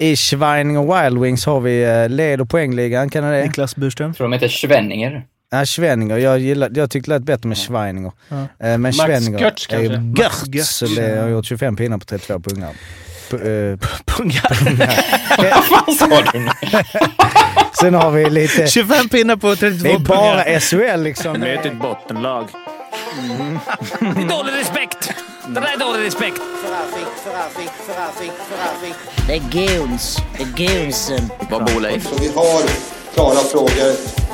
[0.00, 4.14] I Schweininger Wild Wings har vi eh, leder poängligan, kan det Niklas Burström.
[4.14, 5.22] Tror de heter Schwenninger.
[5.50, 6.16] Ja, Schwenninger.
[6.16, 8.12] Jag, gillar, jag tyckte det lät bättre med Schweininger.
[8.28, 8.36] Ja.
[8.36, 10.14] Eh, Men Max Schwenninger Götz är ju?
[10.18, 10.68] Götz, Götz.
[10.76, 12.70] så det har gjort 25 pinnar på 32 pungar.
[13.30, 13.78] P- eh,
[14.16, 14.58] Pungar.
[15.54, 16.50] Vad fan sa du nu?
[17.80, 18.66] Sen har vi lite...
[18.66, 20.06] 25 pinnar på 32 Det är pungar.
[20.06, 21.40] bara SHL liksom.
[21.40, 22.48] Möt ett bottenlag.
[24.00, 25.12] Det är dålig respekt.
[25.46, 26.40] Det där är dålig respekt.
[29.26, 30.18] Det är goons.
[30.36, 31.30] Det är goonsen.
[31.50, 32.08] Vad bor Leif?
[32.08, 32.62] Så vi har
[33.14, 33.90] klara frågor,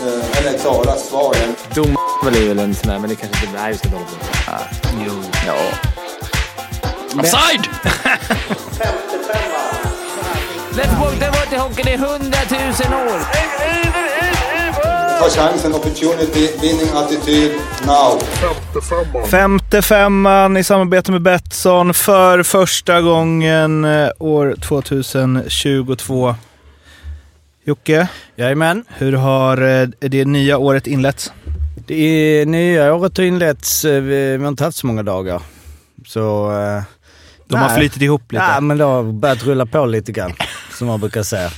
[0.06, 1.34] eh, eller klara svar.
[1.74, 1.96] Dom
[2.26, 3.58] är väl en sån där, men det kanske inte...
[3.58, 4.64] Ska inte hålla på.
[5.06, 5.22] Jo.
[5.46, 5.54] Ja.
[7.20, 7.68] Offside!
[10.72, 11.82] Let's walk the water hockey.
[11.82, 13.20] Det är hundratusen år.
[15.20, 17.50] Ta chansen, opportunity, winning attityd,
[17.86, 18.18] now.
[19.30, 26.34] Femte femman i samarbete med Betsson för första gången eh, år 2022.
[27.64, 28.84] Jocke, Jajamän.
[28.88, 31.32] hur har eh, det nya året inletts?
[31.86, 33.84] Det nya året har inletts.
[33.84, 35.42] eh, Vi har inte haft så många dagar.
[36.06, 36.50] Så...
[37.48, 37.76] De har nej.
[37.78, 38.44] flyttit ihop lite.
[38.44, 40.32] Ja, men det har börjat rulla på lite grann.
[40.78, 41.50] Som man brukar säga.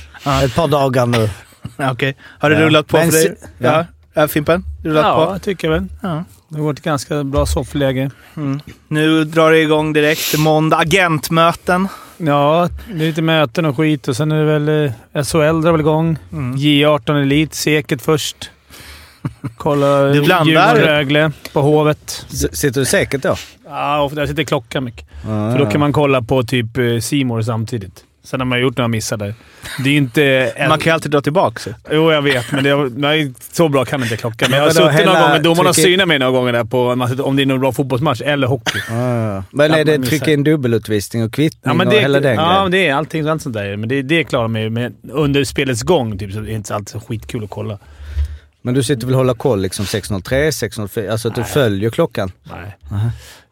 [0.43, 1.29] Ett par dagar nu.
[1.77, 2.15] Ja, Okej.
[2.39, 2.65] Har det Ja.
[2.65, 3.35] rullat på Men för dig?
[3.57, 3.85] Ja.
[4.13, 4.27] ja.
[4.27, 4.63] Fimpen?
[4.83, 5.31] Rullat Ja, på?
[5.33, 5.85] jag tycker väl.
[6.01, 6.23] Ja.
[6.49, 8.11] Det har varit ett ganska bra soffläge.
[8.87, 10.37] Nu drar det igång direkt.
[10.37, 10.77] Måndag.
[10.77, 11.87] Agentmöten.
[12.17, 15.71] Ja, det är lite möten och skit och sen är det väl eh, SHL drar
[15.71, 16.17] väl igång.
[16.31, 16.55] Mm.
[16.55, 18.49] J18 Elit, Seket först.
[19.57, 20.45] Kolla Du blandar.
[20.75, 22.25] Djurgården-Rögle på Hovet.
[22.31, 23.35] S- Sitter du säkert då?
[23.65, 25.05] Ja, och där sitter klockan mycket.
[25.21, 25.69] Ja, För då ja.
[25.69, 26.67] kan man kolla på typ
[27.01, 28.03] Simor samtidigt.
[28.25, 29.33] Sen har man gjort några missar där.
[29.83, 30.53] Det är inte...
[30.69, 31.75] Man kan ju alltid dra tillbaka.
[31.91, 34.51] Jo, jag vet, men det är, nej, så bra kan inte klockan.
[34.51, 35.39] Men jag har suttit några gånger.
[35.39, 36.87] Domarna har trycker- synat mig några gånger där på
[37.23, 38.79] om det är någon bra fotbollsmatch eller hockey.
[38.89, 39.43] Ja, ja.
[39.51, 42.67] Men är det trycka in dubbelutvisning och kvittning Ja, men och det, hela den ja,
[42.71, 43.77] det är allting allt sånt där.
[43.77, 44.69] Men det, det klarar man ju.
[44.69, 47.79] Men under spelets gång typ, så är det inte alltid så skitkul att kolla.
[48.61, 51.11] Men du sitter väl och håller koll liksom 603, 604?
[51.11, 52.31] Alltså att du följer klockan?
[52.43, 52.77] Nej.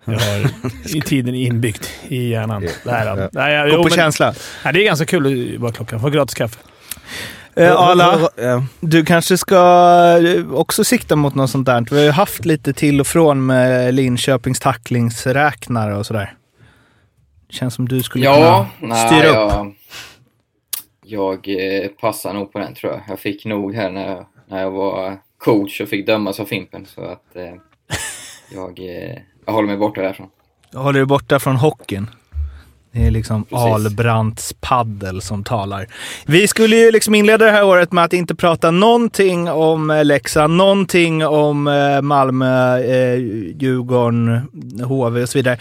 [0.06, 0.52] Jag har
[0.98, 2.62] i tiden inbyggt i hjärnan.
[2.62, 3.22] Nej, då.
[3.22, 3.30] Ja.
[3.32, 4.34] Nej, jag, Gå jo, på men- känsla.
[4.64, 6.00] Nej, det är ganska kul att vara klockan.
[6.00, 6.60] Få gratis kaffe.
[7.56, 8.64] Eh, Arla, Ja.
[8.80, 9.56] du kanske ska
[10.26, 11.86] eh, också sikta mot något sånt där.
[11.92, 16.34] Vi har ju haft lite till och från med Linköpings tacklingsräknare och sådär.
[17.50, 19.74] Känns som du skulle Ja, kunna nej, styra upp.
[21.06, 23.02] jag, jag eh, passar nog på den tror jag.
[23.08, 26.86] Jag fick nog här när jag, när jag var coach och fick dömas av Fimpen.
[26.86, 27.44] Så att eh,
[28.54, 30.28] jag, eh, jag håller mig borta därifrån.
[30.74, 32.10] Håller du borta från hockeyn.
[32.94, 33.58] Det är liksom Precis.
[33.58, 35.88] Albrandts paddel som talar.
[36.26, 40.06] Vi skulle ju liksom inleda det här året med att inte prata någonting om eh,
[40.06, 42.80] Leksand, någonting om eh, Malmö,
[43.60, 44.42] Djurgården,
[44.84, 45.58] HV och så vidare.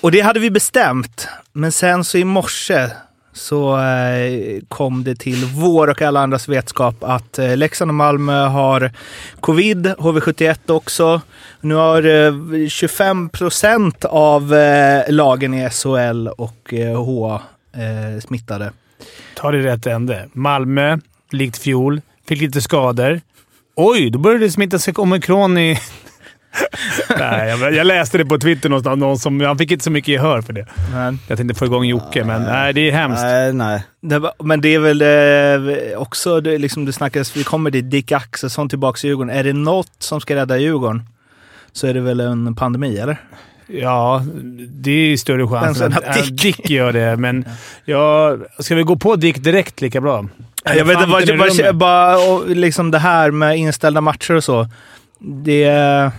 [0.00, 1.28] Och det hade vi bestämt.
[1.52, 2.90] Men sen så i morse
[3.38, 8.46] så eh, kom det till vår och alla andras vetskap att eh, Leksand och Malmö
[8.46, 8.92] har
[9.40, 11.20] covid, HV71 också.
[11.60, 14.54] Nu har eh, 25 procent av
[15.08, 17.40] lagen i SHL och HA H
[18.20, 18.72] smittade.
[19.34, 20.28] Ta det i rätt ände.
[20.32, 20.98] Malmö,
[21.30, 23.20] likt fjol, fick lite skador.
[23.76, 25.78] Oj, då började det smitta sig omikron i...
[27.18, 28.98] Nej, jag, jag läste det på Twitter någonstans.
[29.00, 30.66] Någon som, han fick inte så mycket gehör för det.
[30.92, 33.22] Men, Jag tänkte få igång Jocke, men nej, det är hemskt.
[33.22, 33.82] Nej, nej.
[34.00, 35.02] det, men det är väl
[35.92, 39.36] eh, också, det, liksom, det snackas, vi kommer dit, Dick Axelsson tillbaka i Djurgården.
[39.36, 41.02] Är det något som ska rädda Djurgården
[41.72, 43.20] så är det väl en pandemi, eller?
[43.66, 44.24] Ja,
[44.68, 47.44] det är ju större chans Än att, Dick- Dick gör det, men
[47.84, 50.26] ja, ska vi gå på Dick direkt lika bra?
[50.64, 54.68] Jag vet inte, bara, bara, bara liksom det här med inställda matcher och så.
[55.18, 56.10] Det...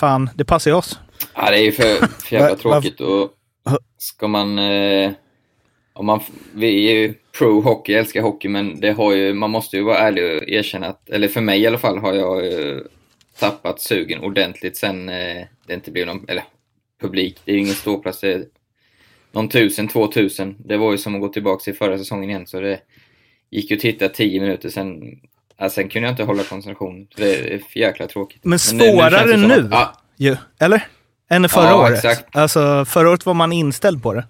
[0.00, 0.98] Fan, det passar ju oss.
[1.34, 3.30] Ja, det är ju för, för jävla tråkigt och
[3.98, 4.58] ska man...
[4.58, 5.12] Eh,
[5.92, 6.20] om man
[6.54, 9.82] vi är ju pro hockey, jag älskar hockey, men det har ju, man måste ju
[9.82, 12.78] vara ärlig och erkänna att, eller för mig i alla fall, har jag eh,
[13.38, 16.44] tappat sugen ordentligt sen eh, det inte blev någon, eller
[17.00, 18.44] publik, det är ju ingen ståplats, det är
[19.32, 20.56] någon tusen, två tusen.
[20.58, 22.80] Det var ju som att gå tillbaka till förra säsongen igen, så det
[23.50, 25.20] gick ju att titta tio minuter sen.
[25.60, 27.06] Ja, sen kunde jag inte hålla koncentrationen.
[27.16, 28.44] Det är för jäkla tråkigt.
[28.44, 29.54] Men svårare det som nu?
[29.54, 30.82] att- ja, Ju, eller?
[31.30, 32.04] Än förra Ja, året.
[32.04, 32.36] exakt.
[32.36, 34.24] Alltså, förra året var man inställd på det.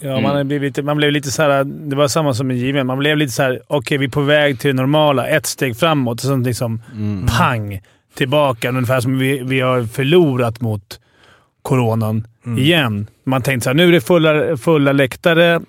[0.00, 0.22] Ja, Mm.
[0.22, 1.64] man, blivit lite, man blev lite så här.
[1.64, 2.86] Det var samma som med JVM.
[2.86, 3.62] Man blev lite så här.
[3.66, 5.26] okej vi är på väg till det normala.
[5.26, 6.82] Ett steg framåt och sen liksom
[7.38, 7.80] pang
[8.14, 8.68] tillbaka.
[8.68, 11.00] Ungefär som vi, vi har förlorat mot
[11.62, 12.26] coronan
[12.58, 13.06] igen.
[13.24, 15.60] Man tänkte så här, nu är det fulla, fulla läktare.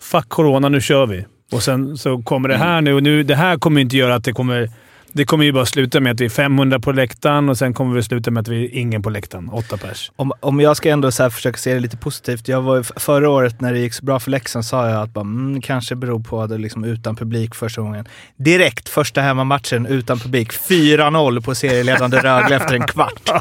[0.00, 1.24] Fuck corona, nu kör vi.
[1.52, 4.24] Och sen så kommer det här nu och nu, det här kommer inte göra att
[4.24, 4.70] det kommer
[5.14, 7.94] Det kommer ju bara sluta med att vi är 500 på läktaren och sen kommer
[7.94, 9.48] vi sluta med att vi är ingen på läktaren.
[9.48, 10.12] Åtta pers.
[10.16, 12.48] Om, om jag ska ändå så här försöka se det lite positivt.
[12.48, 15.20] Jag var, förra året när det gick så bra för Leksand sa jag att bara,
[15.20, 18.08] mm, kanske beror på att det liksom utan publik första gången.
[18.36, 20.52] Direkt första hemmamatchen utan publik.
[20.52, 23.22] 4-0 på serieledande Rögle efter en kvart.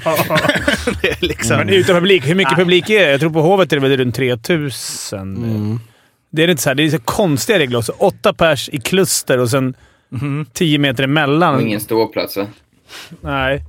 [1.02, 1.58] det liksom...
[1.58, 3.12] Men utan publik, hur mycket publik är det?
[3.12, 5.80] Jag tror på Hovet är det väl runt 3000.
[6.32, 7.92] Det är inte så här, det är så konstiga regler också.
[7.98, 9.74] Åtta pers i kluster och sen
[10.14, 10.46] Mhm.
[10.54, 11.56] 10 meter emellan.
[11.56, 12.48] Och ingen ståplats va?
[13.22, 13.64] Nej.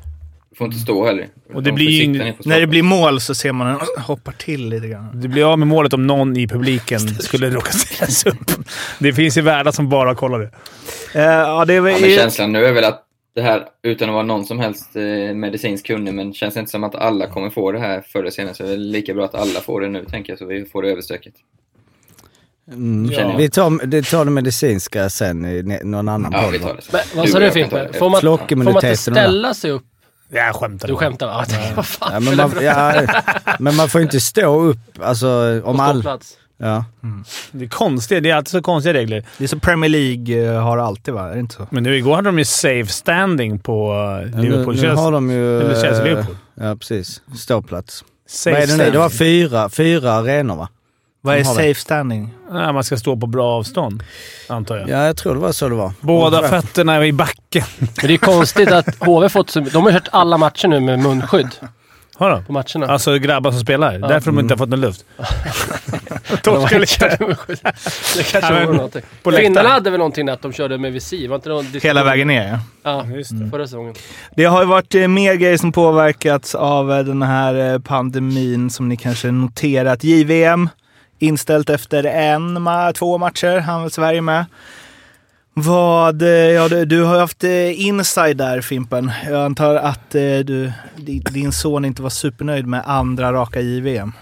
[0.50, 1.28] Du får inte stå heller.
[1.54, 4.68] Och det De blir ju När det blir mål så ser man den hoppar till
[4.68, 5.20] lite grann.
[5.20, 8.50] Du blir av med målet om någon i publiken skulle råka ställas upp.
[8.98, 10.50] Det finns ju värdar som bara kollar det.
[11.14, 13.02] Eh, ja, det är, Ja, men känslan nu är väl att
[13.34, 16.70] det här, utan att vara någon som helst eh, medicinsk kunnig, men känns det inte
[16.72, 19.24] som att alla kommer få det här förr eller senare, så är det lika bra
[19.24, 21.32] att alla får det nu, tänker jag, så vi får det överstökat.
[22.72, 23.12] Mm.
[23.12, 23.36] Jag.
[23.36, 26.52] Vi tar, det tar det medicinska sen i någon annan Ja, podd.
[26.52, 27.92] vi det vad sa du jag kan ta Fimpen?
[27.92, 27.98] det.
[27.98, 28.96] Får man, får man inte det.
[28.96, 29.82] ställa sig upp?
[30.34, 30.88] Jag skämtar.
[30.88, 31.26] Du skämtar?
[31.76, 32.10] Vad fan?
[32.12, 33.02] Ja, men, man, ja,
[33.58, 35.94] men man får inte stå upp alltså, om På all...
[35.96, 36.36] ståplats?
[36.58, 36.84] Ja.
[37.52, 38.22] Det är konstigt.
[38.22, 39.24] Det är alltid så konstiga regler.
[39.38, 41.28] det är som Premier League eh, har alltid va?
[41.30, 41.66] Är det inte så?
[41.70, 44.76] Men nu igår hade de ju safe standing på uh, Nu, Liverpool.
[44.80, 45.60] nu har de ju...
[45.60, 46.36] Eller Chelsea eh, Liverpool.
[46.54, 47.22] Ja, precis.
[47.36, 48.04] Ståplats.
[48.28, 48.90] Safe Vad är det nu?
[48.90, 50.68] Det var fyra, fyra arenor va?
[51.24, 52.30] Vad är safe standing?
[52.50, 54.02] Ja, man ska stå på bra avstånd,
[54.48, 54.88] antar jag.
[54.88, 55.92] Ja, jag tror det var så det var.
[56.00, 57.62] Båda fötterna är i backen.
[57.78, 59.60] Men det är konstigt att HV fått så...
[59.60, 61.48] De har kört alla matcher nu med munskydd
[62.16, 62.44] Har de?
[62.44, 62.86] på matcherna.
[62.86, 63.98] Alltså grabbar som spelar.
[63.98, 65.04] Därför de inte har fått någon luft.
[66.42, 67.16] Torskar lite.
[68.16, 69.02] Det kanske Ja, var någonting.
[69.36, 71.28] Finnarna hade väl någonting att de körde med visir?
[71.28, 71.66] Var inte någon?
[71.82, 72.58] Hela vägen ner ja.
[73.08, 73.50] Ja, Just det.
[73.50, 73.94] förra säsongen.
[74.36, 78.70] Det har ju varit eh, mer grejer som påverkats av eh, den här eh, pandemin
[78.70, 80.04] som ni kanske noterat.
[80.04, 80.68] JVM
[81.22, 84.44] inställt efter en, två matcher, han var Sverige med.
[85.54, 89.10] Vad, eh, ja, du, du har ju haft eh, inside där Fimpen.
[89.26, 90.72] Jag antar att eh, du,
[91.32, 94.12] din son inte var supernöjd med andra raka JVM.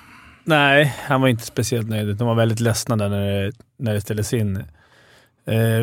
[0.44, 2.16] Nej, han var inte speciellt nöjd.
[2.16, 4.64] De var väldigt ledsna där när det, när det ställdes in.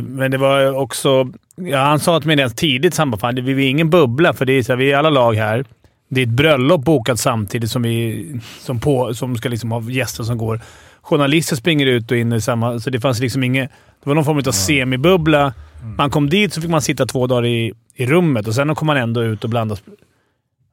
[0.03, 1.29] Men det var också...
[1.55, 3.89] Ja, han sa till mig redan tidigt så han bara, fan, det- vi är ingen
[3.89, 5.65] bubbla för det är så här, vi är alla lag här.
[6.09, 8.25] Det är ett bröllop bokat samtidigt som vi
[8.59, 10.61] som på, som ska liksom ha gäster som går.
[11.07, 12.79] Journalister springer ut och in i samma...
[12.79, 13.71] Så det fanns liksom inget...
[14.03, 15.53] Det var någon form av semibubbla.
[15.97, 18.85] Man kom dit så fick man sitta två dagar i, i rummet och sen kom
[18.85, 19.83] man ändå ut och blandas.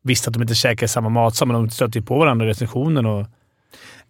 [0.03, 3.07] Visste att de inte käkade samma matsal, men de stötte ju på varandra i recensionen.
[3.07, 3.27] Och,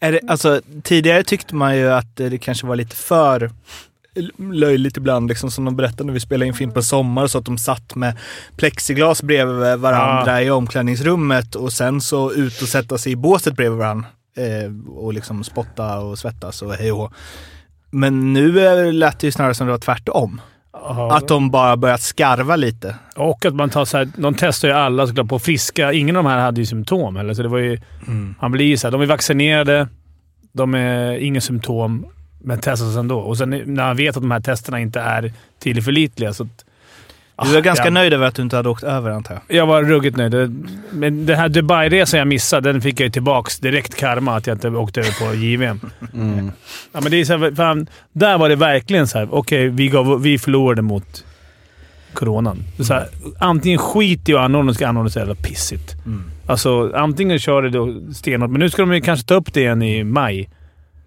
[0.00, 3.50] Är det, alltså, tidigare tyckte man ju att det kanske var lite för
[4.53, 7.59] löjligt ibland, liksom, som de berättade när vi spelade in Fimpen Sommar, så att de
[7.59, 8.17] satt med
[8.56, 13.79] plexiglas bredvid varandra i omklädningsrummet och sen så ut och sätta sig i båset bredvid
[13.79, 17.12] varandra eh, och liksom spotta och svettas och hej och.
[17.90, 20.40] Men nu lät det ju snarare som det var tvärtom.
[21.10, 22.96] Att de bara börjat skarva lite.
[23.16, 25.92] Och att man tar så här, de testar ju alla såklart på friska.
[25.92, 27.81] Ingen av de här hade ju symptom heller, så det var ju...
[28.40, 29.88] Man blir ju så här, de är vaccinerade,
[30.52, 32.06] de är inga symptom,
[32.40, 33.19] men testas ändå.
[33.19, 36.48] Och sen när man vet att de här testerna inte är tillförlitliga så...
[37.42, 39.56] Du är ganska jag, nöjd över att du inte hade åkt över antar jag?
[39.58, 40.66] Jag var ruggigt nöjd.
[40.92, 44.54] Men den här Dubai-resan jag missade, den fick jag ju tillbaks direkt karma att jag
[44.54, 45.81] inte åkte över på JVM.
[46.14, 46.50] Mm.
[46.92, 49.28] Ja, men det är så här, fan, där var det verkligen så här.
[49.34, 51.25] okej, vi, gav- vi förlorade mot
[52.12, 52.58] coronan.
[52.81, 53.08] Så här,
[53.38, 55.94] antingen skit i att anordna, ska anordna så jävla pissigt.
[56.46, 59.82] Alltså, antingen kör det då stenhårt, men nu ska de kanske ta upp det igen
[59.82, 60.48] i maj.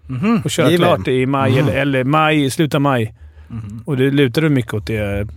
[0.06, 0.40] Mhm.
[0.44, 3.14] Och köra klart det i maj, eller, eller maj, sluta maj.
[3.84, 5.28] Och det lutade mycket åt det.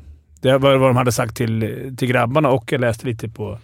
[0.41, 3.57] Det var vad de hade sagt till, till grabbarna och jag läste lite på...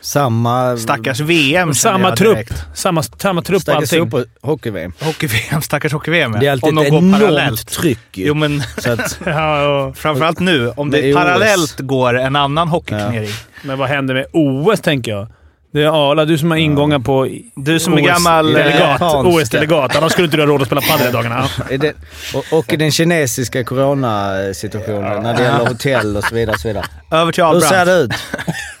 [0.00, 0.76] Samma...
[0.76, 2.38] Stackars VM Samma trupp.
[2.74, 4.10] Samma, samma trupp och Stackars allting.
[4.10, 4.92] på hockey-VM.
[5.00, 6.36] Hockey-VM, stackars hockey-VM.
[6.40, 7.68] Det är alltid Om ett enormt parallellt.
[7.68, 8.26] tryck ju.
[8.26, 13.30] Jo men Så att, Ja, och, framförallt nu, om Det parallellt går en annan hockeyturnering.
[13.62, 15.26] men vad händer med OS, tänker jag?
[15.70, 18.56] Det är Arla, du som har ingångar på Du som är gammal...
[18.56, 19.00] eh, delegat.
[19.02, 19.96] OS-delegat.
[19.96, 21.48] Annars skulle inte du ha råd att spela padel i dagarna.
[21.70, 21.94] är det,
[22.34, 26.54] och, och den kinesiska coronasituationen när det gäller hotell och så vidare.
[26.54, 26.84] Och så vidare.
[27.10, 28.10] Över till Hur ser det ut?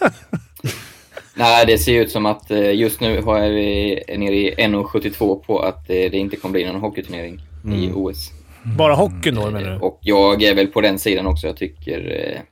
[1.34, 5.44] Nej, det ser ut som att eh, just nu har vi är nere i 1,72
[5.46, 8.30] på att eh, det inte kommer bli någon hockeyturnering i OS.
[8.62, 9.76] Bara hockeyn då, menar du?
[9.76, 11.46] Och jag är väl på den sidan också.
[11.46, 12.42] Jag tycker...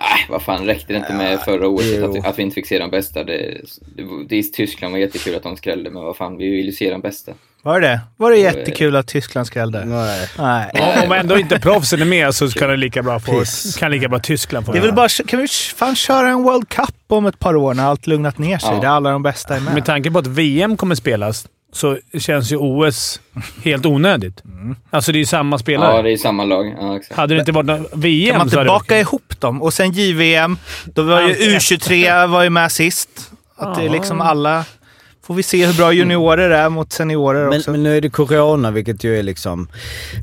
[0.00, 2.54] Eh, Nej, vad fan, räckte det inte med förra året att, vi- att vi inte
[2.54, 3.24] fick se de bästa?
[3.24, 3.60] Det,
[3.96, 6.72] det, det är Tyskland var jättekul att de skrällde, men vad fan, vi vill ju
[6.72, 7.32] se de bästa.
[7.62, 8.00] Var det?
[8.16, 9.84] Var det jättekul att Tyskland skrällde?
[9.84, 10.28] Nej.
[10.38, 10.70] Nej.
[10.74, 13.76] Om- Om ändå inte proffsen är med så kan det lika bra få, Piss.
[13.76, 14.92] kan lika bra Tyskland få Det göra.
[14.92, 18.38] bara, kan vi fan köra en World Cup om ett par år när allt lugnat
[18.38, 18.70] ner sig?
[18.74, 18.80] Ja.
[18.80, 19.74] Där alla de bästa är med.
[19.74, 23.20] Med tanke på att VM kommer spelas så känns ju OS
[23.64, 24.42] helt onödigt.
[24.90, 25.96] Alltså det är ju samma spelare.
[25.96, 26.74] Ja, det är samma lag.
[26.80, 27.16] Ja, exakt.
[27.16, 29.62] Hade det inte varit någon VM Kan man inte baka ihop dem?
[29.62, 30.58] Och sen JVM.
[30.84, 31.76] Då var ju Allt efter.
[31.76, 33.30] U23 var ju med sist.
[33.56, 34.64] Att det är liksom alla...
[35.28, 37.70] Får vi se hur bra juniorer är mot seniorer Men, också.
[37.70, 39.68] men nu är det corona, vilket ju är liksom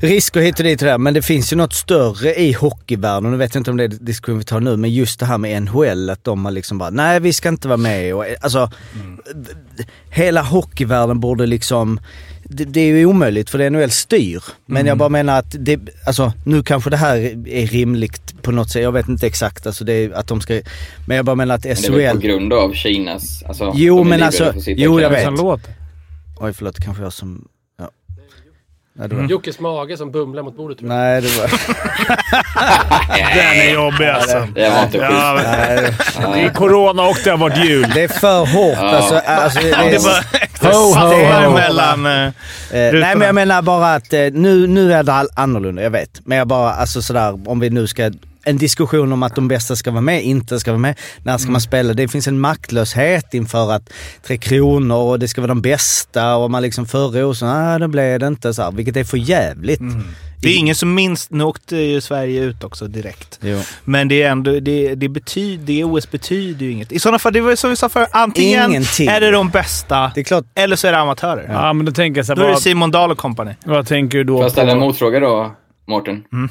[0.02, 0.98] risker hit och dit och där.
[0.98, 3.30] Men det finns ju något större i hockeyvärlden.
[3.30, 5.38] Nu vet jag inte om det är diskussion vi tar nu, men just det här
[5.38, 8.14] med NHL, att de har liksom bara, nej vi ska inte vara med.
[8.14, 8.70] Och, alltså,
[9.34, 12.00] d- hela hockeyvärlden borde liksom,
[12.48, 14.42] det, det är ju omöjligt för det NHL styr.
[14.66, 17.16] Men jag bara menar att det, alltså nu kanske det här
[17.48, 18.82] är rimligt på något sätt.
[18.82, 20.60] Jag vet inte exakt, alltså det är att de ska,
[21.06, 22.26] men jag bara menar att Men det är väl på SHL...
[22.26, 23.42] grund av Kinas...
[23.42, 25.28] Alltså, Jo, men alltså- jo, jag vet.
[26.40, 27.48] Oj förlåt, kanske jag som...
[28.98, 30.98] Nej, det var, Jockes mage som bumlar mot bordet tror jag.
[30.98, 31.46] nej, det var...
[33.34, 34.46] Den är jobbig alltså.
[34.54, 35.92] Det var inte Ja, Nej,
[36.34, 37.90] det är corona och det har varit jul.
[37.94, 39.14] Det är för hårt alltså.
[39.26, 41.54] alltså det, det Det är, var Ho, ho, fattar ho.
[41.54, 42.06] mellan...
[42.06, 42.32] eh, eh,
[42.92, 46.20] nej men jag menar bara att eh, nu, nu är det all- annorlunda, jag vet.
[46.24, 48.10] Men jag bara, alltså sådär, om vi nu ska...
[48.48, 50.98] En diskussion om att de bästa ska vara med, inte ska vara med.
[51.22, 51.92] När ska man spela?
[51.92, 53.92] Det finns en maktlöshet inför att
[54.26, 57.78] Tre Kronor och det ska vara de bästa och man liksom förra året så, nej
[57.80, 59.80] det blev det inte så här, vilket är för jävligt.
[60.42, 61.30] Det är ingen som minst...
[61.30, 63.38] Nu åkte ju Sverige ut också direkt.
[63.42, 63.60] Jo.
[63.84, 64.60] Men det är ändå...
[64.60, 66.92] Det, det, betyder, det OS betyder ju inget.
[66.92, 69.08] I sådana fall, det var som vi sa förr, antingen Ingenting.
[69.08, 71.48] är det de bästa Det är klart, eller så är det amatörer.
[71.52, 73.54] Ja, men då tänker jag så Då här, är det vad, Simon Dahl och company.
[73.64, 75.54] vad tänker du Får då jag ställa en motfråga då,
[75.88, 76.24] Mårten?
[76.32, 76.48] Mm.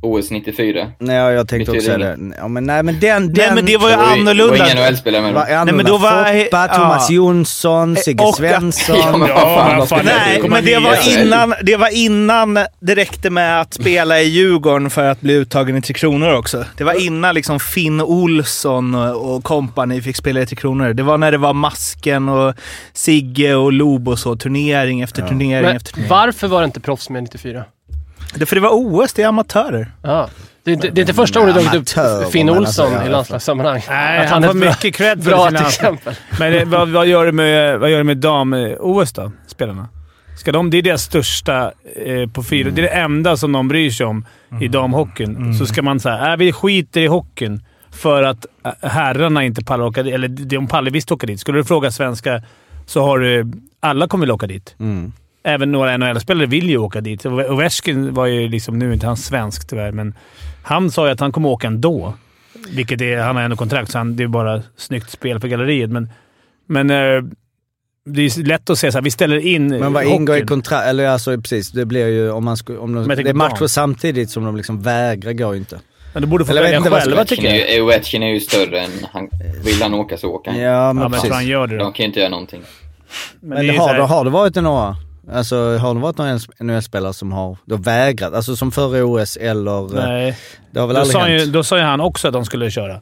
[0.00, 0.92] OS 94.
[0.98, 2.34] nej jag tänkte också Betyder det.
[2.38, 3.22] Ja, men nej men den...
[3.26, 4.52] Nej den men det var ju Det var ju- annorlunda.
[4.54, 5.72] Det var ingen NHL-spelare med var annorlunda.
[5.72, 6.74] men då var- Foppa, ja.
[6.74, 8.96] Thomas Jonsson, Sigge Och- Svensson.
[8.98, 12.54] Ja, men vad Ja, fan, men fan, Nej, men det var, innan, det var innan
[12.80, 16.64] det räckte med att spela i Djurgården för att bli uttagen i Tre Kronor också.
[16.76, 20.92] Det var innan liksom Finn Olsson och company fick spela i Tre Kronor.
[20.92, 22.54] Det var när det var Masken och
[22.92, 24.36] Sigge och Lob och så.
[24.36, 26.10] Turnering efter turnering Men efter turnering.
[26.10, 27.64] varför var det inte proffs med 94?
[28.34, 29.92] Det, för det var OS, det är amatörer.
[30.02, 30.28] Ja.
[30.64, 33.08] Det, är inte- det är inte första gången du dragit upp Finn Olsson alltså, i
[33.08, 33.82] landslagssammanhang.
[33.88, 35.60] Nej, Att han är får mycket cred för Bra sina...
[35.60, 36.14] exempel.
[36.40, 39.32] Men det, vad, vad gör det med, vad gör det med dam-OS då?
[39.46, 39.88] Spelarna?
[40.38, 41.72] Ska de, det är deras största
[42.04, 42.70] eh, på fyra.
[42.70, 44.26] Det är det enda som de bryr sig om
[44.60, 45.54] i damhockeyn.
[45.58, 48.46] Så ska man säga äh, vi skiter i hockeyn för att
[48.82, 50.14] äh, herrarna inte pallar åka dit.
[50.14, 51.40] Eller de pallar visst åka dit.
[51.40, 52.42] Skulle du fråga svenska
[52.86, 53.52] så har du...
[53.80, 54.74] Alla kommer väl åka dit.
[55.42, 57.26] Även några NHL-spelare vill ju åka dit.
[57.26, 58.78] Ovechkin var ju liksom...
[58.78, 60.14] Nu är inte han svensk tyvärr, men
[60.62, 62.14] han sa ju att han kommer åka ändå.
[62.70, 63.18] Vilket är...
[63.18, 65.90] Han har ändå kontrakt, så han, det är bara snyggt spel för galleriet.
[65.90, 66.10] Men,
[66.66, 67.22] men eh,
[68.06, 70.86] det är lätt att säga såhär, vi ställer in Men vad ingår i kontrakt?
[70.86, 72.78] Eller alltså precis, det blir ju om man skulle...
[72.78, 73.68] Om de, Men det är matcher barn.
[73.68, 75.80] samtidigt som de liksom vägrar går ju inte.
[76.12, 77.74] Men de borde få välja själva Ovechkin tycker är jag.
[77.74, 79.28] ju- Ovechkin är ju större än han.
[79.64, 80.60] Vill han åka så åker han.
[80.60, 81.84] Ja men Ja, men han gör det då.
[81.84, 82.60] De kan ju inte göra någonting.
[83.40, 84.96] Men, det är har, här- det, har det varit några?
[85.32, 88.34] Alltså har det varit några NHL-spelare som har då vägrat?
[88.34, 89.94] Alltså som förra OS eller...
[90.06, 90.36] Nej.
[90.70, 91.42] Det har väl Då aldrig sa, hänt?
[91.42, 93.00] ju, då sa ju han också att de skulle köra.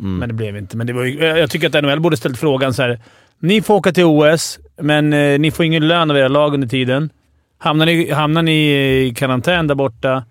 [0.00, 0.16] Mm.
[0.18, 0.76] Men det blev inte.
[0.76, 3.00] Men det var ju, jag tycker att NHL borde ställt frågan så här.
[3.38, 6.68] Ni får åka till OS, men eh, ni får ingen lön av era lag under
[6.68, 7.10] tiden.
[7.58, 8.70] Hamnar ni, hamnar ni
[9.06, 10.24] i karantän där borta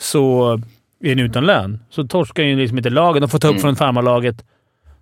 [0.00, 0.52] så
[1.04, 1.80] är ni utan lön.
[1.90, 3.20] Så torskar ju liksom inte lagen.
[3.22, 3.62] De får ta upp Mm.
[3.62, 4.44] från farmarlaget.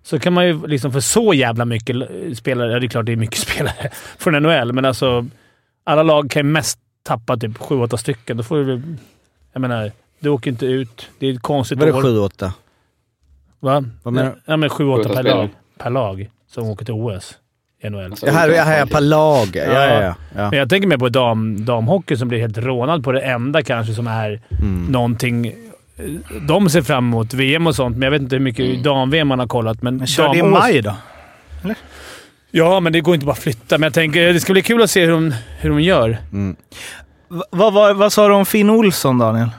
[0.03, 1.95] Så kan man ju liksom för så jävla mycket
[2.37, 2.71] spelare...
[2.71, 5.25] Ja, det är klart det är mycket spelare från NHL, men alltså
[5.83, 8.37] alla lag kan ju mest tappa typ sju, åtta stycken.
[8.37, 8.81] Då får du.
[9.53, 11.09] Jag menar, du åker inte ut.
[11.19, 12.01] Det är ett konstigt Var det år.
[12.29, 12.51] 7-8?
[13.59, 13.83] Va?
[14.03, 14.41] Vad menar du?
[14.45, 15.41] Ja, men sju, åtta åtta per spelare.
[15.41, 17.37] lag, per lag som åker till OS
[17.83, 18.03] i NHL.
[18.05, 18.91] Alltså, utan ja, ja, folk.
[18.91, 19.47] per lag.
[19.53, 20.15] Ja, ja, ja.
[20.35, 20.49] ja.
[20.49, 23.93] Men jag tänker mer på dam, damhockey som blir helt rånad på det enda kanske
[23.93, 24.85] som är Mm.
[24.85, 25.53] någonting
[26.47, 27.33] de ser fram emot.
[27.33, 28.83] VM och sånt, men jag vet inte hur mycket Mm.
[28.83, 29.81] dam-VM man har kollat.
[29.81, 30.95] Men Men kör det i maj då?
[32.51, 33.77] Ja, men det går inte bara att flytta.
[33.77, 36.17] Men jag tänker det ska bli kul att se hur de, hur de gör.
[36.33, 36.55] Mm.
[37.27, 39.49] Va- Vad, vad, vad sa du om Finn Olsson, Daniel?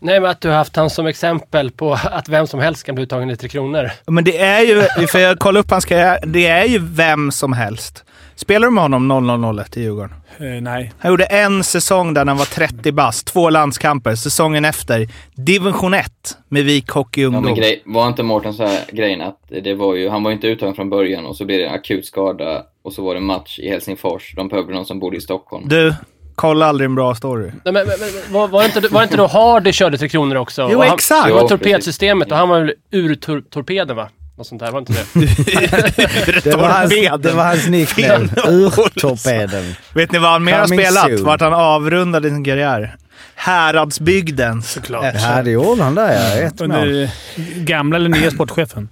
[0.00, 2.94] Nej, men att du har haft han som exempel på att vem som helst kan
[2.94, 3.90] bli uttagen i Tre Kronor.
[4.06, 7.52] Men det är ju, för jag kollade upp hans karriär, det är ju vem som
[7.52, 8.04] helst.
[8.38, 9.08] Spelar du med honom
[9.56, 10.14] 0001 i Djurgården?
[10.38, 10.92] Eh, nej.
[10.98, 14.14] Han gjorde en säsong där han var 30 bast, två landskamper.
[14.14, 16.12] Säsongen efter, division 1
[16.48, 17.44] med Vik Hockey Ja, Ungdom.
[17.44, 20.34] men grej, var inte Mårten så här grejen att det var ju, han var ju
[20.34, 23.20] inte uttagen från början och så blev det en akut skada och så var det
[23.20, 24.34] match i Helsingfors.
[24.36, 25.68] De behövde någon som bodde i Stockholm.
[25.68, 25.94] Du,
[26.34, 27.46] kolla aldrig en bra story.
[27.46, 30.08] Nej, men, men, men, var, var, det inte, var det inte då Hardy körde Tre
[30.08, 30.68] Kronor också?
[30.72, 31.26] Jo, han, exakt.
[31.26, 34.08] Det var torpedsystemet och han var väl ur tor torpeden, va?
[34.38, 36.40] Något sånt där, var inte det?
[36.44, 38.28] Det var hans, det var hans nickname.
[38.46, 39.74] Ur-torpeden.
[39.94, 41.10] Vet ni vad han mer har spelat?
[41.10, 41.24] soon.
[41.24, 42.96] Vart han avrundade sin karriär?
[43.34, 44.62] Häradsbygden.
[44.62, 45.14] Såklart.
[45.14, 46.46] Här det gjorde han där ja.
[46.46, 46.70] Ett mål.
[46.70, 47.10] Under
[47.56, 48.88] gamla eller nya sportchefen.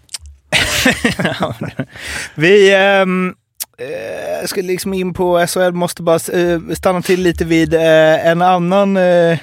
[2.35, 3.35] Vi, ehm,
[3.79, 8.43] Eh, ska liksom in på SHL, måste bara eh, stanna till lite vid eh, en
[8.43, 9.39] annan eh,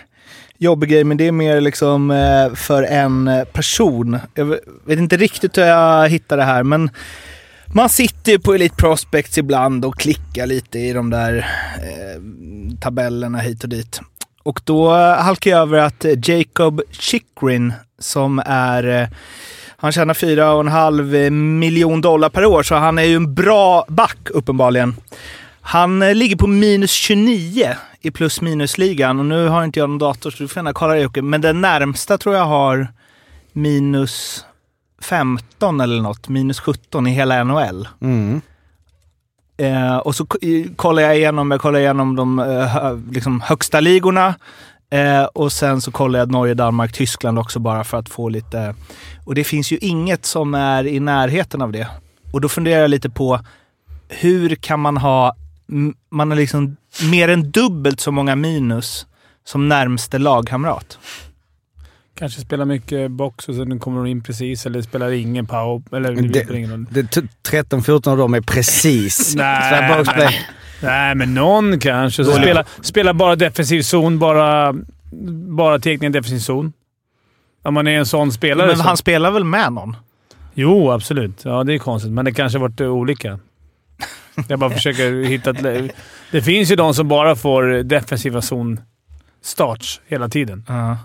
[0.58, 4.20] jobbig grej, men det är mer liksom eh, för en eh, person.
[4.34, 4.46] Jag
[4.86, 6.90] vet inte riktigt hur jag hittar det här, men
[7.76, 11.38] man sitter ju på Elite Prospects ibland och klickar lite i de där
[11.78, 12.22] eh,
[12.82, 14.02] tabellerna hit och dit.
[14.44, 19.08] Och då eh, halkar jag över att Jacob Chikrin, som är eh,
[19.78, 24.96] han tjänar 4,5 miljon dollar per år, så han är ju en bra back uppenbarligen.
[25.64, 29.98] Han eh, ligger på minus 29 i plus minus-ligan och nu har inte jag någon
[29.98, 31.22] dator så du får gärna kolla det Jocke.
[31.22, 32.88] Men den närmsta tror jag har
[33.54, 34.46] minus
[35.02, 37.88] 15 eller något, minus 17 i hela NHL.
[38.02, 38.42] Mm.
[39.58, 40.26] Eh, och så
[40.76, 44.36] kollar jag igenom, jag kollar igenom de eh, liksom högsta ligorna.
[44.90, 48.76] Eh, och sen så kollar jag Norge, Danmark, Tyskland också bara för att få lite...
[49.26, 51.88] Och det finns ju inget som är i närheten av det.
[52.32, 53.40] Och då funderar jag lite på
[54.10, 55.36] hur kan man ha...
[56.10, 56.78] Man har liksom
[57.12, 59.08] mer än dubbelt så många minus
[59.46, 60.98] som närmste lagkamrat.
[62.16, 65.82] Kanske spelar mycket box och sen kommer de in precis, eller spelar ingen power...
[65.96, 66.86] Eller det, Det- spelar ingen roll.
[66.90, 69.36] Det, t- 13-14 av dem är precis.
[69.38, 70.40] Nej, Så nej.
[70.82, 72.26] Nej, men någon kanske.
[72.26, 74.74] Så Dålig- spela, spela bara defensiv zon, bara,
[75.58, 76.74] bara teckning i defensiv zon.
[77.64, 78.68] Om man är en sån spelare.
[78.68, 79.96] Men så- han spelar väl med någon?
[80.54, 81.42] Jo, absolut.
[81.46, 83.40] Ja, det är konstigt, men det kanske har varit olika.
[84.48, 85.96] Jag bara försöker hitta ett...
[86.32, 88.80] Det finns ju de som bara får defensiva zon
[89.42, 90.66] starts hela tiden.
[90.68, 90.98] Ja.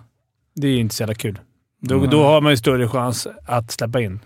[0.54, 1.38] Det är ju inte så jävla kul.
[1.80, 4.20] Då, då har man ju större chans att släppa in.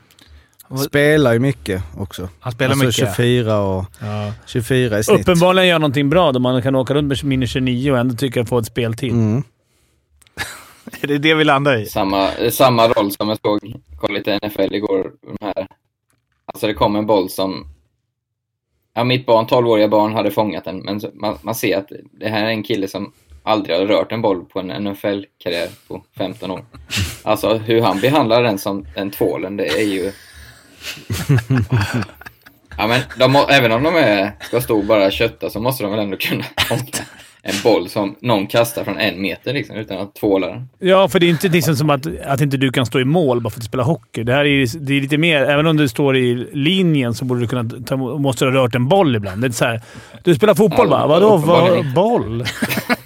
[0.87, 2.29] Spelar ju mycket också.
[2.41, 3.17] Han spelar alltså mycket.
[3.17, 4.33] 24 och Ja.
[4.47, 5.21] 24 i snitt.
[5.21, 8.41] Uppenbarligen gör någonting bra då man kan åka runt med minus 29 och ändå tycka
[8.41, 9.13] att få ett speltid.
[9.13, 9.43] Mm.
[11.01, 11.87] Är det det vi landar i?
[11.87, 13.61] Samma, samma roll som jag såg,
[14.01, 15.11] kollade lite NFL igår.
[15.41, 15.69] Här.
[16.47, 17.67] Alltså det kom en boll som,
[18.95, 20.79] ja mitt barn, 12-åriga barn, hade fångat den.
[20.79, 24.23] Men man, man ser att det här är en kille som aldrig har rört en
[24.23, 26.65] boll på en NFL-karriär på 15 år.
[27.23, 30.13] Alltså hur han behandlar den som en tvålen, det är ju...
[32.79, 35.91] Ja men de, även om de är, ska stå och bara kötta så måste de
[35.93, 36.45] väl ändå kunna
[37.45, 40.69] en boll som någon kastar från en meter liksom, utan att tvåla den.
[40.79, 43.41] Ja, för det är inte liksom som att, att inte du kan stå i mål
[43.41, 44.23] bara för att du spelar hockey.
[44.23, 45.43] Det här är, det är lite mer...
[45.43, 48.75] Även om du står i linjen så borde du kunna ta, måste du ha rört
[48.75, 49.41] en boll ibland.
[49.41, 49.81] Det är så här,
[50.23, 51.07] du spelar fotboll Ja, va?
[51.07, 51.37] Vadå?
[51.37, 52.45] Vad, boll?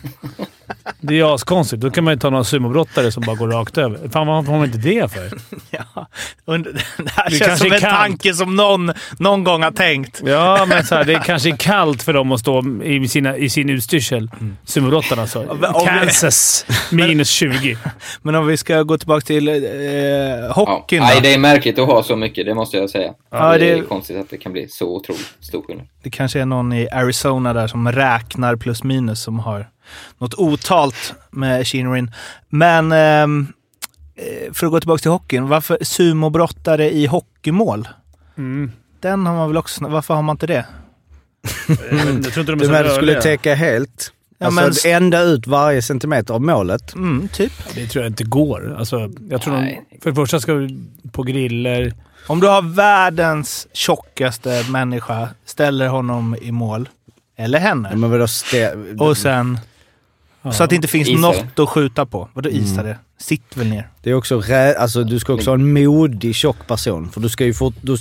[1.00, 1.82] Det är askonstigt.
[1.82, 4.08] Då kan man ju ta någon sumobrottare som bara går rakt över.
[4.08, 5.30] Fan, vad får man inte det för?
[5.70, 6.06] Ja.
[6.46, 10.22] Det här Det känns kanske som är en tanke som någon någon gång har tänkt.
[10.24, 13.50] Ja, men så här, det kanske är kallt för dem att stå i, sina, i
[13.50, 14.30] sin utstyrsel.
[14.64, 15.40] Sumobrottarna så.
[15.40, 17.76] vi- Kansas minus 20.
[18.22, 20.52] Men om vi ska gå tillbaka till eh, Ja.
[20.52, 21.20] hockeyn Nej, då.
[21.20, 23.12] det är märkligt att ha så mycket, det måste jag säga.
[23.30, 25.86] Ja, det, det- är konstigt att det kan bli så otroligt stor skillnad.
[26.02, 29.68] Det kanske är någon i Arizona där som räknar plus minus som har
[30.18, 32.10] något otalt med Shinrin.
[32.48, 33.46] Men ehm,
[34.16, 35.48] eh, för att gå tillbaka till hockeyn.
[35.48, 37.88] Varför sumobrottare i hockeymål?
[38.38, 38.72] Mm.
[39.00, 39.84] Den har man väl också...
[39.88, 40.66] Varför har man inte det?
[41.68, 44.12] Jag tror inte de är Du så du skulle täcka helt?
[44.38, 46.94] Ja, alltså men- ända ut varje centimeter av målet?
[46.94, 47.52] Mm, typ.
[47.74, 48.76] Det tror jag inte går.
[48.78, 49.84] Alltså, jag tror de, Nej.
[50.02, 50.78] för det första ska vi
[51.12, 51.94] på griller.
[52.26, 56.88] Om du har världens tjockaste människa, ställer honom i mål,
[57.36, 59.58] eller henne, Ja, men vadå stä- och sen...
[60.52, 62.28] Så att det inte finns Isa något att skjuta på.
[62.32, 62.62] Vadå Mm.
[62.62, 62.98] isa det?
[63.20, 63.88] Sitt väl ner.
[64.02, 67.10] Det är också rä- alltså du ska också ha en modig tjock person.
[67.12, 67.96] För du ska ju fort, du,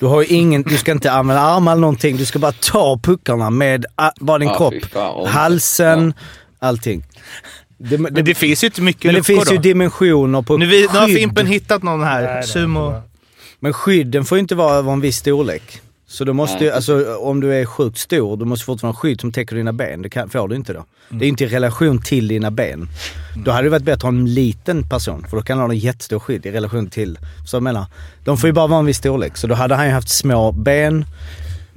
[0.00, 2.16] du har ju ingen, du ska inte använda armar eller någonting.
[2.16, 4.74] Du ska bara ta puckarna med ah, bara din Ja, kropp.
[4.92, 5.26] fan.
[5.26, 6.14] Halsen,
[6.58, 7.04] allting.
[7.78, 9.62] Det, Men det finns ju inte mycket men det finns ju då.
[9.62, 11.08] dimensioner på Nu, vi, nu har.
[11.08, 12.22] Fimpen hittat någon här.
[12.22, 13.02] Nej, Sumo.
[13.60, 15.80] Men skydden får ju inte vara över en viss storlek.
[16.10, 19.20] Så då måste ju, alltså om du är sjukt stor, du måste fortfarande ha skydd
[19.20, 20.02] som täcker dina ben.
[20.02, 20.78] Det kan, får du inte då.
[20.78, 21.18] Mm.
[21.18, 22.88] Det är inte i relation till dina ben.
[23.44, 25.72] Då hade det varit bättre att ha en liten person, för då kan han ha
[25.72, 27.18] en jättestor skydd i relation till...
[27.46, 27.86] Så jag menar,
[28.24, 29.36] de får ju bara vara en viss storlek.
[29.36, 31.04] Så då hade han ju haft små ben.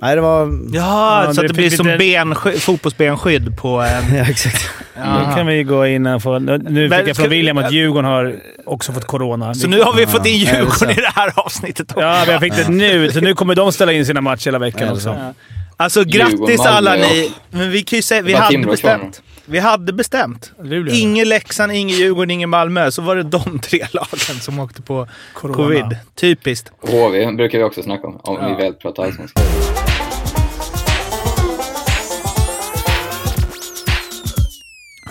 [0.01, 0.59] Nej det var...
[0.71, 4.15] Ja, Ja, så det att det blir som bensky- fotbollsbenskydd på en...
[4.15, 4.69] Ja exakt.
[4.95, 6.39] Nu kan vi gå in få...
[6.39, 8.35] Nu fick jag från William att Djurgården har
[8.65, 9.53] också fått corona.
[9.53, 12.01] Så nu har vi fått in Ja, Djurgården i det här avsnittet också.
[12.01, 13.11] Ja, men jag fick det nu.
[13.11, 15.03] Så nu kommer de ställa in sina matcher hela veckan Ja, också.
[15.03, 15.33] så.
[15.77, 17.31] Alltså grattis alla ni.
[17.49, 19.21] Men vi kan ju säga, vi hade bestämt.
[19.45, 20.51] Vi hade bestämt.
[20.63, 20.93] Luleå.
[20.95, 22.91] Ingen Leksand, ingen Djurgården, ingen Malmö.
[22.91, 25.57] Så var det de tre lagen som åkte på Corona.
[25.57, 25.97] covid.
[26.15, 26.71] Typiskt.
[26.81, 28.55] HV brukar vi också snacka om, om Ja.
[28.57, 29.41] vi väl pratar allsvenska.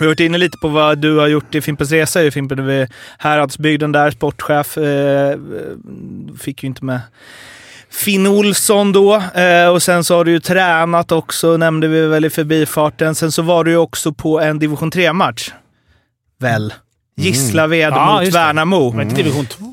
[0.01, 2.23] Vi har varit inne lite på vad du har gjort i Fimpens Resa.
[2.23, 4.77] i Fimpen över Häradsbygden där, sportchef.
[4.77, 5.39] Eh,
[6.39, 6.99] fick ju inte med
[7.89, 9.15] Finn Olsson då.
[9.15, 13.15] Eh, och sen så har du ju tränat också, nämnde vi väl i förbifarten.
[13.15, 15.51] Sen så var du ju också på en division 3-match.
[16.39, 16.73] Väl?
[17.17, 18.33] Gislaved Ja, mot.
[18.33, 18.91] Värnamo.
[18.91, 19.65] Men inte division 2?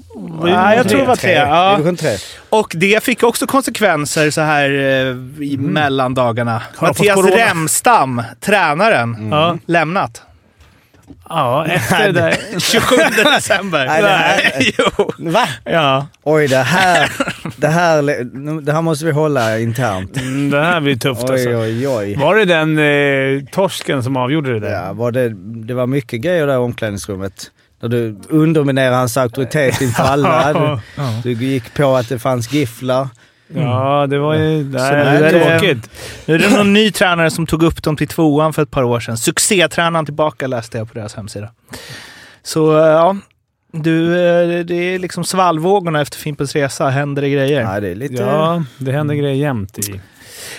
[0.45, 1.33] Nej, jag tror det var tre.
[1.33, 1.71] Ja.
[1.77, 2.17] Division 3.
[2.51, 6.63] Och det fick också konsekvenser så här eh, i mellandagarna.
[6.77, 7.37] Har de fått Mattias?
[7.39, 9.59] Remstam, tränaren, Ja.
[9.67, 10.23] lämnat.
[11.29, 12.37] Ja, efter det där.
[12.61, 12.97] 27
[13.35, 13.87] december.
[13.87, 14.41] Nej, det här-
[14.79, 15.13] jo.
[15.19, 15.49] Va?
[15.65, 16.07] Ja.
[16.23, 17.11] Oj, det här,
[17.57, 18.03] det här,
[18.61, 20.17] det här måste vi hålla internt.
[20.17, 21.49] Mm, Det här blir tufft Oj, alltså.
[21.51, 22.17] oj, oj.
[22.17, 24.85] Var det den eh, torsken som avgjorde det där?
[24.87, 25.29] Ja, var det,
[25.67, 27.51] det var mycket grejer där i omklädningsrummet.
[27.81, 30.81] Där du underminerade hans auktoritet inför alla.
[31.23, 33.09] Du, du gick på att det fanns gifflar.
[33.55, 34.65] Ja, det var ju...
[34.65, 35.91] Det Så här det är är- tråkigt.
[36.27, 38.83] Nu är det någon ny tränare som tog upp dem till tvåan för ett par
[38.83, 39.17] år sedan.
[39.17, 41.49] Succétränaren tillbaka läste jag på deras hemsida.
[42.43, 43.17] Så eh, ja,
[43.73, 46.89] du, eh, det är liksom svallvågorna efter Fimpens Resa.
[46.89, 47.61] Händer det grejer.
[47.61, 48.23] Ja, det är lite...
[48.23, 50.01] Ja, det händer grejer jämt i...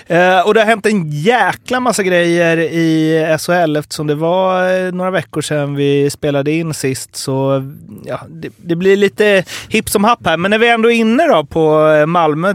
[0.07, 4.91] Eh, och det har hänt en jäkla massa grejer i SHL eftersom det var eh,
[4.91, 7.15] några veckor sedan vi spelade in sist.
[7.15, 7.63] Så
[8.05, 10.37] ja, det, det blir lite hipp som happ här.
[10.37, 12.53] Men när vi ändå är inne då på Malmö.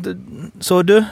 [0.60, 1.04] Så du?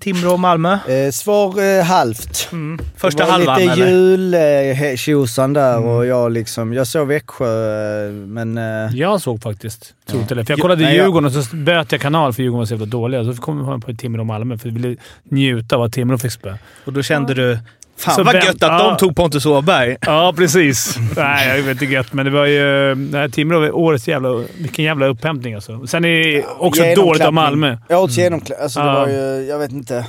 [0.00, 0.78] Timrå och Malmö?
[0.88, 2.48] Eh, svar eh, halvt.
[2.52, 2.78] Mm.
[2.96, 6.72] Första det var halvan lite jultjosan där och jag liksom...
[6.72, 8.58] Jag såg Växjö, eh, men...
[8.58, 11.92] Eh, Jag såg faktiskt, det eller För jag kollade Nej, jag- Djurgården och så böt
[11.92, 13.24] jag kanal för Djurgården var så jävla dåliga.
[13.24, 16.32] Så kom man på Timrå och Malmö för vi ville njuta av att Timrå fick
[16.32, 16.56] spö.
[16.84, 17.58] Och då kände du,
[17.98, 18.88] fan Så vad vem- gött att ja.
[18.90, 19.96] de tog Pontus Åberg.
[20.06, 20.96] Ja, precis.
[21.16, 22.94] Nej, jag vet inte gött, men det var ju...
[22.94, 24.44] Nej, Timrå var årets jävla...
[24.58, 25.86] Vilken jävla upphämtning alltså.
[25.86, 27.34] Sen är det också dåligt av.
[27.34, 27.76] Malmö.
[27.90, 28.62] Årets genomklappning.
[28.62, 28.92] Alltså det Ja.
[29.00, 29.46] var ju...
[29.46, 30.06] Jag vet inte.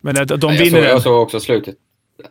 [0.00, 1.74] Men att att de jag, vinner såg, jag såg också slutet.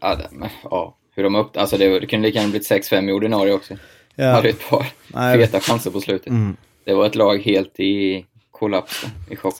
[0.01, 1.57] Ja, det, men, ja, hur de upp...
[1.57, 3.73] Alltså det, det kunde lika gärna blivit 6-5 i ordinarie också.
[4.15, 4.31] Ja.
[4.31, 6.27] hade ett par Nej, feta chanser på slutet.
[6.27, 6.55] Mm.
[6.85, 9.55] Det var ett lag helt i kollaps, i chock.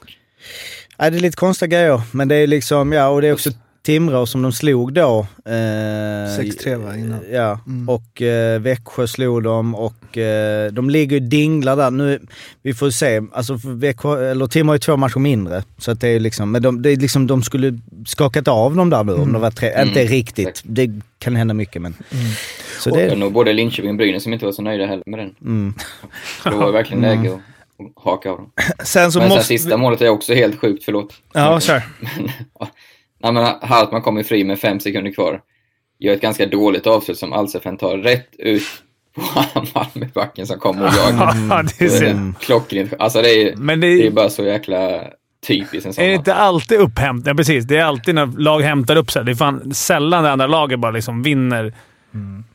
[0.98, 3.50] Nej, det är lite konstiga grejer, men det är liksom, ja, och det är också
[3.82, 5.26] Timrå som de slog då.
[5.44, 7.20] Eh, 6-3 va, innan?
[7.32, 11.90] Ja, och eh, Växjö slog dem och eh, de ligger ju dinglar där.
[11.90, 12.20] Nu,
[12.62, 15.62] vi får se, alltså Växjö, eller Timrå har ju två matcher mindre.
[15.78, 18.90] Så att det är liksom, men de, det är liksom, de skulle skakat av dem
[18.90, 19.88] där nu om de var tre, Mm.
[19.88, 20.60] inte riktigt.
[20.64, 21.94] Det kan hända mycket men.
[22.80, 25.18] Så Det är nog både Linköping och Brynäs som inte var så nöjda heller med
[25.18, 25.34] den.
[25.44, 25.74] mm.
[26.44, 27.40] Det var verkligen läge att
[27.80, 28.50] att haka av dem.
[28.84, 29.44] Sen så Men sen måste...
[29.48, 31.14] sista målet är också helt sjukt, förlåt.
[31.32, 31.82] Ja, kör.
[33.22, 35.40] Nej, men Hartman kommer fri med fem sekunder kvar.
[35.98, 38.62] Gör ett ganska dåligt avslut som Alsefen tar rätt ut
[39.14, 39.22] på
[39.74, 41.62] Malmöbacken som kommer och jagar.
[41.78, 42.38] Det är är synd.
[42.38, 42.94] Klockrent.
[42.98, 45.04] Alltså det är, Men det är det bara så jäkla
[45.46, 47.30] typiskt en sån är det inte alltid upphämtning.
[47.30, 47.64] Ja, precis.
[47.64, 49.24] Det är alltid när lag hämtar upp sig.
[49.24, 51.74] Det är fan sällan det andra laget bara liksom vinner.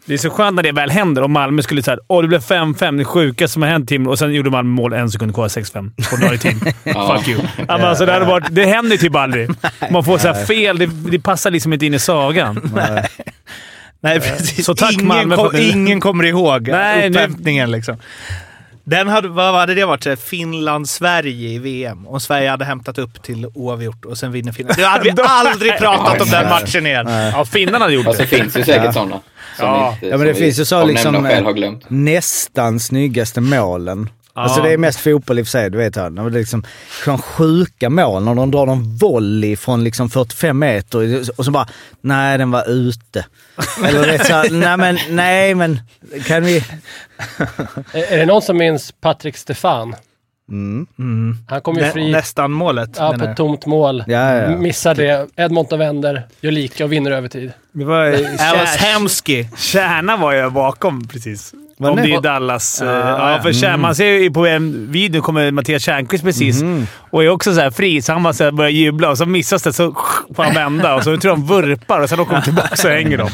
[0.05, 1.21] Det är så skönt när det väl händer.
[1.21, 4.11] Om Malmö skulle säga åh det blev 5-5, det sjuka som har hänt Timrå.
[4.11, 5.91] Och sen gjorde Malmö mål en sekund kvar, 6-5.
[6.09, 6.73] På ordinarie tid.
[6.83, 7.41] Fuck you.
[7.67, 9.49] Alltså, det, hade varit, det händer typ aldrig.
[9.91, 10.77] Man får så fel.
[10.77, 12.71] Det, det passar liksom inte in i sagan.
[14.01, 14.65] Nej, precis.
[14.65, 17.97] Så tack, ingen, Malmö, kom, att ingen kommer ihåg Nej, upphämtningen liksom.
[18.87, 20.19] Den hade, vad hade det varit?
[20.19, 22.07] Finland-Sverige i VM.
[22.07, 24.79] Om Sverige hade hämtat upp till oavgjort och sen vinner Finland.
[24.79, 27.07] Då hade vi aldrig pratat om den matchen igen.
[27.07, 28.27] Ja, finnarna hade gjort det det.
[28.27, 29.19] finns ju säkert sådana.
[29.59, 29.93] Ja.
[29.93, 34.09] inte, Ja, men det finns ju så liksom, eh, nästan snyggaste målen.
[34.37, 36.15] Alltså det är mest fotboll i och för sig, du vet han.
[36.15, 36.63] Det är liksom
[37.05, 41.67] sån sjuka mål när de drar någon volley från liksom 45 meter och så bara,
[42.01, 43.25] nej den var ute.
[43.85, 45.79] Eller vet såhär, nej men, nej men,
[46.25, 46.57] kan vi...
[47.93, 49.95] Är, det någon som minns Patrik Stefan?
[50.49, 51.37] Mm.
[51.47, 52.89] Han kom ju Nä, fri nästan målet.
[52.97, 54.03] ja, på ett tomt mål.
[54.07, 54.57] Ja, ja, ja.
[54.57, 55.27] Missar det.
[55.35, 57.51] Edmonton vänder, gör lika och vinner övertid.
[57.71, 58.05] Det var
[58.39, 59.45] Alice Hemsky.
[59.57, 61.53] Kärna var jag bakom precis.
[61.77, 62.81] Var Om det är Dallas.
[62.81, 66.61] eh, Ah, ja, för Kärn, man ser ju på en video kommer Mattias Tjärnqvist precis
[66.61, 66.87] Mhm.
[67.09, 69.73] och är också så här fri, så han bara börjar jubla och så missas det
[69.73, 69.95] så
[70.35, 72.89] får han vända och så tror jag de vurpar och sen åker de tillbaka så
[72.89, 73.29] hänger de.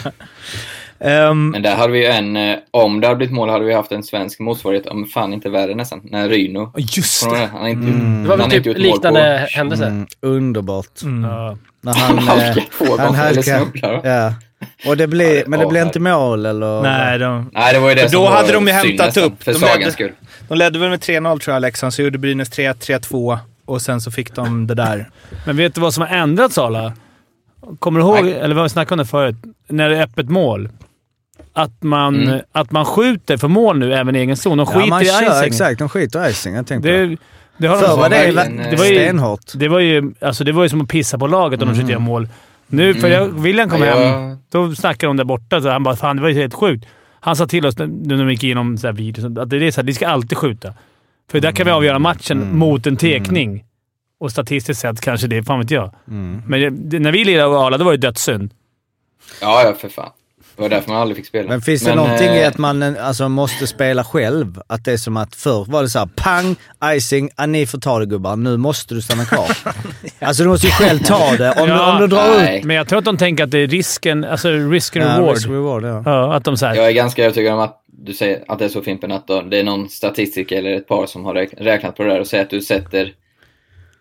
[0.99, 3.73] Ehm, Men där hade vi ju en, eh, om det hade blivit mål hade vi
[3.73, 6.73] haft en svensk motsvarighet, om fan inte värre nästan, när Ryno.
[6.77, 7.49] Just det!
[7.53, 8.23] Han inte, Mm.
[8.23, 9.85] Det var han väl typ liknande händelse.
[9.85, 10.85] Mm, underbart.
[11.23, 11.57] Ja.
[11.83, 11.99] När på...
[11.99, 12.17] han...
[12.17, 12.55] Han eh,
[12.99, 14.01] han eller halkar.
[14.03, 14.33] Ja.
[14.87, 15.81] Och det blir, Ja, det- men det nej.
[15.81, 16.81] inte mål eller?
[16.81, 19.17] nej, de, Nej, det var ju det För som då var hade de ju hämtat
[19.17, 19.43] upp.
[19.43, 20.11] För De ledde- skull.
[20.47, 24.01] de ledde väl med 3-0 tror jag, Leksand, så gjorde Brynäs 3-1, 3-2 och sen
[24.01, 25.09] så fick de det där.
[25.45, 26.93] Men vet du vad som har ändrats Sala?
[27.79, 28.33] Kommer du ihåg, Nej.
[28.33, 29.35] eller vad vi snackade om det förut,
[29.67, 30.69] när det är öppet mål?
[31.53, 32.39] Att man, Mm.
[32.51, 34.57] att man skjuter för mål nu även i egen zon.
[34.57, 35.47] De skiter ja, man i kör, icing.
[35.47, 35.79] exakt.
[35.79, 36.55] De skiter i icing.
[36.55, 37.05] Jag tänkte på det.
[37.07, 37.17] Det,
[37.57, 39.41] det har de Förr var det, det var ju stenhårt.
[39.55, 41.91] Det var ju, alltså det var ju som att pissa på laget om de försökte
[41.91, 42.27] göra mål.
[42.71, 43.11] Nu, för Mm.
[43.11, 45.61] jag, William kom Ja, hem, då snackade de där borta.
[45.61, 46.85] Så han bara “Fan, det var ju helt sjukt”.
[47.19, 49.71] Han sa till oss nu när de gick igenom så här videos att det är
[49.71, 50.73] så här, vi ska alltid skjuta.
[51.31, 53.63] För där kan vi avgöra matchen mot en tekning.
[54.19, 55.93] Och statistiskt sett kanske det, fan vet jag.
[56.07, 56.41] Mm.
[56.47, 58.51] Men det, när vi lirade Arla, då var det dödssynd.
[59.41, 60.09] Ja, ja för fan.
[60.61, 61.49] Det var därför man aldrig fick spela.
[61.49, 64.61] Men finns det någonting eh, i att man eh, alltså, måste spela själv?
[64.67, 67.77] Att det är som att förr var det så här, pang, icing, ah, ni får
[67.79, 69.47] ta det gubbar, nu måste du stanna kvar.
[70.19, 71.51] alltså du måste ju själv ta det.
[71.51, 72.59] Om, Ja, du, om du drar nej.
[72.59, 72.63] ut...
[72.65, 75.35] Men jag tror att de tänker att det är risken, alltså risk and Ja, reward.
[75.35, 76.01] risk reward ja.
[76.05, 78.69] Ja, att de säger Jag är ganska övertygad om att du säger att det är
[78.69, 81.97] så Fimpen, att då, det är någon statistiker eller ett par som har räk- räknat
[81.97, 83.13] på det där och säger att du sätter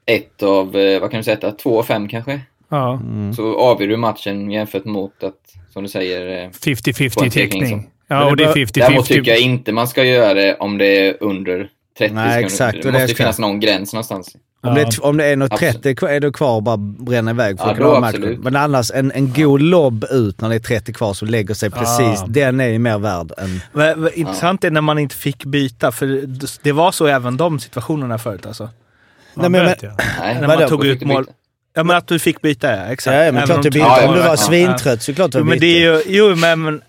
[0.07, 2.40] ett av, eh, vad kan du sätta, två av fem kanske?
[2.68, 3.35] ja, Mm.
[3.35, 5.35] Så avgör du matchen jämfört mot att,
[5.72, 8.70] som du säger, eh, 50-50 På en teckning Ja, och det är 50-50.
[8.80, 12.76] Däremot tycker jag inte man ska göra det om det är under 30 Nej, exakt,
[12.83, 14.37] Det det måste ska- finnas någon gräns någonstans.
[14.62, 16.76] Om, det är, t- om det är något 30 kvar, är du kvar och bara
[16.76, 18.38] bränner iväg för Ja, att.
[18.38, 21.70] Men annars, en, en god lobb ut när det är 30 kvar som lägger sig
[21.70, 22.26] precis, Ah.
[22.28, 23.61] den är ju mer värd än...
[23.72, 27.37] Vad- vad Intressant är när man inte fick byta, för det- det var så även
[27.37, 28.64] de situationerna förut alltså.
[29.35, 29.92] Ja, Nej, men- jag.
[30.20, 31.22] Nej, När man tog ut mål.
[31.24, 31.33] byta.
[31.74, 32.76] Ja, men att du fick byta, ja.
[32.76, 33.14] Exakt.
[33.14, 33.80] Ja, ja, men Även klart du byter.
[33.80, 36.02] Ja, ja, om du var svintrött så klart du Jo, men det är ju...
[36.06, 36.62] Jo, men...
[36.62, 36.83] men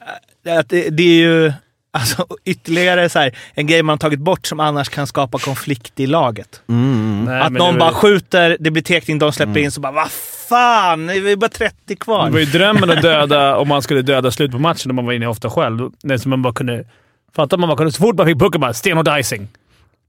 [0.58, 1.54] att det, det är ju
[1.94, 6.08] alltså, ytterligare så här, en grej man tagit bort som annars kan skapa konflikt i
[6.08, 6.62] laget.
[6.70, 7.26] Mm.
[7.26, 9.92] Nej, att någon det bara var- skjuter, det blir tekning, de släpper in, så bara
[9.92, 10.12] vad
[10.50, 12.26] fan, det är bara 30 kvar.
[12.26, 15.06] Det var ju drömmen att döda, om man skulle döda slut på matchen när man
[15.06, 15.90] var inne ofta själv.
[16.04, 16.84] Det är som man bara kunde...
[17.36, 17.92] Fatta man bara kunde...
[17.92, 19.48] Så fort man fick pucken bara stenhård icing.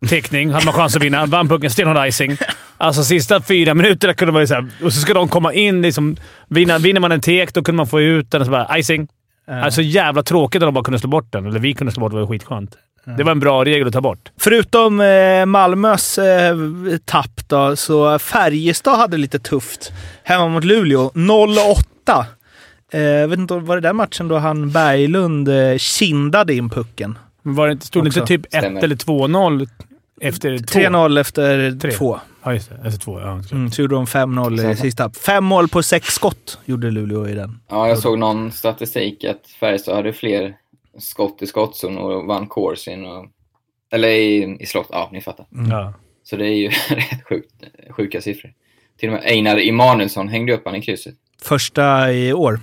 [0.09, 0.51] Teckning.
[0.51, 1.27] Hade man chans att vinna.
[1.27, 2.37] Vann pucken, stenhård icing.
[2.79, 4.67] Alltså sista fyra minuterna kunde man ju såhär...
[4.83, 5.83] Och så ska de komma in.
[5.83, 6.17] Liksom,
[6.49, 9.09] vinna, vinner man en tek, då kunde man få ut den och så bara icing.
[9.51, 11.47] Alltså jävla tråkigt att de bara kunde slå bort den.
[11.47, 12.17] Eller vi kunde slå bort den.
[12.21, 12.77] Det var skitskönt.
[13.17, 14.31] Det var en bra regel att ta bort.
[14.41, 16.57] Förutom eh, Malmös eh,
[17.05, 19.93] tapp då, så Färjestad hade lite tufft
[20.25, 21.11] hemma mot Luleå.
[21.15, 22.25] 0-8.
[22.93, 27.19] Eh, Jag vet inte, var det den matchen då han Berglund eh, kindade in pucken?
[27.43, 28.85] Men var det inte, stod det inte typ 1 Stämmer.
[28.85, 29.69] eller 2-0
[30.20, 30.79] efter två?
[30.79, 31.90] 3-0 efter Tre.
[31.90, 32.18] två.
[32.42, 32.88] Ja, just det.
[32.88, 33.20] Efter två.
[33.20, 33.40] Ja.
[33.53, 35.11] Mm, så gjorde de 5-0 i sista.
[35.11, 37.61] Fem mål på sex skott gjorde Luleå i den.
[37.68, 40.57] Ja, jag såg någon statistik att Färjestad hade fler
[40.98, 43.27] skott i skottzon och vann corsin och...
[43.92, 45.46] Eller i, i slott, ja ni fattar.
[45.70, 45.92] Ja.
[46.25, 47.53] Så det är ju rätt sjukt,
[47.90, 48.53] sjuka siffror.
[48.98, 51.14] Till och med Einar Emanuelsson hängde upp han i krysset.
[51.42, 52.61] Första i år.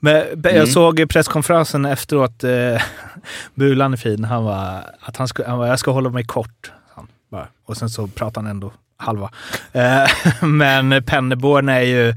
[0.00, 0.66] Men jag Mm.
[0.66, 2.82] såg presskonferensen efteråt, eh,
[3.54, 6.72] Bulan är fin, han var att han, skulle, han var, jag ska hålla mig kort.
[7.30, 7.48] Bara.
[7.64, 9.30] Och sen så pratade han ändå halva.
[9.72, 10.10] Eh,
[10.42, 12.14] men Penneborn är ju...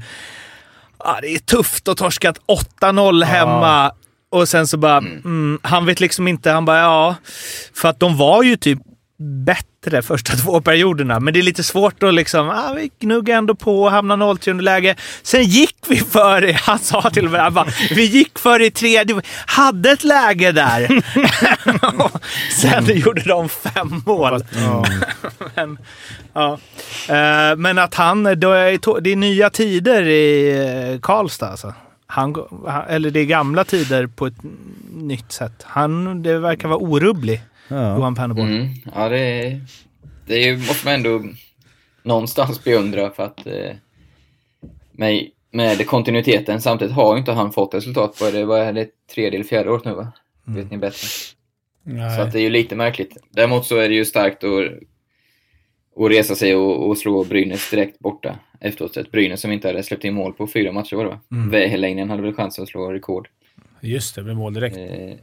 [0.98, 2.34] Ah, det är tufft att torska
[2.80, 3.92] 8-0 hemma.
[4.30, 7.14] Och sen så bara, mm, han vet liksom inte, han bara ja.
[7.74, 8.78] För att de var ju typ
[9.44, 11.20] bättre första två perioderna.
[11.20, 14.50] Men det är lite svårt att liksom, ah, vi gnuggar ändå på och hamnar 0-3
[14.50, 14.96] underläge.
[15.22, 19.22] Sen gick vi före, han sa till mig, han bara, vi gick före i tredje,
[19.46, 21.02] hade ett läge där.
[22.60, 24.44] Sen gjorde de fem mål.
[25.54, 25.78] men,
[26.32, 26.58] ja.
[27.08, 30.50] Eh, men att han, då är, det är nya tider i
[30.94, 31.74] eh, Karlstad alltså.
[32.06, 32.34] Han,
[32.66, 34.34] han- eller det är gamla tider på ett
[34.94, 35.62] nytt sätt.
[35.62, 37.96] Han, det verkar vara orubblig, Ja.
[37.96, 38.46] Johan Penneborn.
[38.56, 38.68] Mm.
[38.94, 39.60] Ja, det, är-
[40.26, 41.22] det är, ju- måste man ändå
[42.02, 43.70] någonstans beundra för att eh,
[44.92, 46.60] med, med kontinuiteten.
[46.60, 48.44] Samtidigt har ju inte han fått resultat på det.
[48.44, 50.12] Vad är det tredje eller fjärde året nu va?
[50.44, 51.06] Vet ni bättre?
[51.84, 52.16] Nej.
[52.16, 53.16] Så att det är ju lite märkligt.
[53.30, 54.64] Däremot så är det ju starkt att,
[56.04, 58.96] att resa sig och, och slå Brynäs direkt borta efteråt.
[58.96, 61.20] Ett Brynäs som inte hade släppt in mål på fyra matcher var det va?
[61.32, 61.50] Mm.
[61.50, 63.28] Vähäläinen hade väl chans att slå rekord.
[63.80, 64.76] Just det, med mål direkt.
[64.76, 65.14] Eh,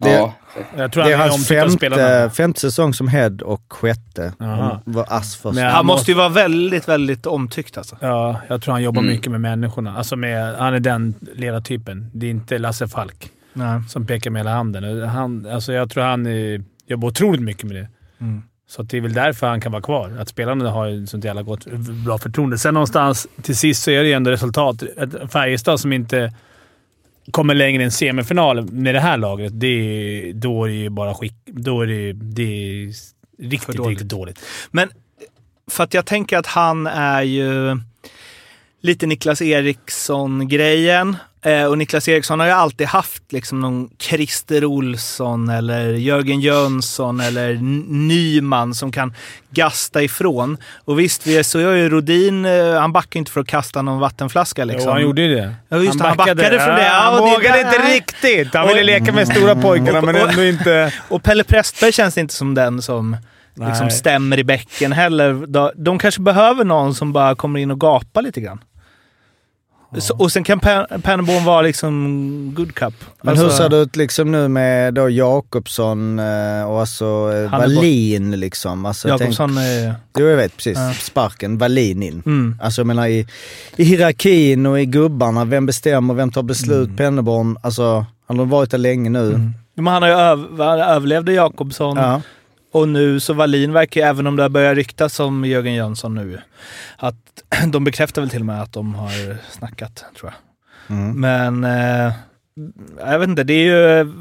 [0.00, 0.34] Det- ja,
[0.76, 4.32] Jag tror Det är han är hans femte, femte säsong som head och sjätte.
[4.40, 4.54] Aha.
[4.54, 5.54] Han var ass först.
[5.54, 7.96] Men Han måste ju vara väldigt, väldigt omtyckt alltså.
[8.00, 9.12] Ja, jag tror han jobbar Mm.
[9.14, 9.96] mycket med människorna.
[9.96, 12.10] Alltså med, han är den ledartypen.
[12.14, 13.80] Det är inte Lasse Falk Nej.
[13.88, 15.08] som pekar med hela handen.
[15.08, 17.88] Han, alltså jag tror han är, jobbar otroligt mycket med det.
[18.20, 18.42] Mm.
[18.68, 20.16] Så att det är väl därför han kan vara kvar.
[20.20, 21.66] Att spelarna har ju sånt jävla gott,
[22.04, 22.58] bra förtroende.
[22.58, 24.82] Sen någonstans till sist så är det ju ändå resultat.
[24.82, 26.32] Ett Färjestad som inte
[27.30, 31.34] kommer längre än semifinal med det här laget, det då är det ju bara skick...
[31.46, 32.92] Då är det, det är
[33.38, 33.90] riktigt, dåligt.
[33.90, 34.40] riktigt dåligt.
[34.70, 34.88] Men
[35.70, 37.78] för att jag tänker att han är ju
[38.80, 41.16] lite Niklas Eriksson-grejen.
[41.42, 47.20] Eh, och Niklas Eriksson har ju alltid haft liksom någon Christer Olsson eller Jörgen Jönsson
[47.20, 47.54] eller
[48.08, 49.14] Nyman som kan
[49.50, 50.56] gasta ifrån.
[50.84, 53.98] Och visst, vi så gör ju Rodin, eh, han backar inte för att kasta någon
[54.00, 54.84] vattenflaska liksom.
[54.86, 55.54] Jo, han gjorde ju det.
[55.68, 56.84] Ja, just det, han backade från det.
[56.84, 58.54] Ja, han och det- vågade inte riktigt.
[58.54, 60.92] Han ville Och- leka med stora pojkarna, men ändå inte...
[61.08, 63.16] Och Pelle Prästberg känns inte som den som
[63.54, 65.46] liksom stämmer i bäcken heller.
[65.46, 68.60] De, de kanske behöver någon som bara kommer in och gapar lite grann.
[69.98, 72.94] Så, och sen kan Pan- Pannerborn vara liksom good cup.
[73.22, 77.54] Men Alltså- hur ser det ut liksom nu med då Jakobsson eh, och alltså eh,
[77.54, 78.86] är Wallin liksom?
[78.86, 79.84] Alltså, Jakobsson är...
[79.84, 80.78] Tänk, jo jag vet precis.
[80.78, 80.92] Ja.
[80.94, 82.22] Sparken, Wallin in.
[82.26, 82.58] Mm.
[82.62, 83.26] Alltså jag menar i,
[83.76, 86.86] i hierarkin och i gubbarna, vem bestämmer, vem tar beslut?
[86.86, 86.96] Mm.
[86.96, 89.50] Penneborn, alltså han har varit där länge nu.
[89.74, 92.20] Men han har ju öv, överlevde Jakobsson Ja.
[92.78, 96.14] Och nu så Wallin verkar ju, även om det har börjat ryktas om Jörgen Jönsson
[96.14, 96.40] nu,
[96.96, 100.96] att de bekräftar väl till och med att de har snackat, tror jag.
[100.98, 101.20] Mm.
[101.20, 102.12] Men eh,
[102.98, 103.64] jag vet inte, det är
[104.00, 104.12] ju...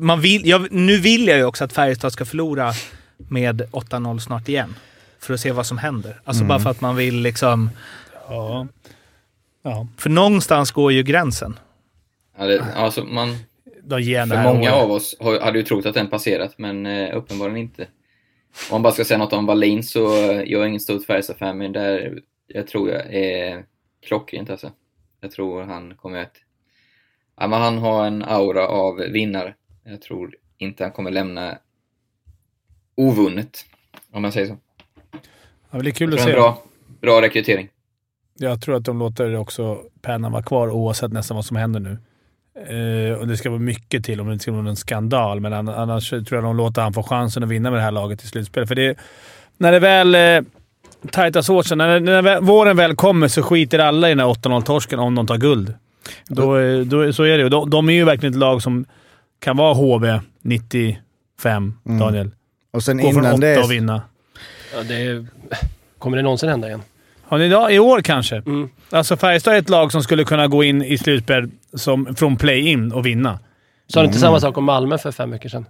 [0.00, 2.72] Man vill, jag, nu vill jag ju också att Färjestad ska förlora
[3.16, 4.74] med 8-0 snart igen.
[5.20, 6.20] För att se vad som händer.
[6.24, 6.48] Alltså Mm.
[6.48, 7.70] bara för att man vill liksom...
[8.28, 8.66] Ja.
[9.64, 9.86] Ja.
[9.96, 11.58] För någonstans går ju gränsen.
[12.38, 13.36] Ja, det, alltså man,
[13.84, 17.58] De ger för många av oss hade ju trott att den passerat, men eh, uppenbarligen
[17.58, 17.82] inte.
[17.82, 21.58] Om man bara ska säga något om Wallin så eh, jag är ingen stort Färjestad-fan,
[21.58, 23.64] men där, jag tror jag är
[24.06, 24.70] klockrent alltså.
[25.20, 26.36] Jag tror han kommer att...
[27.36, 29.54] Ja, men han har en aura av vinnare.
[29.84, 31.58] Jag tror inte han kommer lämna
[32.94, 33.64] ovunnet,
[34.10, 34.56] om man säger så.
[35.70, 36.32] Ja, det är kul att se.
[36.32, 36.62] bra,
[37.00, 37.68] bra rekrytering.
[38.38, 41.98] Jag tror att de låter också pennan vara kvar oavsett nästan vad som händer nu.
[42.54, 45.52] Eh, och Det ska vara mycket till om det inte ska vara en skandal, men
[45.52, 48.24] an- annars tror jag de låter han få chansen att vinna med det här laget
[48.24, 48.66] i slutspel.
[48.66, 48.98] För det,
[49.56, 50.40] när det väl eh,
[51.10, 54.26] tajtas åt sig, när, när väl, våren väl kommer så skiter alla i den här
[54.34, 55.74] 8-0-torsken om de tar guld.
[56.28, 57.48] Då, eh, då, så är det ju.
[57.48, 58.84] De, de är ju verkligen ett lag som
[59.40, 60.98] kan vara HV 95,
[61.86, 61.98] Mm.
[61.98, 62.30] Daniel.
[62.70, 63.58] Och sen Gå från innan åtta det...
[63.62, 64.02] och vinna.
[64.76, 65.26] Ja, det är...
[65.98, 66.82] Kommer det någonsin hända igen?
[67.32, 68.36] Har ni idag, I år kanske.
[68.36, 68.68] Mm.
[68.90, 72.92] Alltså Färjestad är ett lag som skulle kunna gå in i slutspel som, från play-in
[72.92, 73.38] och vinna.
[73.92, 74.20] Sa du inte Mm.
[74.20, 75.66] samma sak om Malmö för fem veckor sedan?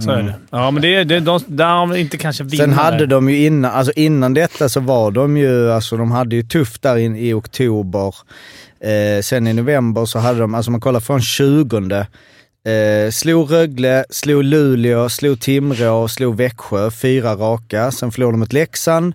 [0.00, 0.34] Så är det.
[0.50, 3.06] Ja, men det är det, de, de inte kanske vinna Sen hade där.
[3.06, 6.82] de ju innan, alltså innan detta så var de ju, alltså de hade ju tufft
[6.82, 8.14] där in, i oktober.
[8.80, 12.06] Eh, sen i november så hade de, alltså man kollar från 20
[12.66, 17.90] Eh, slog Rögle, slog Luleå, slog Timrå, slog Växjö, fyra raka.
[17.90, 19.14] Sen förlorade de mot Leksand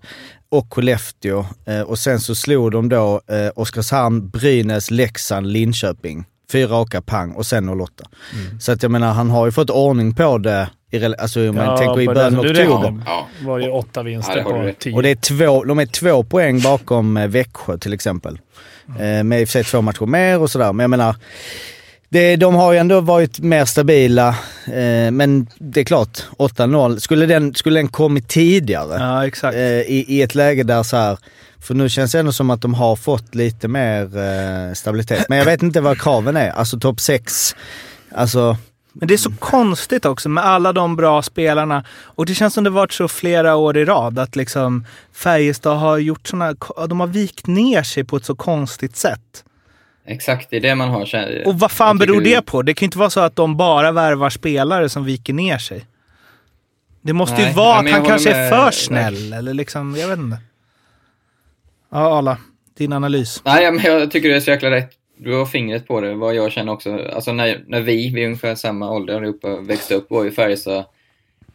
[0.51, 1.45] och Skellefteå.
[1.65, 6.25] Eh, och sen så slog de då eh, Oskarshamn, Brynäs, Leksand, Linköping.
[6.51, 8.03] Fyra raka pang och sen 08.
[8.59, 11.65] Så att jag menar, han har ju fått ordning på det, i, alltså om man
[11.65, 13.01] Ja, tänker i början det av oktober.
[13.05, 14.95] Ja, var ju åtta vinster på tio.
[14.95, 18.39] Och det är två, de är två poäng bakom eh, Växjö till exempel.
[18.99, 21.15] Eh, med i och för sig två matcher mer och sådär, men jag menar,
[22.09, 24.27] det, de har ju ändå varit mer stabila.
[24.65, 26.99] Eh, men det är klart, 8-0.
[26.99, 29.55] Skulle den, skulle den kommit tidigare Ja, exakt.
[29.55, 31.17] eh, i, i ett läge där så här,
[31.61, 35.25] för nu känns det ändå som att de har fått lite mer eh, stabilitet.
[35.29, 36.49] Men jag vet inte vad kraven är.
[36.49, 37.55] Alltså topp 6,
[38.15, 38.57] alltså
[38.93, 41.83] Men det är så konstigt också med alla de bra spelarna.
[42.01, 45.97] Och det känns som det varit så flera år i rad att liksom Färjestad har
[45.97, 46.53] gjort såna,
[46.89, 49.43] de har vikt ner sig på ett så konstigt sätt.
[50.09, 50.49] Exakt.
[50.49, 51.43] Det är det man har.
[51.45, 52.61] Och vad fan beror det på?
[52.61, 55.85] Det kan ju inte vara så att de bara värvar spelare som viker ner sig.
[57.01, 60.07] Det måste ju Nej, vara ja, att han kanske är för snäll eller liksom, jag
[60.07, 60.37] vet inte.
[61.89, 62.37] Ja, Arla.
[62.77, 63.41] Din analys.
[63.45, 64.89] Nej, men jag tycker du är så jäkla rätt.
[65.17, 67.09] Du har fingret på det, vad jag känner också.
[67.15, 70.85] Alltså när, när vi, vi är ungefär samma ålder allihopa, växte upp var ju Färjestad,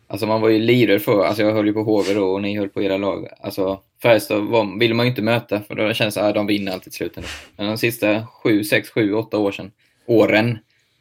[0.08, 2.58] alltså man var ju lirer för, alltså jag höll ju på HV då och ni
[2.58, 3.28] höll på era lag.
[3.40, 6.72] Alltså Färjestad var, ville man ju inte möta för då känns det att de vinner
[6.72, 7.24] alltid i slutet.
[7.56, 9.70] Men de sista sju, sex, sju, åtta år sedan,
[10.06, 10.58] åren,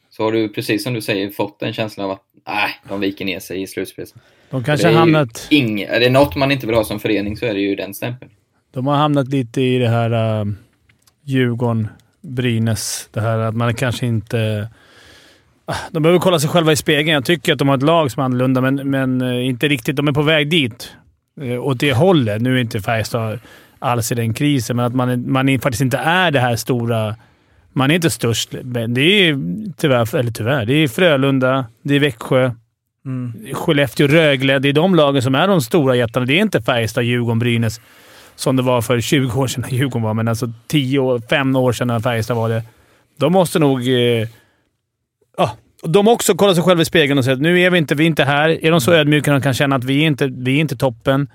[0.09, 3.25] så har du precis som du säger fått en känsla av att nej, de viker
[3.25, 4.13] ner sig i slutspelet.
[4.49, 5.47] De kanske är hamnat...
[5.49, 7.93] Ing, är det något man inte vill ha som förening så är det ju den
[7.93, 8.31] stämpeln.
[8.71, 10.53] De har hamnat lite i det här uh,
[11.23, 11.87] Djurgården,
[12.21, 13.09] Brynäs.
[13.11, 14.69] Det här att man kanske inte...
[15.65, 17.13] Ah, De behöver kolla sig själva i spegeln.
[17.13, 19.95] Jag tycker att de har ett lag som är annorlunda, men, men eh, inte riktigt.
[19.95, 20.95] De är på väg dit.
[21.41, 22.41] Uh, åt det hållet.
[22.41, 23.39] Nu är inte Färjestad
[23.79, 27.15] alls i den krisen, men att man, man är, faktiskt inte är det här stora...
[27.75, 28.55] Man är inte störst.
[28.61, 29.37] Det är
[29.77, 32.51] tyvärr, eller tyvärr, det är Frölunda, det är Växjö,
[33.05, 33.33] Mm.
[33.53, 34.59] Skellefteå, Rögle.
[34.59, 36.25] Det är de lagen som är de stora jättarna.
[36.25, 37.81] Det är inte Färjestad, Djurgården, Brynäs
[38.35, 41.55] som det var för 20 år sedan när Djurgården var, men alltså 10 år, 5
[41.55, 42.63] år sedan när Färjestad var det.
[43.17, 43.87] De måste nog...
[43.87, 44.27] Eh,
[45.37, 47.95] ja, de också kolla sig själva i spegeln och säga att nu är vi inte,
[47.95, 48.65] vi är inte här.
[48.65, 50.75] Är de så ödmjuka att de kan känna att vi är inte, vi är inte
[50.75, 51.27] toppen.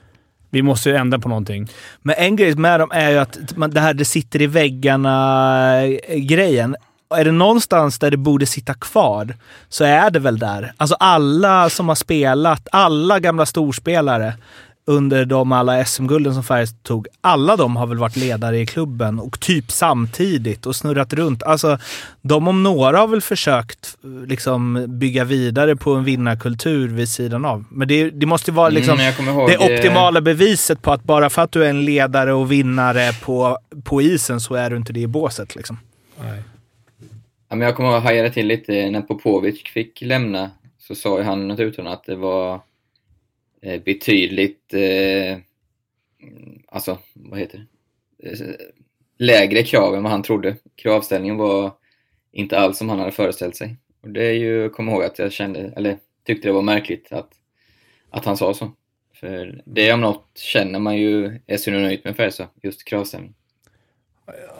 [0.50, 1.68] Vi måste ändra på någonting.
[2.02, 3.38] Men en grej med dem är ju att
[3.70, 6.76] det här det sitter i väggarna-grejen.
[7.16, 9.34] Är det någonstans där det borde sitta kvar
[9.68, 10.72] så är det väl där.
[10.76, 14.32] Alltså alla som har spelat, alla gamla storspelare
[14.88, 19.18] under de alla SM-gulden som Färjestad tog, alla de har väl varit ledare i klubben
[19.18, 21.42] och typ samtidigt och snurrat runt.
[21.42, 21.78] Alltså,
[22.22, 23.96] de om några har väl försökt
[24.26, 27.64] liksom bygga vidare på en vinnarkultur vid sidan av.
[27.70, 30.82] Men det, det måste ju vara liksom Mm, jag kommer ihåg, det eh, optimala beviset
[30.82, 34.54] på att bara för att du är en ledare och vinnare på på isen så
[34.54, 35.78] är du inte det i båset liksom.
[36.22, 36.42] Nej.
[37.48, 40.50] Ja, men jag kommer ihåg att hajade till lite när Popovic fick lämna.
[40.78, 42.60] Så sa ju han något uttalande att det var
[43.62, 45.38] Eh, betydligt, eh,
[46.68, 47.66] alltså vad heter
[48.18, 48.54] det, eh,
[49.18, 50.56] lägre krav än vad han trodde.
[50.76, 51.72] Kravställningen var
[52.32, 53.76] inte alls som han hade föreställt sig.
[54.02, 57.30] Och det är ju, kom ihåg att jag kände, eller tyckte det var märkligt att,
[58.10, 58.72] att han sa så.
[59.14, 63.34] För det om något känner man ju är synonymt med Färjestad, just kravställning.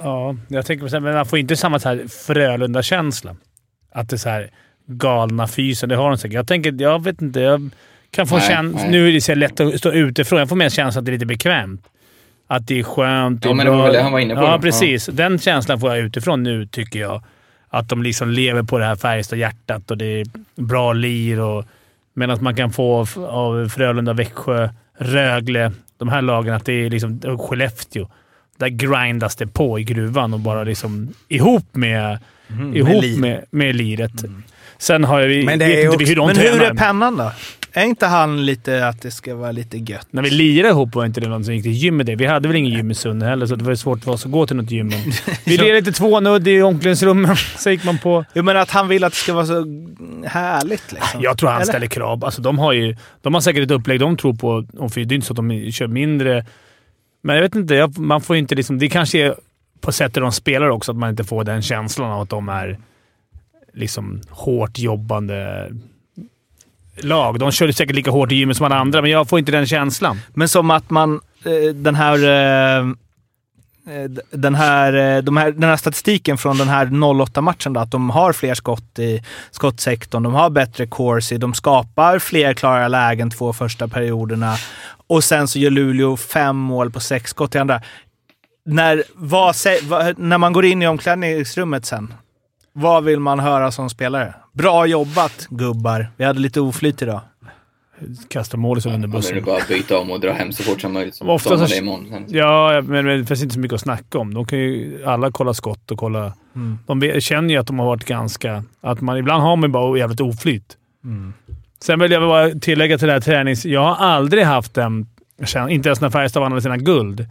[0.03, 3.37] Ja, jag tänker på men man får inte samma så här Frölunda-känsla.
[3.91, 4.53] Att det är så här
[4.87, 5.89] galna fysen.
[5.89, 6.35] Det har de säkert.
[6.35, 7.41] Jag tänker, jag vet inte.
[7.41, 7.71] Jag
[8.11, 8.91] kan få Nej, nej.
[8.91, 10.39] Nu är det så lätt att stå utifrån.
[10.39, 11.83] Jag får mer känslan att det är lite bekvämt.
[12.47, 13.45] Att det är skönt.
[13.45, 14.59] Ja, men det var väl det han var inne på Ja, då.
[14.63, 15.07] precis.
[15.07, 17.23] Den känslan får jag utifrån nu, tycker jag.
[17.69, 21.41] Att de liksom lever på det här Färjestad-hjärtat och det är bra lir.
[21.41, 21.65] Och,
[22.15, 27.21] medan man kan få av- Frölunda, Växjö, Rögle, de här lagen, att det är liksom
[27.39, 28.09] Skellefteå.
[28.59, 32.19] Där grindas det på i gruvan och bara liksom ihop med,
[32.75, 33.19] ihop med lir.
[33.21, 34.13] med, med liret.
[34.79, 36.53] Sen har jag, Men det vet är inte också- hur de Men tränar.
[36.53, 37.33] hur är pennan då?
[37.73, 40.07] Är inte han lite att det ska vara lite gött?
[40.11, 42.07] När vi lirade ihop var inte det någon som gick till gymmet.
[42.07, 42.17] Det.
[42.17, 44.33] Vi hade väl ingen gym i Sunne heller, så det var svårt för oss att
[44.33, 44.89] gå till något gym.
[44.89, 44.99] Men
[45.45, 47.39] vi lirade lite tvånudd i omklädningsrummet.
[47.57, 48.25] Så gick man på...
[48.33, 49.55] Jag menar att han vill att det ska vara så
[50.27, 51.23] härligt liksom.
[51.23, 51.73] Jag tror han Eller?
[51.73, 52.25] ställer krav.
[52.25, 54.61] Alltså, de, har ju, de har säkert ett upplägg de tror på.
[54.95, 56.47] Det är inte så att de kör mindre.
[57.23, 57.89] Men jag vet inte.
[57.97, 59.35] Man får inte liksom, det kanske är
[59.81, 62.79] på sättet de spelar också, att man inte får den känslan av att de är
[63.75, 65.69] liksom hårt jobbande
[67.05, 67.39] lag.
[67.39, 69.67] De körde säkert lika hårt i gymmet som alla andra, men jag får inte den
[69.67, 70.21] känslan.
[70.35, 71.21] Men som att man...
[71.45, 72.25] Eh, den här...
[72.25, 72.89] Eh,
[73.97, 78.11] eh, den här, de här, den här statistiken från den här 08-matchen då, att de
[78.11, 83.53] har fler skott i skottsektorn, de har bättre corsi, de skapar fler klara lägen två
[83.53, 84.57] första perioderna
[85.09, 87.83] och sen så gör Luleå fem mål på sex skott i andra.
[88.65, 89.55] När, vad,
[90.19, 92.15] när man går in i omklädningsrummet sen,
[92.73, 94.35] vad vill man höra som spelare?
[94.59, 96.11] Bra jobbat gubbar.
[96.17, 97.21] Vi hade lite oflyt idag.
[98.29, 99.35] Kasta målet under bussen.
[99.35, 101.15] vill bara byta om och dra hem så fort som möjligt.
[101.15, 102.25] Som Ofta så- det imorgon.
[102.29, 104.35] Ja, men men det finns inte så mycket att snacka om.
[104.35, 106.33] De kan ju alla kolla skott och kolla...
[106.87, 108.65] De vet- känner ju att de har varit ganska...
[108.81, 110.77] Att man, ibland har man bara jävligt oflyt.
[111.81, 113.65] Sen vill jag bara tillägga till det här tränings...
[113.67, 115.07] Jag har aldrig haft den...
[115.69, 117.27] Inte ens när Färjestad vann sina guld.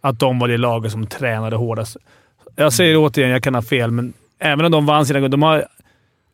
[0.00, 1.96] Att de var det laget som tränade hårdast.
[2.56, 5.30] Jag säger återigen, jag kan ha fel, men även om de vann sina guld.
[5.30, 5.64] De har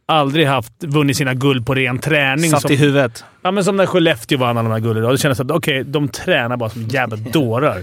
[0.08, 2.50] aldrig haft, vunnit sina guld på ren träning.
[2.50, 3.24] Satt som- i huvudet.
[3.42, 5.02] Ja, men som när Skellefteå vann alla de här gulden.
[5.02, 7.76] Då kändes det att okej, de tränar bara som jävla dårar.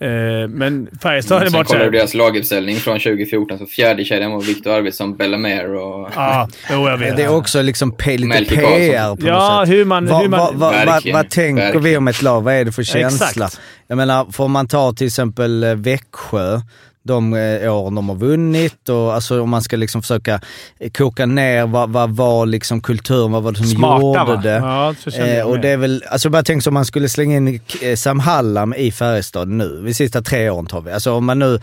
[0.00, 1.90] Eh, men Färjestad det Sen varit kollar du såhär...
[1.90, 6.10] deras laguppställning från 2014, så fjärde kedjan var Victor Arvidsson, Bellamere och...
[6.16, 7.16] Ja, jo, jag vet.
[7.16, 9.74] Det är också liksom lite PR på Ja, något sätt.
[9.76, 10.06] hur man...
[10.06, 11.98] Vad hur man vad- vad- vad- Verkligen, vad tänker vi verkligen.
[11.98, 12.40] om ett lag?
[12.42, 13.26] Vad är det för känsla?
[13.46, 13.60] Exakt.
[13.86, 16.60] Jag menar, får man ta till exempel eh, Växjö,
[17.02, 20.40] de eh, åren de har vunnit och alltså om man ska liksom försöka
[20.80, 24.36] eh, koka ner vad, vad var liksom kulturen, vad var det som Smarta, gjorde va?
[24.42, 24.50] det?
[24.50, 24.94] Ja,
[25.26, 28.20] Eh, och det är väl, alltså bara tänk om man skulle slänga in eh, Sam
[28.20, 30.92] Hallam i Färjestad nu, de sista tre åren tar vi.
[30.92, 31.60] Alltså om man nu,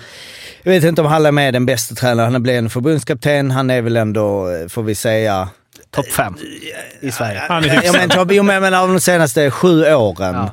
[0.63, 3.81] jag vet inte om Hallam är den bästa tränaren, han blir en förbundskapten, han är
[3.81, 5.49] väl ändå, får vi säga,
[5.91, 6.35] Topp fem
[7.01, 7.41] i Sverige.
[7.47, 8.27] Han är Ja, hyfsad.
[8.27, 10.33] men, jo, men jag menar av de senaste sju åren.
[10.35, 10.49] Ja,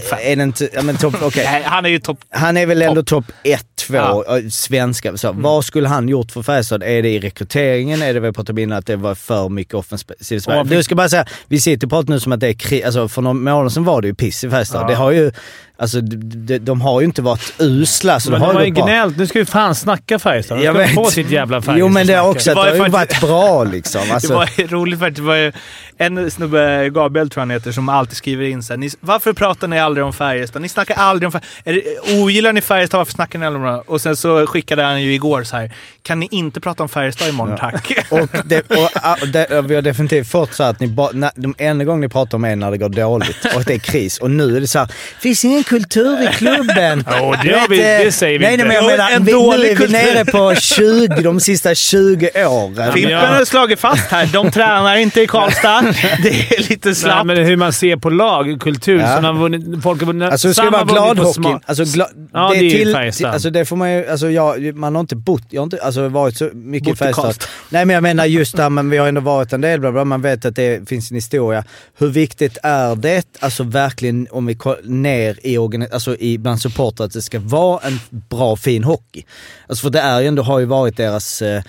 [0.00, 0.18] topp fem.
[0.22, 1.44] Är det inte, ja, men okej.
[1.44, 2.18] Nej, han är ju topp...
[2.30, 4.24] Han är väl ändå topp ett, två, Ja.
[4.50, 5.16] svenska.
[5.16, 6.82] Så, Vad skulle han gjort för Färjestad?
[6.82, 8.02] Är det i rekryteringen?
[8.02, 10.58] Är det väl på att att det var för mycket offensivt spel?
[10.58, 12.82] Och- Du ska bara säga, vi sitter och pratar nu som att det är krig.
[12.82, 14.82] Alltså för några månader sedan var det ju piss i Färjestad.
[14.82, 14.86] Ja.
[14.88, 15.32] Det har ju,
[15.78, 18.20] alltså de, de, har ju inte varit usla.
[18.20, 19.16] Så Men de de har har ju gnällt.
[19.16, 20.58] Nu ska vi fan snacka Färjestad.
[20.58, 20.94] De ska vet.
[20.94, 21.78] få sitt jävla Färjestad.
[21.78, 24.00] Jo men det har också, Det att det har ju varit bra liksom.
[24.12, 25.16] Alltså, Det var roligt faktiskt.
[25.16, 25.52] Det var ju
[25.98, 29.32] en snubbe, Gabriel tror jag han heter, som alltid skriver in så här, ni, Varför
[29.32, 30.62] pratar ni aldrig om Färjestad?
[30.62, 32.22] Ni snackar aldrig om Färjestad.
[32.22, 32.98] Ogillar ni Färjestad?
[32.98, 33.82] Varför snackar ni aldrig om det?
[33.86, 35.72] Och sen så skickade han ju igår så här.
[36.02, 37.92] Kan ni inte prata om Färjestad imorgon tack?
[38.10, 41.30] Och, det, och, ah, det, och vi har definitivt fått så att ni ba, när,
[41.34, 44.18] de enda gången ni pratar om är när det går dåligt och det är kris.
[44.18, 44.88] Och nu är det så här,
[45.20, 47.04] finns ingen kultur i klubben.
[47.20, 48.64] Jo, det har vi- det säger vi nej, inte.
[48.64, 51.74] Nej, men jag menar, en vi, nu dålig är vi nere på 20, de sista
[51.74, 52.92] 20 åren.
[52.92, 54.26] Fimpen har slagit fast här.
[54.32, 55.80] De tränar inte i Karlstad.
[56.22, 57.26] Det är lite Nej, slappt.
[57.26, 58.98] men hur man ser på lag, kultur.
[59.00, 59.06] Ja.
[59.06, 61.40] Har vunnit, folk har vunnit, Alltså det ska vara gladhockey.
[61.40, 63.30] sma- Alltså, gla, Ja, det är ju Färjestad.
[63.32, 66.08] Alltså det får man ju, alltså jag, man har inte bott, jag har inte alltså,
[66.08, 67.44] varit så mycket Bott i Färjestad.
[67.68, 70.04] Nej men jag menar just där, men vi har ändå varit en del, bla, bla,
[70.04, 71.64] man vet att det finns en historia.
[71.98, 76.60] Hur viktigt är det, alltså verkligen om vi kollar ner i i, alltså i bland
[76.60, 79.24] supportrar att det ska vara en bra, fin hockey.
[79.66, 81.62] Alltså för det är ju ändå, har ju varit deras, eh,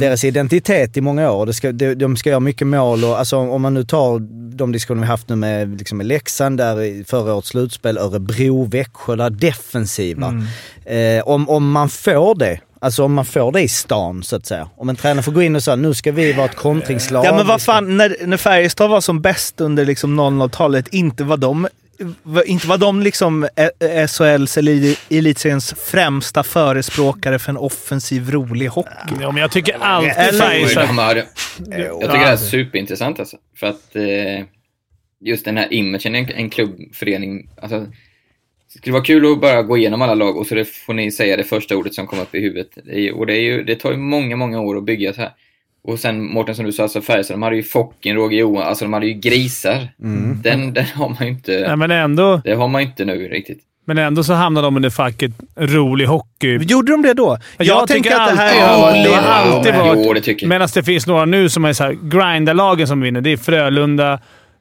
[0.00, 1.46] deras identitet i många år.
[1.46, 4.18] Det ska, de, de ska göra mycket mål och alltså om man nu tar
[4.56, 8.64] de diskussioner vi haft nu med, liksom med Leksand där i förra årets slutspel, Örebro,
[8.64, 10.34] Växjö, där defensiva.
[10.84, 14.46] Eh, om, om man får det, alltså om man får det i stan så att
[14.46, 14.68] säga.
[14.76, 17.24] Om en tränare får gå in och säga nu ska vi vara ett kontringslag.
[17.26, 21.24] Ja men vad ska- fan, när, när Färjestad var som bäst under liksom 00-talet, inte
[21.24, 21.68] var de
[22.46, 23.48] inte var de liksom
[24.08, 29.14] SHLs eller elitseriens främsta förespråkare för en offensiv, rolig hockey.
[29.20, 31.16] Ja, men jag tycker alltid Eller- Färjestad...
[31.66, 33.36] Jag tycker det är superintressant alltså.
[33.56, 34.44] För att eh,
[35.20, 37.48] just den här imagen, en, en klubbförening.
[37.62, 37.78] Alltså,
[38.72, 41.36] det skulle vara kul att bara gå igenom alla lag och så får ni säga
[41.36, 42.76] det första ordet som kommer upp i huvudet.
[43.14, 45.32] Och det, är ju, det tar ju många, många år att bygga så här.
[45.84, 48.84] Och sen Mårten som du sa, alltså Färjestad, de hade ju Focken, Roger Johan, alltså
[48.84, 49.88] de hade ju grisar.
[50.42, 53.28] Den, den har man ju inte, Nej, men, ändå, det har man ju inte nu
[53.28, 53.58] riktigt.
[53.86, 56.58] men ändå så hamnar de under facket rolig hockey.
[56.62, 57.38] Gjorde de det då?
[57.58, 60.06] Jag, tänker tycker att det här alltid, är det har alltid men- varit...
[60.06, 60.48] Jo, det tycker jag.
[60.48, 63.20] Medan det finns några nu som är så här, grindarlagen som vinner.
[63.20, 64.12] Det är Frölunda,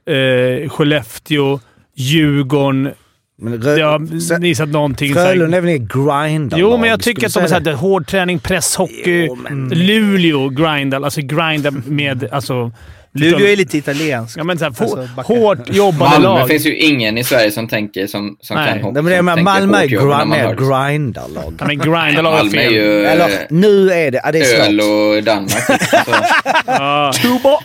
[0.06, 1.60] eh, Skellefteå,
[1.96, 2.92] Djurgården.
[3.44, 5.14] Men Det Rö- har Sen- visat någonting.
[5.14, 6.60] Frölunda är väl inget grindarlag?
[6.60, 9.26] Jo, men jag tycker att de är du såhär, hård träning, presshockey.
[9.26, 11.02] Jo, men- Luleå grindar.
[11.02, 12.28] Alltså grinda med...
[12.32, 12.72] Alltså,
[13.14, 14.38] Luleå är lite italienskt.
[14.38, 16.48] Ja, men så här, Alltså, hårt jobbande Malmö lag.
[16.48, 18.68] finns ju ingen i Sverige som tänker som, som Nej.
[18.74, 19.02] kan hoppa.
[19.02, 19.88] Men tänker Malmö är
[20.28, 21.54] mer grindarlag.
[21.60, 22.74] Ja, men grindarlag är Malmö är fel.
[22.74, 24.22] ju Eller eh, nu är det...
[24.24, 25.70] Ja, det är öl och Danmark.
[25.70, 25.88] Alltså,
[26.66, 27.12] Ja.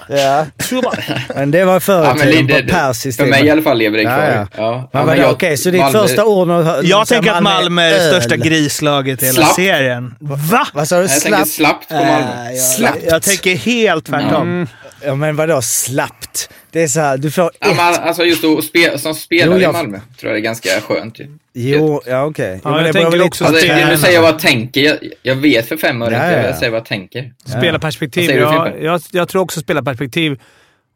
[0.08, 0.46] Ja.
[0.68, 0.92] Tuba.
[1.34, 3.20] Men det var förr ja, i men tiden på persiskt.
[3.20, 4.46] för mig i alla fall lever det kvar.
[4.56, 5.04] Ja, Ja.
[5.04, 6.48] Men okej, så ditt Malmö- första ord...
[6.48, 10.14] när Jag tänker att Malmö är det största grislaget i hela serien.
[10.20, 10.66] Va?
[10.72, 11.02] Vad sa du?
[11.02, 11.48] Jag tänker Slapp?
[11.48, 12.50] slappt på Malmö.
[12.50, 12.98] Jag, Slappt.
[13.10, 14.66] jag tänker helt tvärtom.
[15.06, 16.50] Ja, men vadå slappt?
[16.70, 17.76] Det är så här, du får Ja, ett...
[17.76, 20.42] men alltså just att spe, som spelare Jo, jag- i Malmö tror jag det är
[20.42, 21.18] ganska skönt.
[21.18, 21.28] Ju.
[21.54, 22.52] Jo, ja okej.
[22.54, 24.80] Jo, Ja, men jag det beror tänker också Alltså, nu säger jag vad jag tänker.
[24.80, 26.32] Jag, jag vet för fem öre Ja, inte.
[26.36, 26.46] ja, ja.
[26.48, 27.32] Jag säger vad jag tänker.
[27.44, 28.30] Spelarperspektiv.
[28.30, 30.38] Ja, jag, jag tror också spelarperspektiv.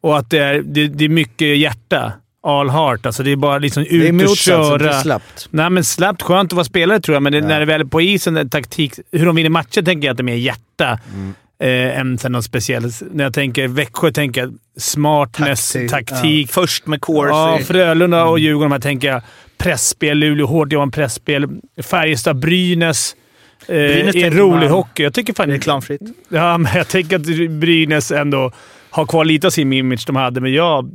[0.03, 2.13] Och att det är, det, det är mycket hjärta.
[2.43, 3.07] All heart.
[3.07, 5.01] Alltså det är bara liksom ut Det är och motsatsen till köra.
[5.01, 5.49] slappt.
[5.51, 6.23] Nej, men slappt.
[6.23, 8.51] Skönt att vara spelare tror jag, men det, när det väl är på isen, en
[8.51, 11.35] taktik, hur de vinner matcher tänker jag att det är mer hjärta Mm.
[11.61, 13.03] Eh, än sen något speciellt.
[13.13, 15.91] När jag tänker Växjö tänker jag smartness, Taktik.
[15.91, 16.51] taktik.
[16.53, 17.29] Först med Corsi.
[17.31, 19.23] Ja, Frölunda och Djurgården de här tänker jag
[19.59, 20.19] pressspel.
[20.19, 21.49] Luleå hårt jobbar pressspel.
[21.83, 23.17] Färjestad, Brynäs.
[23.61, 25.03] Eh, Brynäs är tänker rolig man- hockey.
[25.03, 25.51] Jag tycker fan...
[25.51, 26.01] Reklamfritt.
[26.29, 28.53] Ja, men jag tänker att Brynäs ändå
[28.91, 30.91] har kvar lite av sin image de hade, men jag...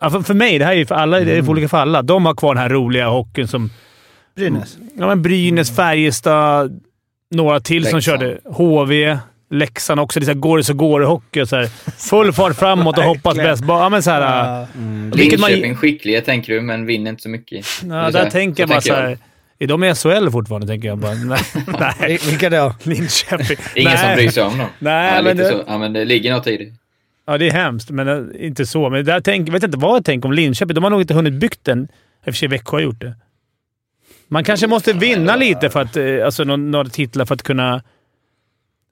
[0.00, 1.78] Ja, för, för mig, det här är ju för alla, det är för olika för
[1.78, 2.02] alla.
[2.02, 3.70] De har kvar den här roliga hockeyn som...
[4.36, 4.78] Brynäs.
[4.98, 6.80] Ja, men Brynäs, Färjestad,
[7.34, 8.20] några till som Leksand.
[8.20, 8.38] körde.
[8.44, 9.18] HV,
[9.50, 10.20] Leksand också.
[10.20, 11.40] Det är så här, går det så går det hockey.
[11.40, 11.66] och Så här,
[12.08, 13.64] full fart framåt och hoppas bäst.
[13.64, 14.20] Bara, Ja, men så här,
[14.60, 14.66] Ja.
[15.14, 17.66] Vilket man- Linköping skickliga tänker du, men vinner inte så mycket.
[17.88, 19.18] ja, där tänker jag Så bara så här,
[19.58, 20.66] Är de i SHL fortfarande?
[20.66, 21.14] Tänker jag bara.
[21.14, 21.40] Nej.
[22.00, 22.18] nej.
[22.28, 22.74] Vilka då?
[22.82, 23.56] Linköping.
[23.74, 24.16] Ingen som nej.
[24.16, 24.66] bryr sig om dem.
[24.78, 25.64] Nej, ja, men det- så.
[25.66, 26.72] ja, men det ligger något i det.
[27.26, 28.90] Ja, det är hemskt, men eh, inte så.
[28.90, 30.74] Men där tänk, jag vet inte vad jag tänker om Linköping.
[30.74, 31.82] De har nog inte hunnit byggt den.
[31.82, 31.86] I
[32.20, 33.14] och för sig Växjö har gjort det.
[34.28, 37.82] Man kanske måste vinna lite för att, eh, alltså några titlar för att kunna...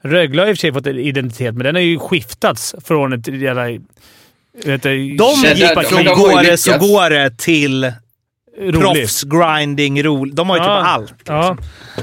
[0.03, 3.13] Rögle har i och för sig fått en identitet, men den har ju skiftats från
[3.13, 3.65] ett jävla...
[4.65, 7.93] Vet du, De gick från det så går det till
[8.73, 10.03] proffs, grinding.
[10.35, 10.87] De har ju typ Ja.
[10.87, 11.15] allt.
[11.27, 11.57] Ja,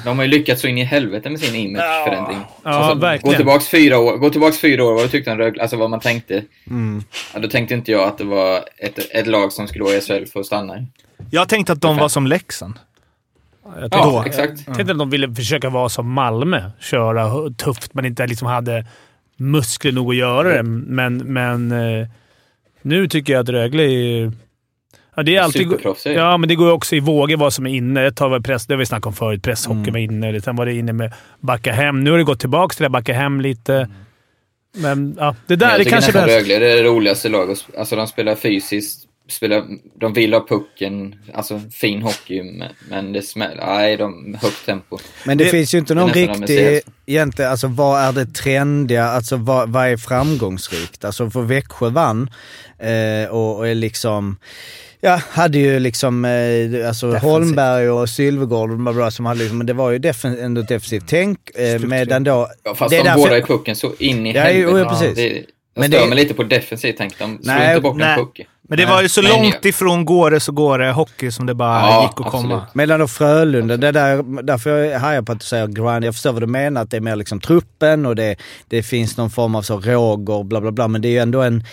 [0.06, 2.38] De har ju lyckats så in i helvete med sin imageförändring.
[2.64, 3.36] ja gå verkligen.
[3.36, 6.00] tillbaks fyra år, gå tillbaks fyra år, vad du tyckte om Rögle, alltså vad man
[6.00, 6.44] tänkte.
[6.68, 7.04] Mm.
[7.34, 10.02] Ja, då tänkte inte jag att det var ett, ett lag som skulle vara i
[10.02, 10.74] SHL för att stanna.
[11.32, 12.74] Jag tänkte att de var som Leksand.
[13.66, 14.68] Jag Ja, tänkte, exakt.
[14.68, 16.72] jag tänkte att de ville försöka vara som Malmö.
[16.80, 18.86] Köra tufft, men inte liksom hade
[19.38, 20.64] muskler nog att göra det.
[20.64, 22.08] Men, men eh,
[22.82, 24.32] nu tycker jag att Rögle är...
[25.16, 25.68] Ja, det är alltid...
[26.06, 28.06] Ja, men det går ju också i vågor vad som är inne.
[28.08, 29.44] Ett tag var press, det har vi snackat om förut.
[29.44, 30.42] Presshockey var inne.
[30.42, 32.04] Sen var det inne med backa hem.
[32.04, 33.90] Nu har det gått tillbaka till det backa hem lite.
[34.78, 36.32] Men ja, det där jag det kanske behövs.
[36.32, 37.66] Rögle är det roligaste laget.
[37.78, 39.64] Alltså de spelar fysiskt, spelar,
[40.00, 43.66] de vill ha pucken, alltså fin hockey, men, men det smäller.
[43.66, 44.98] Nej, de högt tempo.
[45.26, 49.36] Men det, Det- finns ju inte någon riktig, egentligen, alltså vad är det trendiga, alltså
[49.38, 51.06] vad, vad är framgångsrikt?
[51.06, 52.30] Alltså för Växjö vann
[52.80, 54.38] eh, och, och är liksom,
[55.02, 59.58] ja, hade ju liksom, eh, alltså Holmberg och Sylvegård och bla bla, som hade liksom,
[59.58, 61.40] men det var ju defen, ändå defensivt tänk.
[61.56, 64.78] Eh, medan då, Ja, fast de därför- båda i pucken så in i Ja, helvete.
[64.80, 65.16] ja, precis.
[65.16, 65.44] Det,
[65.76, 67.20] Men stör det- mig lite på defensivt tänk.
[67.20, 68.10] De slår Nej, inte bort nej.
[68.20, 68.42] en puck.
[68.70, 71.46] Men det var ju så Men- långt ifrån går det så går det hockey som
[71.46, 72.50] det bara Ja, gick att absolut.
[72.50, 72.68] komma.
[72.74, 76.06] Medan då Frölunda, det där, därför jag hajar på att du säger grind.
[76.06, 78.36] Jag förstår vad du menar, att det är mer liksom truppen och det,
[78.68, 80.88] det finns någon form av så rågor bla bla bla.
[80.88, 81.64] Men det är ju ändå en,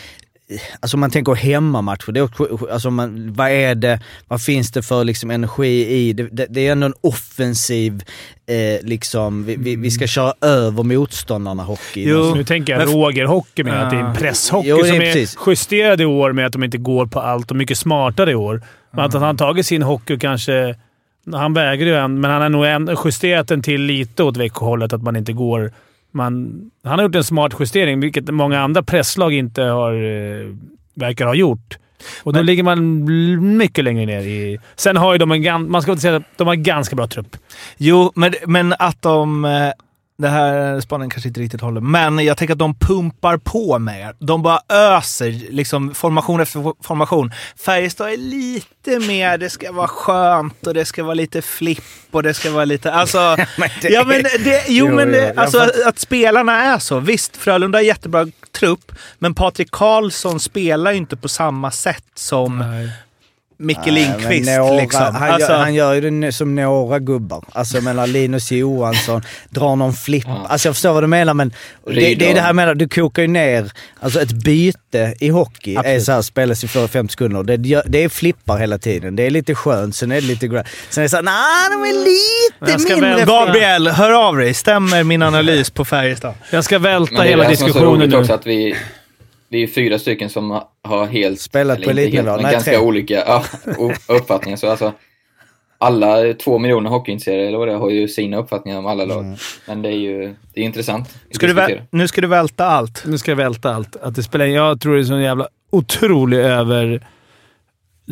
[0.80, 4.82] alltså man tänker hemmamatcher, det är, också- alltså man, vad är det, vad finns det
[4.82, 8.02] för liksom energi i, det, det, det är ändå en offensiv,
[8.46, 12.04] eh, liksom, vi, vi, vi ska köra över motståndarna hockey.
[12.08, 12.30] Jo.
[12.30, 15.00] Så nu tänker jag Roger-hockey med att det är en presshockey Jo, är som är
[15.00, 15.38] precis.
[15.46, 18.62] justerad i år med att de inte går på allt och mycket smartare i år.
[18.90, 20.74] Men att han har tagit sin hockey och kanske...
[21.32, 24.92] Han vägrar ju än, men han har nog en, justerat den till lite åt Växjöhållet.
[24.92, 25.72] Att man inte går...
[26.12, 30.56] Man, han har gjort en smart justering, vilket många andra presslag inte har, eh,
[30.94, 31.78] verkar ha gjort.
[32.22, 33.04] Och då ligger man
[33.56, 34.58] mycket längre ner i...
[34.76, 35.70] Sen har ju de en...
[35.70, 37.36] Man ska inte säga att de har en ganska bra trupp.
[37.76, 39.44] Jo, men, men att de...
[40.22, 44.14] Det här spaningen kanske inte riktigt håller, men jag tänker att de pumpar på mer.
[44.18, 47.32] De bara öser liksom formation efter formation.
[47.64, 52.22] Färjestad är lite mer, det ska vara skönt och det ska vara lite flipp och
[52.22, 52.92] det ska vara lite...
[52.92, 53.18] Alltså,
[53.58, 57.00] Men det ja, men är- det, jo, Jo, men det, alltså, att spelarna är så.
[57.00, 58.26] Visst, Frölunda har jättebra
[58.58, 62.64] trupp, men Patrik Karlsson spelar ju inte på samma sätt som
[63.62, 64.46] Micke Nej, Lindqvist.
[64.46, 65.14] men några, liksom.
[65.14, 67.44] han, Alltså- gör, han gör ju det som några gubbar.
[67.52, 70.24] Alltså jag menar Linus Johansson, drar någon flipp.
[70.26, 70.46] Ja.
[70.48, 71.52] Alltså jag förstår vad du menar men
[71.86, 75.28] det, det är det här med att du kokar ju ner, alltså ett byte i
[75.28, 76.02] hockey är Absolut.
[76.04, 77.42] så här, spelas i 45 sekunder.
[77.56, 79.16] Det, det är flippar hela tiden.
[79.16, 81.82] Det är lite skönt, sen är det lite gra- Sen är det såhär, nej de
[81.90, 84.54] är lite Jag ska mindre väl- flippar." Gabriel, hör av dig.
[84.54, 86.34] Stämmer min analys på Färjestad?
[86.50, 88.16] Jag ska välta det är hela det som är så diskussionen roligt nu.
[88.16, 88.76] också att vi,
[89.52, 92.36] vi är fyra stycken som har helt, Spelat på elitnivå.
[92.36, 92.80] Nej, ganska tre.
[92.80, 93.44] olika ja,
[94.08, 94.56] uppfattningar.
[94.56, 94.92] Så alltså,
[95.78, 99.24] alla två miljoner hockeyintresserade eller vad det har ju sina uppfattningar om alla lag.
[99.24, 99.36] Mm.
[99.66, 103.04] Men det är ju det är intressant Ska väl, nu ska du välta allt.
[103.06, 103.96] Nu ska jag välta allt.
[103.96, 107.06] Att det spelar, jag tror det är så jävla otrolig över...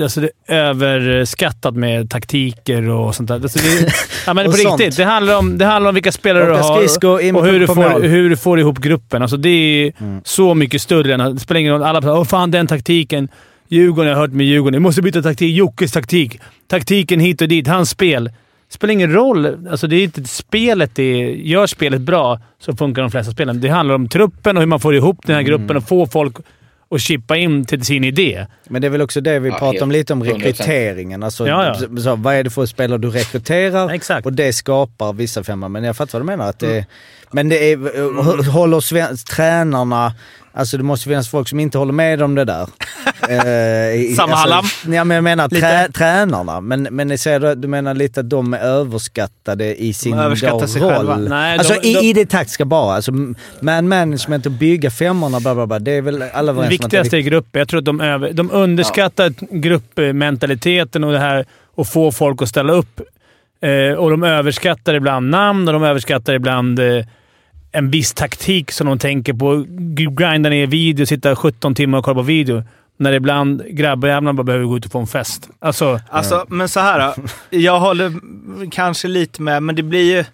[0.03, 3.35] Alltså det är överskattat med taktiker och sånt där.
[3.35, 3.93] Alltså det,
[4.27, 4.81] ja, men på sånt.
[4.81, 4.97] riktigt.
[4.97, 6.77] Det handlar, om, det handlar om vilka spelare du har
[7.35, 9.23] och hur du, får, hur du får ihop gruppen.
[9.23, 9.93] Alltså det är
[10.25, 11.35] så mycket större än...
[11.35, 11.83] Det spelar ingen roll.
[11.83, 13.29] Alla åh fan den taktiken.
[13.69, 14.75] Djurgården, jag har hört med Djurgården.
[14.75, 15.57] Jag måste byta taktik.
[15.57, 16.41] Jockes taktik.
[16.69, 17.69] Taktiken hit och dit.
[17.69, 18.25] Hans spel.
[18.25, 19.69] Det spelar ingen roll.
[19.71, 23.61] Alltså det är inte spelet det är, Gör spelet bra så funkar de flesta spelen.
[23.61, 26.37] Det handlar om truppen och hur man får ihop den här gruppen och få folk
[26.95, 28.47] att chippa in till sin idé.
[28.69, 30.35] Men det är väl också det vi Ja, pratar om lite om 100%.
[30.35, 31.23] rekryteringen.
[31.23, 32.01] Alltså, Ja, ja.
[32.03, 33.91] Så, vad är det för spelare du rekryterar?
[33.91, 34.27] Exakt.
[34.27, 35.69] Och det skapar vissa femma.
[35.69, 36.49] Men jag fattar vad du menar.
[36.51, 36.87] Att det,
[37.31, 40.15] Men det är, hå- håller sven, tränarna...
[40.53, 42.67] Alltså det måste finnas folk som inte håller med om det där.
[43.21, 44.65] Eh, Samma alltså, Hallam?
[44.89, 46.61] Ja, men jag menar trä, tränarna.
[46.61, 50.83] Men, men jag säger, du menar lite att de är överskattade i sin överskattar sig
[50.83, 50.91] roll?
[50.95, 51.17] själva.
[51.17, 52.95] Nej, alltså de- i, de- i det taktiska bara.
[52.95, 53.13] Alltså
[53.61, 55.79] man management och bygga femmorna, bla bla bla.
[55.79, 57.59] Det är väl alla Det viktigaste är gruppen.
[57.59, 61.45] Jag tror att de, över, de underskattar gruppmentaliteten och det här
[61.77, 63.01] att få folk att ställa upp.
[63.63, 67.05] Eh, och de överskattar ibland namn och de överskattar ibland eh,
[67.73, 69.65] en viss taktik som de tänker på.
[69.95, 72.65] Grinda ner video, sitta 17 timmar och kolla på video.
[72.97, 75.49] När ibland grabbjävlarna bara behöver gå ut och få en fest.
[75.59, 77.15] Alltså, Alltså, men så här.
[77.51, 78.13] Jag håller
[78.71, 80.25] kanske lite med, men det blir ju...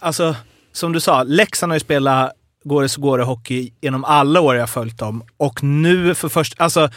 [0.00, 0.36] Alltså,
[0.72, 2.32] som du sa, Leksand har ju spelat
[2.64, 5.22] Går det så går det hockey genom alla år jag följt dem.
[5.36, 6.90] Och nu för först, alltså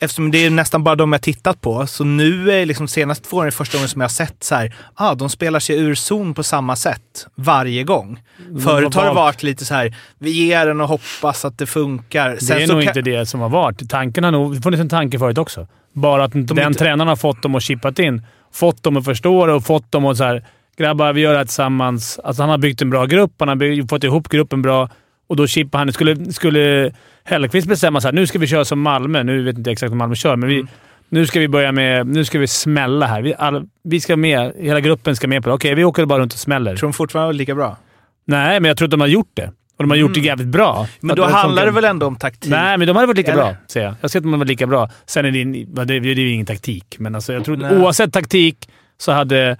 [0.00, 3.36] eftersom det är nästan bara de jag tittat på, så nu är liksom senaste två
[3.36, 6.34] åren första gången som jag har sett så här, ah, de spelar sig ur zon
[6.34, 8.20] på samma sätt varje gång.
[8.64, 12.28] Förut har det varit lite så här, vi ger den och hoppas att det funkar.
[12.40, 13.90] det är nog kan- inte det som har varit.
[13.90, 15.66] Tanken har nog funnits en tanke förut också.
[15.92, 18.22] Bara att den inte- tränaren har fått dem att chippat in.
[18.52, 20.44] Fått dem att förstå det och fått dem att så här,
[20.78, 22.18] grabbar, vi gör det här tillsammans.
[22.24, 24.88] Alltså han har byggt en bra grupp, han har byggt, fått ihop gruppen bra
[25.28, 25.92] och då chippar han.
[25.92, 26.92] Skulle, skulle
[27.28, 29.22] Hellkvist bestämma så här, nu ska vi köra som Malmö.
[29.22, 30.64] Nu vet jag inte exakt hur Malmö kör, men vi,
[31.08, 32.06] nu ska vi börja med...
[32.06, 33.22] Nu ska vi smälla här.
[33.22, 34.52] Vi, alla, vi ska med.
[34.58, 35.54] Hela gruppen ska med på det.
[35.54, 36.76] Okej, vi åker bara runt och smäller.
[36.76, 37.76] Tror de fortfarande är lika bra?
[38.24, 39.52] Nej, men jag tror att de har gjort det.
[39.76, 40.76] Och de har gjort det jävligt bra.
[40.76, 40.88] Mm.
[41.00, 42.50] Men då det handlar det väl ändå om taktik?
[42.50, 43.42] Nej, men de hade varit lika Eller?
[43.42, 43.94] bra, säger jag.
[44.00, 44.90] Jag ser att de hade varit lika bra.
[45.06, 48.68] Sen är det, det, är ju ingen taktik, men alltså, jag tror oavsett taktik
[48.98, 49.56] så hade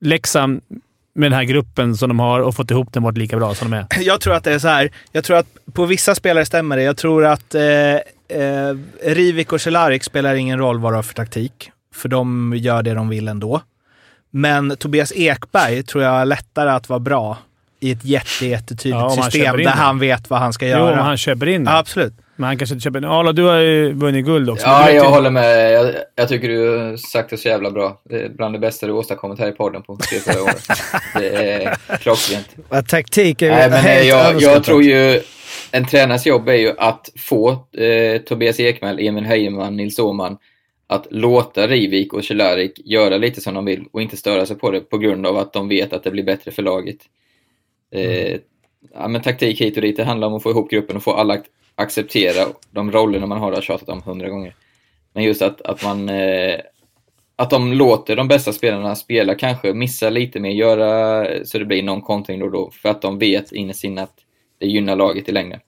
[0.00, 0.60] Leksand
[1.16, 3.70] med den här gruppen som de har och fått ihop den varit lika bra som
[3.70, 3.86] de är.
[4.00, 4.90] Jag tror att det är så här.
[5.12, 6.82] Jag tror att på vissa spelare stämmer det.
[6.82, 11.14] Jag tror att eh, eh, Rivik och Cehlarik spelar ingen roll vad de har för
[11.14, 11.70] taktik.
[11.94, 13.60] För de gör det de vill ändå.
[14.30, 17.38] Men Tobias Ekberg tror jag är lättare att vara bra
[17.80, 20.92] i ett jätte, jättetydligt Ja, system där han vet vad han ska Jo, göra.
[20.92, 21.70] om han köper in det.
[21.70, 22.14] ja, absolut.
[22.36, 24.66] Men han kanske inte köper Arla, du har ju vunnit guld också.
[24.66, 25.72] Ja, jag håller med.
[25.72, 28.00] Jag, jag tycker du har sagt det så jävla bra.
[28.04, 30.50] Det är bland det bästa du åstadkommit här i podden på tre, fyra år.
[31.20, 32.56] Det är klockrent.
[32.88, 35.22] Taktik är Nej, men eh, helt jag, jag tror ju
[35.70, 40.38] en tränars jobb är ju att få eh, Tobias Ekman, Emil Heijeman, Nils Åhman
[40.86, 44.70] att låta Rivik och Cehlarik göra lite som de vill och inte störa sig på
[44.70, 46.96] det på grund av att de vet att det blir bättre för laget.
[47.94, 48.38] Eh,
[48.94, 51.12] ja, men taktik hit och dit, det handlar om att få ihop gruppen och få
[51.12, 51.38] alla
[51.76, 54.54] acceptera de rollerna man har, det har tjatat om hundra gånger.
[55.12, 56.60] Men just att, att man eh,
[57.36, 61.82] att de låter de bästa spelarna spela, kanske missa lite mer, göra så det blir
[61.82, 64.14] någon kontring då och då, för att de vet innerst inne att
[64.58, 65.60] det gynnar laget i längden.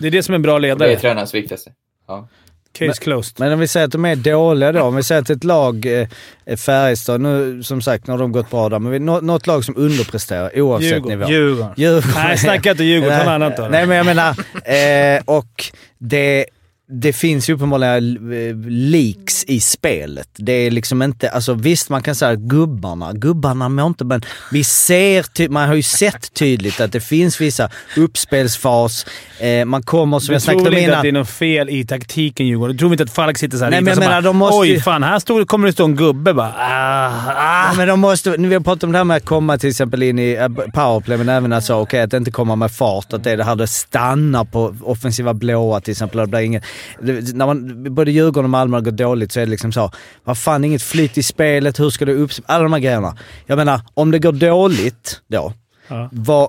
[0.00, 0.92] Det är det som är en bra Och det ledare.
[0.92, 1.72] är tränarens viktigaste.
[2.06, 2.28] Ja.
[2.72, 3.34] Case closed.
[3.40, 5.86] Men om vi säger att de är dåliga då, om vi säger att ett lag,
[5.86, 6.08] eh,
[6.44, 9.46] är Färjestad, nu som sagt nu har de gått bra där, men vi, nå, något
[9.46, 11.18] lag som underpresterar oavsett Djurgården.
[11.18, 11.30] nivå.
[11.30, 11.72] Djurgården.
[11.76, 12.10] Djurgården.
[12.14, 13.40] Nej, snacka inte Djurgården.
[13.56, 13.68] Då.
[13.70, 14.28] Nej men jag menar,
[14.64, 15.64] eh, och
[15.98, 16.46] det,
[16.92, 20.28] det finns ju uppenbarligen eh, leaks i spelet.
[20.36, 24.22] Det är liksom inte, alltså visst man kan säga att gubbarna, gubbarna mår inte men
[24.52, 29.06] vi ser, man har ju sett tydligt att det finns vissa uppspelsfas,
[29.38, 31.02] eh, man kommer som Du jag tror snackade om inte att innan.
[31.02, 32.76] det är något fel i taktiken Djurgården?
[32.76, 35.02] Du tror inte att Falk sitter såhär Nej, men jag menar, de måste Oj, fan.
[35.02, 36.54] Här stod, kommer det stå en gubbe bara.
[36.58, 37.66] Ah, ah.
[37.70, 39.70] Ja, men de måste, nu vi har pratat om det här med att komma till
[39.70, 43.12] exempel in i eh, powerplay, men även att, så, okay, att inte komma med fart.
[43.12, 46.20] Att det är det här det stannar på offensiva blåa till exempel.
[46.20, 46.64] Det blir inget,
[47.02, 49.90] det, när man, både Djurgården och Malmö har gått dåligt så är det liksom så,
[50.24, 52.30] vad fan inget flyt i spelet, hur ska det upp...
[52.46, 53.16] Alla de här grejerna.
[53.46, 55.52] Jag menar, om det går dåligt då,
[55.92, 56.08] Ja.
[56.12, 56.48] vad,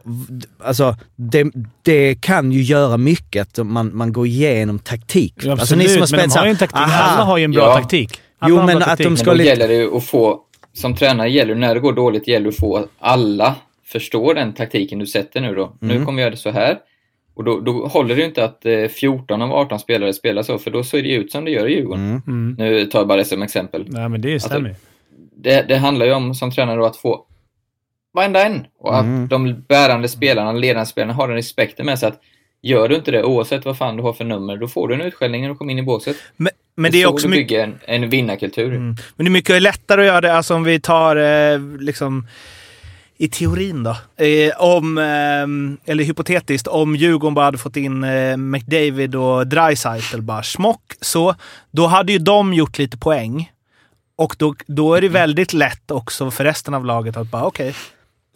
[0.63, 1.51] alltså, det,
[1.83, 5.33] det kan ju göra mycket att man, man går igenom taktik.
[5.37, 6.77] Ja, alltså, absolut, men spelat de så har ju en taktik.
[6.81, 7.75] aha, Alla har ju en bra Ja.
[7.75, 8.21] taktik.
[8.39, 9.05] Alla Jo, har en men att taktik.
[9.05, 10.39] de Men ska då lite- gäller det ju att få,
[10.73, 13.55] som tränare gäller det, när det går dåligt, gäller det att få alla
[13.85, 15.73] förstå den taktiken du sätter nu då.
[15.79, 16.77] Nu kommer jag göra det så här.
[17.33, 20.57] Och då, då håller det ju inte att eh, 14 av 18 spelare spelar så,
[20.57, 22.21] för då ser det ut som det gör i Djurgården.
[22.27, 22.55] Mm.
[22.57, 23.85] Nu tar jag bara det som exempel.
[23.89, 24.75] Nej, men det stämmer ju.
[25.35, 27.25] Det, det handlar ju om som tränare då att få
[28.13, 29.27] varenda en och att Mm.
[29.27, 32.19] de bärande spelarna, ledande spelarna har den respekten med sig att
[32.61, 35.01] gör du inte det, oavsett vad fan du har för nummer, då får du en
[35.01, 36.17] utskällning när du kommer in i båset.
[36.37, 37.47] Men, men det är så också du mycket...
[37.47, 38.67] bygger en, en vinnarkultur.
[38.69, 38.95] Mm.
[39.15, 42.27] Men det är mycket lättare att göra det, alltså om vi tar eh, liksom
[43.21, 44.25] i teorin då.
[44.25, 50.21] Eh, om, eh, eller hypotetiskt, om Djurgården bara hade fått in eh, McDavid och Dreisaitl
[50.21, 51.35] bara smock, så
[51.71, 53.51] då hade ju de gjort lite poäng.
[54.17, 57.73] Och då, då är det väldigt lätt också för resten av laget att bara okej,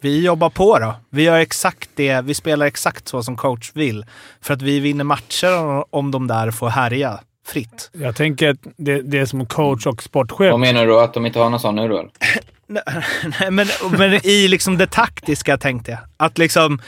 [0.02, 0.94] vi jobbar på då.
[1.10, 4.04] Vi gör exakt det, vi spelar exakt så som coach vill.
[4.40, 7.90] För att vi vinner matcher om de där får härja fritt.
[7.92, 10.50] Jag tänker att det, det är som coach och sportchef.
[10.50, 11.00] Vad menar du?
[11.00, 12.08] Att de inte har någon sån nu då?
[13.40, 13.66] Nej, men,
[13.98, 16.00] men i liksom det taktiska tänkte jag.
[16.16, 16.80] Att liksom...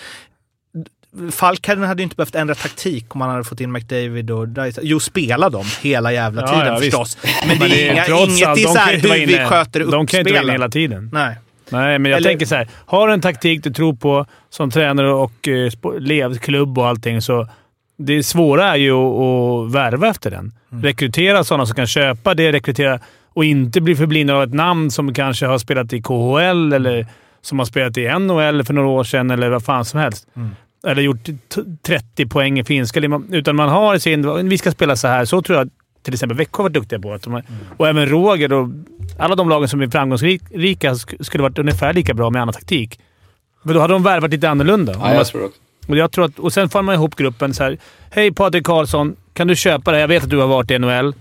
[1.32, 4.88] Falken hade ju inte behövt ändra taktik om man hade fått in McDavid och Dreisaitl.
[4.90, 6.84] Jo, spela dem hela jävla Ja, tiden ja, visst.
[6.96, 7.18] förstås.
[7.48, 8.12] Men det är, inga, inget
[8.48, 10.32] allt, i de så kan här inte vara hur vi inne- sköter De kan inte
[10.32, 11.10] vara inne hela tiden.
[11.12, 11.36] Nej.
[11.68, 12.68] Nej, men jag Eller- tänker så här.
[12.86, 15.70] Har du en taktik du tror på som tränare och eh,
[16.00, 17.48] lev, klubb och allting, så
[17.98, 19.20] det svåra är ju att,
[19.68, 20.52] att värva efter den.
[20.72, 20.84] Mm.
[20.84, 23.00] Rekrytera sådana som kan köpa det, rekrytera
[23.38, 27.06] och inte bli förblindad av ett namn som kanske har spelat i KHL eller
[27.42, 30.26] som har spelat i NHL för några år sedan eller vad fan som helst.
[30.36, 30.50] Mm.
[30.86, 33.00] Eller gjort t- 30 poäng i finska.
[33.30, 34.48] Utan man har sin...
[34.48, 35.24] Vi ska spela så här.
[35.24, 35.70] Så tror jag
[36.02, 37.16] till exempel Växjö har varit duktiga på.
[37.16, 37.42] De Mm.
[37.76, 38.68] Och även Roger och
[39.18, 43.00] alla de lagen som är framgångsrika sk- skulle varit ungefär lika bra med annan taktik.
[43.62, 44.92] Men då hade de värvat lite annorlunda.
[44.92, 45.50] Ja, jag tror.
[45.88, 47.78] Och, jag tror att, och sen får man ihop gruppen så här.
[48.10, 50.00] Hej Patrik Karlsson, kan du köpa det?
[50.00, 51.14] Jag vet att du har varit i NHL.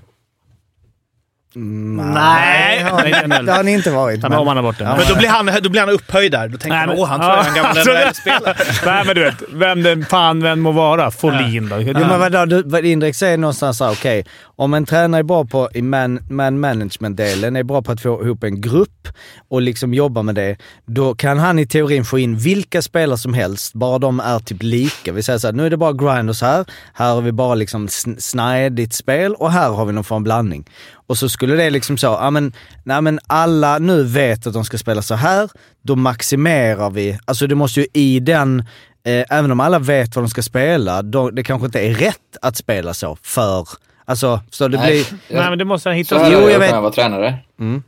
[1.58, 2.84] Nej.
[2.84, 4.20] det har ni- det har ni inte varit.
[4.24, 4.84] Ja, men om han har varit det.
[4.84, 6.48] Men då blir, han, då blir han upphöjd där.
[6.48, 7.94] Då tänker Nej, man men- åh, han tror jag är en gammal Ja.
[8.08, 8.56] NHL-spelare.
[8.86, 9.36] Nej, men du vet.
[9.54, 11.12] Vem den fan vem må vara.
[11.12, 11.82] Folin då.
[11.82, 15.46] Jo, men vadå, du, vad indirekt säger någonstans såhär, okej, om en tränare är bra
[15.46, 19.08] på, i man, man management-delen, är bra på att få ihop en grupp
[19.50, 23.34] och liksom jobba med det, då kan han i teorin få in vilka spelare som
[23.34, 25.12] helst, bara de är typ lika.
[25.12, 28.20] Vi säger såhär, nu är det bara grinders här, här har vi bara liksom sn-
[28.20, 30.66] snajdigt spel och här har vi någon form av blandning.
[31.08, 32.54] Och så skulle det liksom så, ja men,
[32.84, 35.50] nej men alla nu vet att de ska spela så här,
[35.82, 38.60] då maximerar vi, alltså det måste ju i den
[39.04, 42.38] eh, även om alla vet vad de ska spela, då, det kanske inte är rätt
[42.42, 43.68] att spela så för,
[44.06, 45.20] alltså, så det Nej, blir...
[45.28, 46.18] jag- Nej, men det måste han Så hitta.
[46.20, 46.70] här Jo, jag jag vet.
[46.70, 47.38] kunnat vara tränare.
[47.60, 47.84] Mm.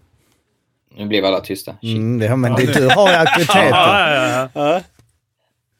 [0.98, 1.72] Nu blev alla tysta.
[1.82, 1.98] Shit.
[1.98, 3.70] Mm, det, men det, du har ju auktoriteter.
[3.70, 4.82] Ja, ja, ja.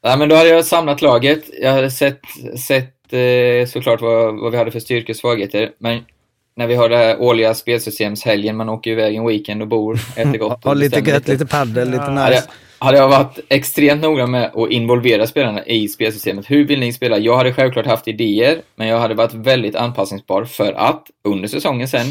[0.04, 1.42] Nej, men då hade jag samlat laget.
[1.62, 2.20] Jag hade sett,
[2.66, 5.70] sett eh, såklart vad, vad vi hade för styrkor och svagheter.
[5.78, 6.04] Men
[6.56, 10.38] när vi har det här årliga spelsystemshelgen, man åker iväg en weekend och bor, äter
[10.38, 10.64] gott.
[10.66, 12.48] Och lite gött, lite paddel, lite Hade jag, nice.
[12.78, 16.50] hade jag varit extremt noga med att involvera spelarna i spelsystemet.
[16.50, 17.18] Hur vill ni spela?
[17.18, 21.88] Jag hade självklart haft idéer, men jag hade varit väldigt anpassningsbar för att under säsongen
[21.88, 22.06] sen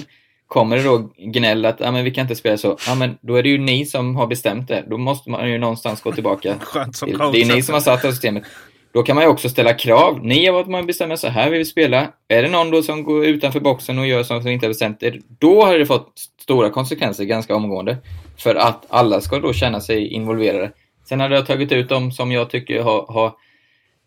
[0.49, 2.77] kommer det då gnäll att ah, men vi kan inte spela så.
[2.87, 4.83] Ja, men då är det ju ni som har bestämt det.
[4.89, 6.55] Då måste man ju någonstans gå tillbaka.
[6.61, 7.31] Skönt som coach.
[7.33, 8.43] det är ni som har satt det här systemet.
[8.91, 10.25] Då kan man ju också ställa krav.
[10.25, 12.13] Ni har varit med och bestämt så här vill vi spela.
[12.27, 15.03] Är det någon då som går utanför boxen och gör sånt som inte är bestämt
[15.03, 17.97] eh, då har det fått stora konsekvenser ganska omgående.
[18.37, 20.71] För att alla ska då känna sig involverade.
[21.09, 23.33] Sen hade jag tagit ut dem som jag tycker har, har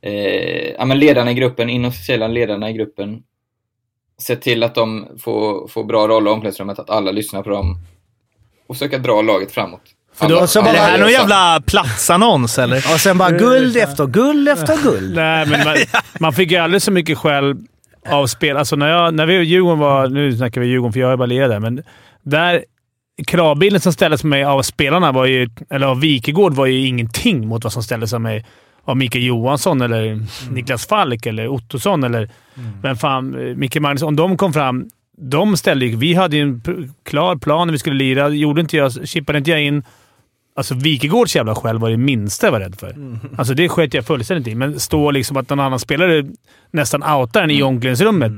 [0.01, 3.23] eh, ja, men ledarna i gruppen, inofficiella ledarna i gruppen.
[4.23, 7.77] Sett till att de får, får bra roll i omklädningsrummet, att alla lyssnar på dem
[8.67, 9.83] och försöka dra laget framåt.
[10.15, 12.77] För då så bara- Är det här någon jävla platsannons eller?
[12.77, 15.13] Och sen bara guld efter guld efter guld.
[15.17, 15.77] Nej, men man,
[16.21, 17.57] man fick ju alldeles så mycket skäll
[18.09, 18.57] av spel.
[18.57, 20.09] Alltså när, jag, när vi Djurgården var...
[20.09, 21.83] Nu snackar vi Djurgården för jag är bara lirare, men
[22.23, 22.65] där...
[23.27, 27.49] Kravbilden som ställdes på mig av spelarna, var ju, eller av Wikegård, var ju ingenting
[27.49, 28.45] mot vad som ställdes av mig
[28.85, 32.31] av Mikael Johansson eller Niklas Falk eller Ottosson eller
[32.83, 34.09] vem fan, eh, Micke Magnusson.
[34.09, 34.85] Om de kom fram,
[35.19, 35.97] de ställde ju...
[35.97, 36.63] Vi hade ju en
[37.05, 38.29] klar plan när vi skulle lira.
[38.29, 39.83] Gjorde inte jag, chippade inte jag in
[40.55, 43.19] Alltså Wikegårds jävla skäll var det minsta jag var rädd för.
[43.37, 44.55] Alltså det sket jag fullständigt i.
[44.55, 46.25] Men stå liksom att någon annan spelare
[46.71, 48.33] nästan outar en i omklädningsrummet.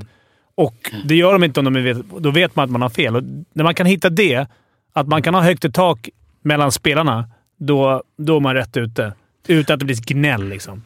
[0.54, 1.98] Och det gör de inte om de vet.
[2.18, 3.16] Då vet man att man har fel.
[3.16, 4.46] Och när man kan hitta det,
[4.92, 6.08] att man kan ha högt i tak
[6.42, 9.12] mellan spelarna, då, då är man rätt ute.
[9.46, 10.82] Utan att det blir gnäll liksom.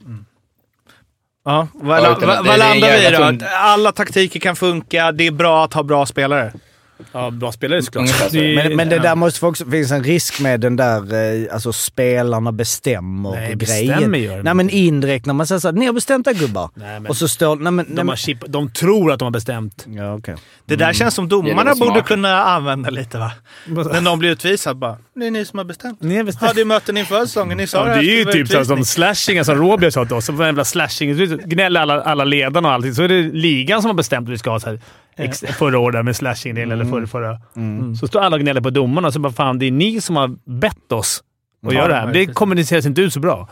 [1.45, 3.47] Ja, vad, Ja, vad, landar vi i då?
[3.47, 5.12] Alla taktiker kan funka.
[5.12, 6.53] Det är bra att ha bra spelare.
[7.12, 8.07] Ja, bra spelare såklart.
[8.30, 9.03] Det- Men, men det ja.
[9.03, 13.59] där måste också finnas en risk med den där, eh, alltså spelarna bestämmer Nej, grejen.
[13.59, 16.70] bestämmer gör de Nej men indirekt när man säger såhär, ni har bestämt det gubbar.
[16.74, 19.18] Nej, men Och så står nej men, nej, de, men har chip, de tror att
[19.18, 19.86] de har bestämt.
[19.88, 20.34] Ja okej.
[20.66, 23.32] Det där känns som domarna borde kunna använda lite va?
[23.66, 24.96] När någon blir utvisad bara.
[25.21, 26.03] Det är ni som har bestämt.
[26.03, 26.49] Ni har bestämt.
[26.49, 27.59] Hade ju möten inför säsongen.
[27.59, 30.14] Ni sa Ja, det här är ju typ så som slashingen som Robert sa till
[30.14, 30.25] oss.
[30.27, 31.14] Som jävla slashing.
[31.45, 32.95] Gnäller alla, alla ledarna och allting.
[32.95, 34.81] Så är det ligan som har bestämt att vi ska ha så här,
[35.16, 37.39] ex, förra året med slashing eller förra, förra.
[38.01, 40.16] Så står alla och gnäller på domarna och så bara fan, det är ni som
[40.16, 41.23] har bett oss
[41.66, 42.12] att göra det här.
[42.12, 43.49] Det kommuniceras inte ut så bra.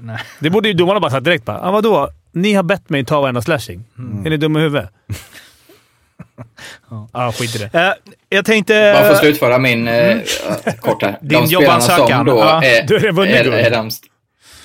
[0.00, 0.18] Nej.
[0.40, 1.44] Det borde ju domarna bara sagt direkt.
[1.44, 2.08] Bara, ah, vadå?
[2.32, 3.84] Ni har bett mig ta varenda slashing.
[4.24, 4.90] Är ni dumma i huvudet?
[7.12, 7.78] Ja, skit i det.
[7.78, 7.92] Eh,
[8.28, 8.92] jag tänkte...
[8.94, 10.18] Bara för att slutföra min, eh,
[10.80, 11.18] kort här.
[11.20, 13.90] Din de spelarna som då Ja, är, du är, är de,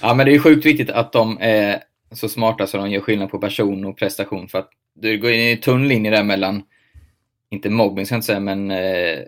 [0.01, 3.30] Ja, men det är sjukt viktigt att de är så smarta så de gör skillnad
[3.32, 4.47] på person och prestation.
[4.47, 6.64] För att det går in i en tunn linje där mellan,
[7.51, 9.20] inte mobbing ska jag inte säga, men eh,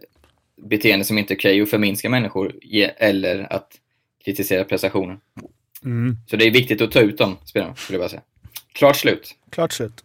[0.70, 3.68] beteende som inte är okej och förminska människor ge, eller att
[4.26, 5.18] kritisera prestationen.
[5.84, 6.18] Mm.
[6.28, 8.22] Så det är viktigt att ta ut de spelarna, skulle jag bara säga.
[8.74, 9.32] Klart slut.
[9.52, 10.04] Klart slut.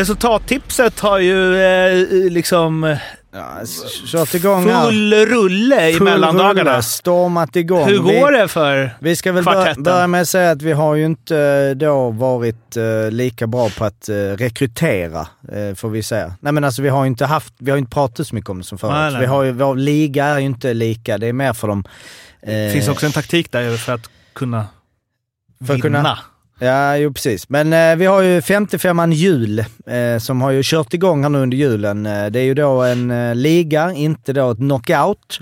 [0.00, 2.98] Resultattipset har ju eh, liksom eh,
[3.32, 4.84] Ja, s- kört igång här.
[4.84, 6.70] full rulle i Full mellandagarna.
[6.72, 7.88] rulle, stormat igång.
[7.88, 8.96] Hur går vi, det för...
[9.00, 9.82] Vi ska väl kvartetten?
[9.82, 13.68] börja, med att säga att vi har ju inte eh, då varit eh, lika bra
[13.78, 15.20] på att eh, rekrytera,
[15.52, 16.34] eh, får vi säga.
[16.40, 18.58] Nej men alltså vi har ju inte haft, vi har inte pratat så mycket om
[18.58, 18.92] det som förut.
[18.94, 19.20] Nej, nej.
[19.20, 21.84] Vi har ju, vår liga är ju inte lika, det är mer för dem.
[22.42, 24.66] eh, Det finns också en taktik där för att kunna
[25.66, 25.82] För vinna.
[25.82, 26.18] kunna-
[26.62, 27.48] Ja, jo precis.
[27.48, 31.38] Men eh, vi har ju 55an jul eh, som har ju kört igång här nu
[31.38, 32.06] under julen.
[32.06, 35.38] Eh, det är ju då en eh, liga, inte då ett knockout.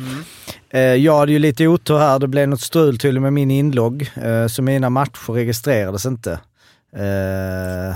[0.70, 2.18] Eh, jag hade ju lite otur här.
[2.18, 4.10] Det blev något strul tydligen med min inlogg.
[4.50, 6.40] Så mina matcher registrerades inte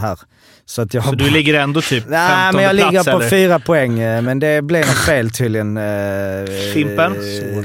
[0.01, 0.19] här.
[0.67, 3.29] Så att jag Så du ligger ändå typ Nej, men jag plats, ligger på eller?
[3.31, 5.77] fyra poäng, eh, men det blev något fel tydligen.
[5.77, 6.45] eh,
[6.75, 7.13] Fimpen?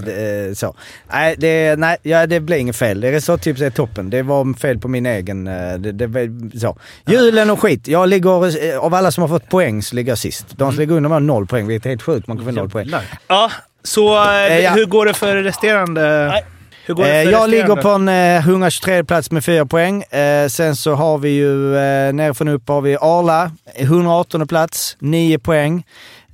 [0.07, 0.75] eh, Så.
[1.11, 3.01] Nej, det, nej ja, det blev inget fel.
[3.01, 4.09] Det resultattipset är toppen.
[4.09, 5.45] Det var fel på min egen...
[5.45, 6.77] Det, det, så.
[7.05, 7.87] Julen och skit.
[7.87, 10.45] Jag ligger, av alla som har fått poäng så ligger jag sist.
[10.49, 10.73] De Mm.
[10.75, 12.27] som ligger under mig har noll poäng, vilket är helt sjukt.
[12.27, 12.89] Man kan få noll poäng.
[13.27, 13.51] Ja,
[13.83, 14.01] så
[14.63, 14.71] ja.
[14.75, 16.31] hur går det för resterande...
[16.87, 20.03] Hur går det Eh, för jag ligger på en eh, 123 plats med fyra poäng.
[20.03, 25.39] Eh, sen så har vi ju eh, nerifrån upp har vi Arla, 118 plats, 9
[25.39, 25.83] poäng.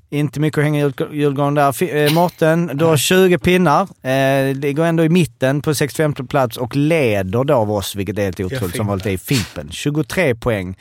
[0.09, 1.95] Inte mycket att hänga julgranen där.
[1.95, 3.81] Eh, Mårten, du har 20 pinnar.
[3.81, 8.23] Eh, ligger ändå i mitten på 65 plats och leder då av oss, vilket är
[8.23, 9.71] helt otroligt, som är i Fimpen.
[9.71, 10.75] 23 poäng.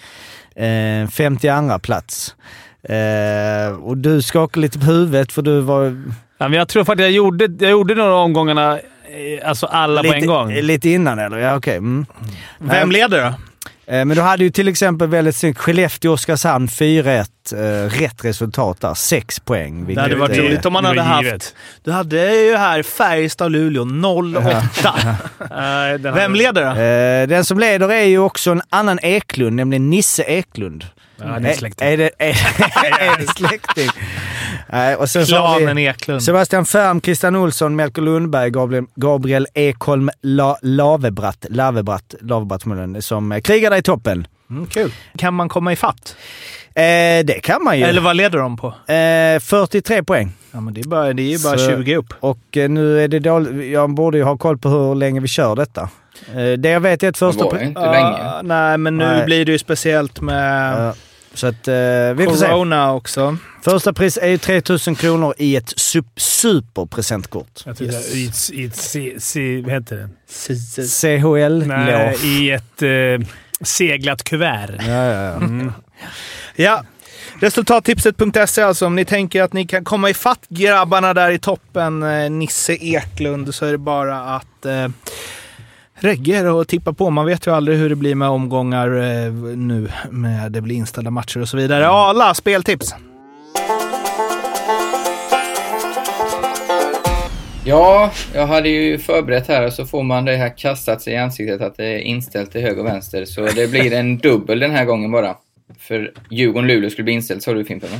[0.56, 2.34] Eh, 52 plats.
[2.82, 6.02] Eh, och du skakar lite på huvudet för du var...
[6.38, 8.84] Jag tror faktiskt jag gjorde, jag gjorde några omgångarna, eh,
[9.44, 10.52] alltså alla på en gång.
[10.52, 11.38] Lite innan eller?
[11.38, 11.76] Ja, okej.
[11.76, 12.06] Mm.
[12.58, 13.34] Vem leder då?
[13.86, 17.26] Eh, Men du hade ju till exempel väldigt snyggt Skellefteå-Oskarshamn 4-1.
[17.52, 18.94] Eh, rätt resultat där.
[18.94, 19.94] 6 poäng.
[19.94, 21.54] Det hade varit är- roligt om man hade haft...
[21.84, 23.84] Du hade ju här Färjestad-Luleå
[24.82, 24.94] 08.
[25.50, 26.80] Nej, den Vem leder då?
[26.80, 30.86] Eh, Den som leder är ju också en annan Eklund, nämligen Nisse Eklund.
[31.16, 31.88] Ja, det är släkting.
[31.88, 32.34] Är, är, det, är,
[33.12, 33.88] är det släkting?
[34.72, 36.22] Nej, och sen Klanen vi Eklund.
[36.22, 42.62] Sebastian Färm, Christian Olsson, Melker Lundberg, Gabriel, Gabriel Ekholm La, Lavebratt, Lavebratt, Lavebratt
[43.04, 44.26] som eh, krigar där i toppen.
[44.50, 44.92] Mm, kul.
[45.18, 46.16] Kan man komma ifatt?
[46.74, 46.82] Eh,
[47.24, 47.84] det kan man ju.
[47.84, 48.66] Eller vad leder de på?
[48.92, 50.32] Eh, 43 poäng.
[50.52, 52.14] Ja, men det är, bara, det är ju bara Så- 20 upp.
[52.20, 53.72] Och eh, nu är det dåligt.
[53.72, 55.88] Jag borde ju ha koll på hur länge vi kör detta.
[56.34, 57.44] Eh, Det jag vet är att Det första...
[57.44, 58.42] var ju inte länge.
[58.42, 59.24] nej, men nu Nej.
[59.24, 60.74] blir det ju speciellt med...
[60.88, 60.94] Ja.
[61.34, 61.74] Så att eh,
[62.16, 62.46] vi får se.
[62.46, 63.36] Corona också.
[63.62, 67.62] Första pris är ju 3000 kronor i ett sup- superpresentkort.
[67.64, 67.86] Jag i
[68.26, 70.08] ett, i ett C, C, vad heter det?
[70.88, 71.66] CHL-lås.
[71.66, 73.28] Nej, i ett eh,
[73.60, 74.70] seglat kuvert.
[74.78, 75.32] Ja, ja, ja.
[75.36, 75.72] Mm.
[76.56, 76.84] Ja.
[77.40, 78.86] Resultattipset.se alltså.
[78.86, 83.54] Om ni tänker att ni kan komma ifatt grabbarna där i toppen, eh, Nisse Eklund,
[83.54, 84.88] så är det bara att eh,
[86.05, 87.11] regga och tippa på.
[87.11, 89.88] Man vet ju aldrig hur det blir med omgångar eh, nu.
[90.11, 91.86] Med det blir inställda matcher och så vidare.
[91.88, 92.94] Alla speltips!
[97.64, 101.16] Ja, jag hade ju förberett här och så får man det här kastat sig i
[101.16, 103.24] ansiktet att det är inställt till höger och vänster.
[103.24, 105.36] Så det blir en dubbel den här gången bara.
[105.78, 107.90] För Djurgården-Luleå skulle bli inställt, sa du Fimpen?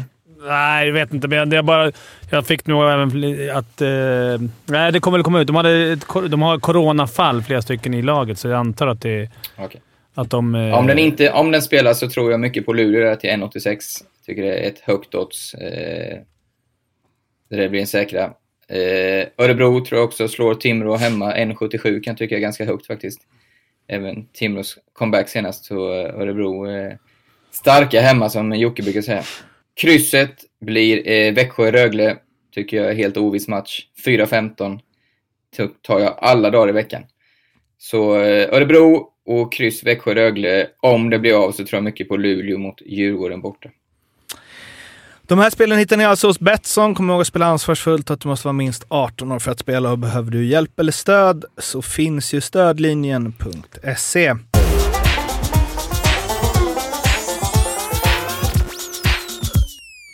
[0.49, 1.29] Nej, jag vet inte.
[1.29, 1.93] Men är bara,
[2.31, 3.09] jag fick nog även
[3.57, 3.81] att...
[3.81, 5.47] Eh, nej, det kommer väl komma ut.
[5.47, 9.31] De, hade ett, de har coronafall, flera stycken i laget, så jag antar att, det,
[9.59, 9.81] Okej.
[10.15, 10.55] att de...
[10.55, 13.79] Eh, Om den, inte, om den spelar så tror jag mycket på Luleå till 1,86.
[14.27, 15.55] Tycker det är ett högt odds.
[15.55, 16.19] Eh,
[17.51, 18.25] det blir en säkra.
[18.69, 21.35] Eh, Örebro tror jag också slår Timrå hemma.
[21.35, 23.21] 1,77 kan tycka är ganska högt faktiskt.
[23.89, 26.93] Även Timrås comeback senast, så eh, Örebro eh,
[27.51, 29.23] starka hemma som Jocke brukar säga.
[29.81, 32.17] Krysset blir eh, Växjö-Rögle.
[32.55, 33.87] Tycker jag är helt oviss match.
[34.07, 34.81] 4-15
[35.83, 37.03] tar jag alla dagar i veckan.
[37.79, 40.69] Så eh, Örebro och kryss Växjö-Rögle.
[40.81, 43.69] Om det blir av så tror jag mycket på Luleå mot Djurgården borta.
[45.23, 46.95] De här spelen hittar ni alltså hos Betsson.
[46.95, 49.59] Kom ihåg att spela ansvarsfullt och att du måste vara minst 18 år för att
[49.59, 49.91] spela.
[49.91, 54.35] Och behöver du hjälp eller stöd så finns ju stödlinjen.se.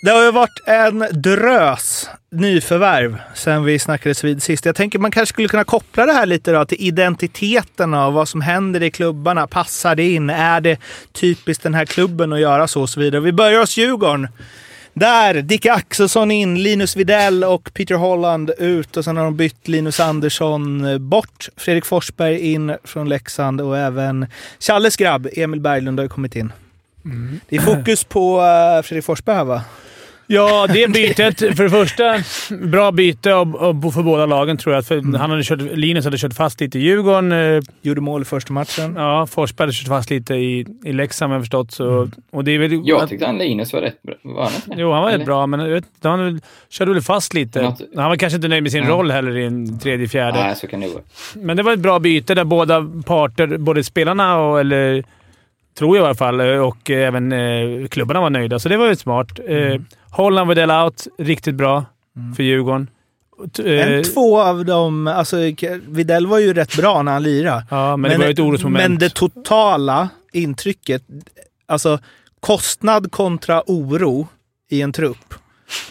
[0.01, 4.65] Det har ju varit en drös nyförvärv sen vi snackades vid sist.
[4.65, 8.29] Jag tänker man kanske skulle kunna koppla det här lite då till identiteterna och vad
[8.29, 9.47] som händer i klubbarna.
[9.47, 10.31] Passar det in?
[10.31, 10.79] Är det
[11.13, 13.21] typiskt den här klubben att göra så och så vidare?
[13.21, 14.29] Vi börjar hos Djurgården.
[14.95, 19.69] Där, Dick Axelsson in, Linus Videll och Peter Holland ut och sen har de bytt
[19.69, 21.49] Linus Andersson bort.
[21.57, 24.27] Fredrik Forsberg in från Leksand och även
[24.61, 26.53] Challes grabb Emil Berglund har kommit in.
[27.49, 29.65] Det är fokus på eh, Fredrik Forsberg här va?
[30.31, 31.39] Ja, det bytet.
[31.39, 32.15] För det första,
[32.67, 33.55] bra byte och,
[33.87, 34.87] och för båda lagen tror jag.
[34.87, 35.15] För Mm.
[35.21, 37.33] han hade kört, Linus hade kört fast lite i Djurgården.
[37.33, 38.95] eh, Gjorde mål i första matchen.
[38.97, 41.73] Ja, Forsberg hade kört fast lite i, i Leksand har jag förstått.
[41.73, 44.15] Så, och det är väl, Jag tyckte han Linus var rätt bra.
[44.23, 44.71] Var han inte?
[44.81, 45.19] Jo, han var Eller?
[45.19, 47.63] rätt bra, men vet, han körde väl fast lite.
[47.63, 48.93] Något- Han var kanske inte nöjd med sin Mm.
[48.97, 50.39] roll heller i en tredje, fjärde.
[50.43, 51.03] Nej, så kan det vara.
[51.35, 55.05] Men det var ett bra byte där båda parter, både spelarna och, eller
[55.79, 58.59] tror jag i alla fall, och även eh, klubbarna var nöjda.
[58.59, 59.39] Så det var ju smart.
[59.39, 59.73] Mm.
[59.73, 61.07] Eh, Holland Widell out.
[61.19, 61.85] Riktigt bra
[62.37, 62.91] för Djurgården.
[63.57, 65.07] T- eh, En, två av dem...
[65.07, 65.37] Alltså,
[65.87, 67.67] Videll var ju rätt bra när han lirade.
[67.71, 68.83] Ja, men, det var ju ett orosmoment.
[68.89, 71.03] Men det totala intrycket,
[71.67, 71.99] alltså
[72.41, 74.29] kostnad kontra oro
[74.71, 75.35] i en trupp.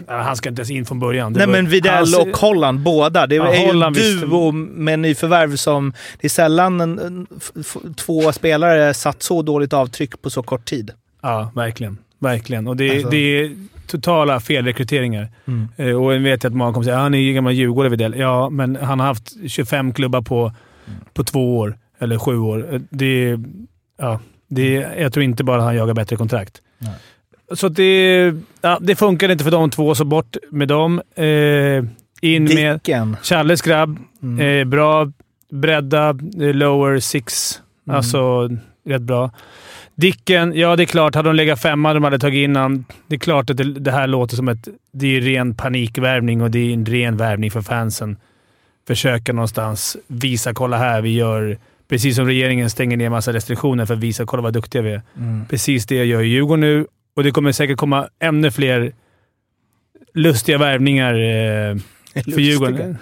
[0.07, 1.33] Ja, han ska inte ens in från början.
[1.33, 3.27] Det Nej var- men Videll hans- och Holland, båda.
[3.27, 5.93] Det Ja, är ju en Holland duo med nyförvärv som...
[6.21, 7.27] Det är sällan en,
[7.97, 10.91] två spelare satt så dåligt avtryck på så kort tid.
[11.21, 11.97] Ja, verkligen.
[12.19, 12.67] Verkligen.
[12.67, 13.51] Och det, Alltså- det är
[13.87, 15.27] totala felrekryteringar.
[15.47, 15.67] Mm.
[15.77, 18.15] Eh, och jag vet att många kommer säga han är ju gammal djurgårdare Widell.
[18.19, 20.53] Ja, men han har haft 25 klubbar på,
[21.13, 21.77] på två år.
[21.99, 22.73] Eller sju år.
[22.73, 23.37] Eh, Det,
[23.99, 24.19] ja,
[24.49, 26.61] det, jag tror inte bara han jagar bättre kontrakt.
[27.55, 31.01] Så det, ja, det funkar inte för de två, så bort med dem.
[31.15, 31.25] Eh,
[32.21, 33.17] in med Dicken.
[33.23, 33.99] Challes grabb.
[34.21, 34.39] Mm.
[34.39, 35.11] Eh, bra
[35.49, 36.09] bredda,
[36.41, 37.61] eh, lower six.
[37.87, 37.97] Mm.
[37.97, 38.49] Alltså
[38.85, 39.31] rätt bra.
[39.95, 41.15] Dicken, ja det är klart.
[41.15, 42.85] Hade de legat femma de hade tagit in han.
[43.07, 44.67] Det är klart att det, det här låter som ett...
[44.91, 48.17] Det är ren panikvärvning och det är en ren värvning för fansen.
[48.87, 51.57] Försöka någonstans visa, kolla här, vi gör...
[51.89, 55.01] Precis som regeringen stänger ner massa restriktioner för att visa, kolla vad duktiga vi är.
[55.17, 55.45] Mm.
[55.49, 56.85] Precis det gör Djurgården nu
[57.17, 58.91] och det kommer säkert komma ännu fler
[60.13, 61.75] lustiga värvningar eh,
[62.33, 62.97] för Djurgården.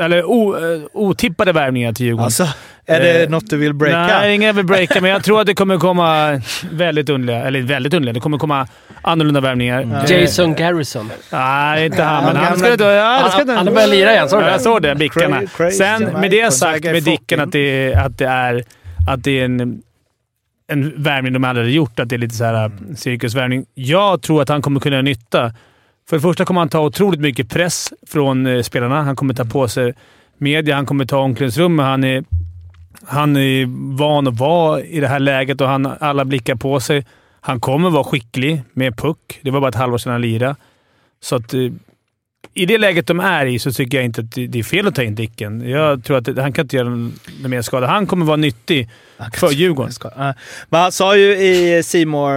[0.00, 2.24] Eller o, eh, otippade värvningar till Djurgården.
[2.24, 2.48] Alltså,
[2.86, 4.18] är det Eh, något du vill breaka?
[4.18, 6.40] Nej, ingen vill breaka, men jag tror att det kommer komma
[6.72, 8.66] väldigt underliga, eller väldigt underliga, det kommer komma
[9.02, 10.04] annorlunda värvningar.
[10.10, 11.10] Eh, Jason Garrison.
[11.32, 12.84] Nej, inte han, men han inte...
[12.84, 14.62] Ja, det ska Han, inte han har börjat lira igen, såg du Ja, jag det?
[14.62, 14.94] såg det.
[14.94, 15.42] Bickarna.
[15.78, 17.58] Sen med det sagt med Dicken att det,
[17.92, 18.64] är- att det är,
[19.08, 19.82] att det är en,
[20.66, 22.00] en värvning de aldrig hade gjort.
[22.00, 22.96] Att det är lite så här Mm.
[22.96, 23.66] cirkusvärvning.
[23.74, 25.52] Jag tror att han kommer kunna göra nytta.
[26.08, 29.02] För det första kommer han ta otroligt mycket press från eh, spelarna.
[29.02, 29.94] Han kommer ta på sig
[30.38, 31.86] media, han kommer ta omklädningsrummet.
[31.86, 32.24] Han är,
[33.06, 37.06] han är van att vara i det här läget och han alla blickar på sig.
[37.40, 39.38] Han kommer vara skicklig med puck.
[39.42, 40.56] Det var bara ett halvår sedan han lirade.
[41.22, 41.60] Så att, eh,
[42.54, 44.94] i det läget de är i så tycker jag inte att det är fel att
[44.94, 45.68] ta in Dicken.
[45.68, 47.86] Jag tror att det, han kan inte göra någon mer skada.
[47.86, 48.90] Han kommer vara nyttig
[49.34, 49.92] för Djurgården.
[50.68, 52.34] Men han sa ju i Simor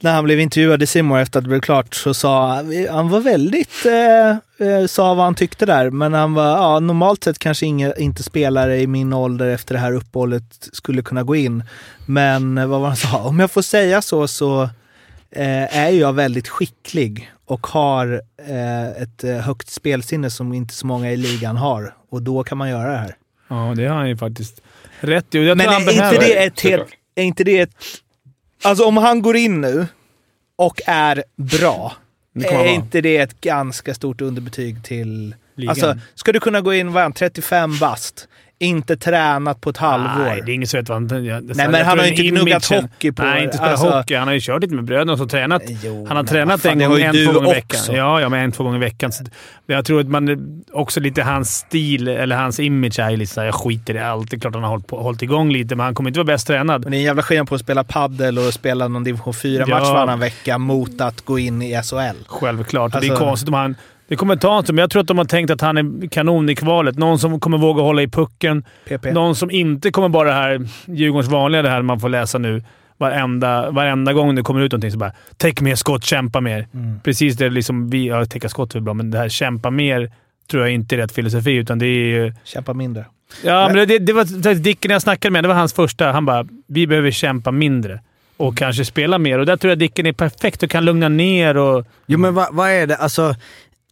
[0.00, 2.54] när han blev intervjuad i Simor efter att det blev klart så sa
[2.90, 7.24] han, var väldigt, eh, eh, sa vad han tyckte där, men han var, ja normalt
[7.24, 11.36] sett kanske inga, inte spelare i min ålder efter det här uppehållet skulle kunna gå
[11.36, 11.64] in.
[12.06, 13.24] Men eh, vad var han sa?
[13.24, 14.62] Om jag får säga så så
[15.30, 20.86] eh, är jag väldigt skicklig och har eh, ett eh, högt spelsinne som inte så
[20.86, 21.94] många i ligan har.
[22.10, 23.16] Och då kan man göra det här.
[23.48, 24.60] Ja, det har han ju faktiskt
[25.00, 25.38] rätt i.
[25.38, 27.70] Men är inte, det ett helt, är inte det ett...
[28.64, 29.86] Alltså om han går in nu
[30.56, 31.92] och är bra,
[32.34, 35.34] är inte det ett ganska stort underbetyg till...
[35.54, 35.70] Ligan.
[35.70, 38.28] Alltså, ska du kunna gå in, vad är han, 35 bast,
[38.58, 40.24] inte tränat på ett halvår?
[40.24, 41.24] Nej, det är han...
[41.24, 44.14] Jag, Nej, men han har ju inte gnuggat hockey på- Nej, inte spelat alltså- hockey.
[44.14, 45.62] Han har ju kört lite med bröderna och tränat.
[45.84, 47.80] Jo, han har tränat fan, en gång, en, två gånger i veckan.
[47.96, 49.12] Ja, ja, men en, två gånger i veckan.
[49.12, 49.24] Så
[49.66, 50.38] jag tror att man
[50.72, 54.30] också lite hans stil, eller hans image är lite såhär, jag skiter i allt.
[54.30, 56.24] Det är klart han har hållit, på, hållit igång lite, men han kommer inte vara
[56.26, 56.82] bäst tränad.
[56.82, 59.68] Men det är en jävla skillnad på att spela paddel och spela någon division 4-match
[59.84, 59.92] Ja.
[59.92, 62.16] varannan vecka mot att gå in i SHL.
[62.26, 62.94] Självklart.
[62.94, 63.74] Och det är Alltså- konstigt om han...
[64.08, 66.08] Det kommer ta en stund, men jag tror att de har tänkt att han är
[66.08, 66.98] kanon i kvalet.
[66.98, 68.64] Någon som kommer våga hålla i pucken.
[68.88, 69.12] PP.
[69.12, 72.62] Någon som inte kommer bara det här Djurgårdens vanliga, det här man får läsa nu.
[72.98, 76.68] Varenda, varenda gång det kommer ut någonting så bara “Täck mer skott, kämpa mer”.
[76.74, 77.00] Mm.
[77.04, 78.06] Precis det liksom vi...
[78.06, 80.12] Ja, täcka skott är bra, men det här “kämpa mer”
[80.50, 82.34] tror jag inte är rätt filosofi, utan det är ju...
[82.44, 83.04] Kämpa mindre.
[83.44, 85.44] Ja, men det, det var Dicken jag snackade med.
[85.44, 86.12] Det var hans första.
[86.12, 88.00] Han bara “Vi behöver kämpa mindre”
[88.36, 89.38] och kanske spela mer.
[89.38, 91.86] Och där tror jag Dicken är perfekt och kan lugna ner och...
[92.06, 93.34] Jo men vad, vad är det, alltså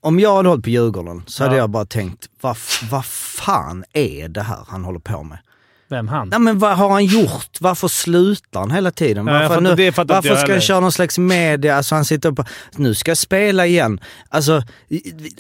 [0.05, 1.61] om jag hade hållit på Djurgården så hade Ja.
[1.63, 2.57] jag bara tänkt, vad,
[2.91, 5.39] vad fan är det här han håller på med?
[5.89, 6.29] Vem han?
[6.29, 7.57] Nej men vad har han gjort?
[7.61, 9.27] Varför slutar han hela tiden?
[9.27, 11.77] Ja, Varför, fattar- nu, det fattar inte varför ska han köra någon slags media?
[11.77, 12.45] Alltså han sitter på,
[12.77, 14.01] nu ska jag spela igen.
[14.29, 14.63] Alltså,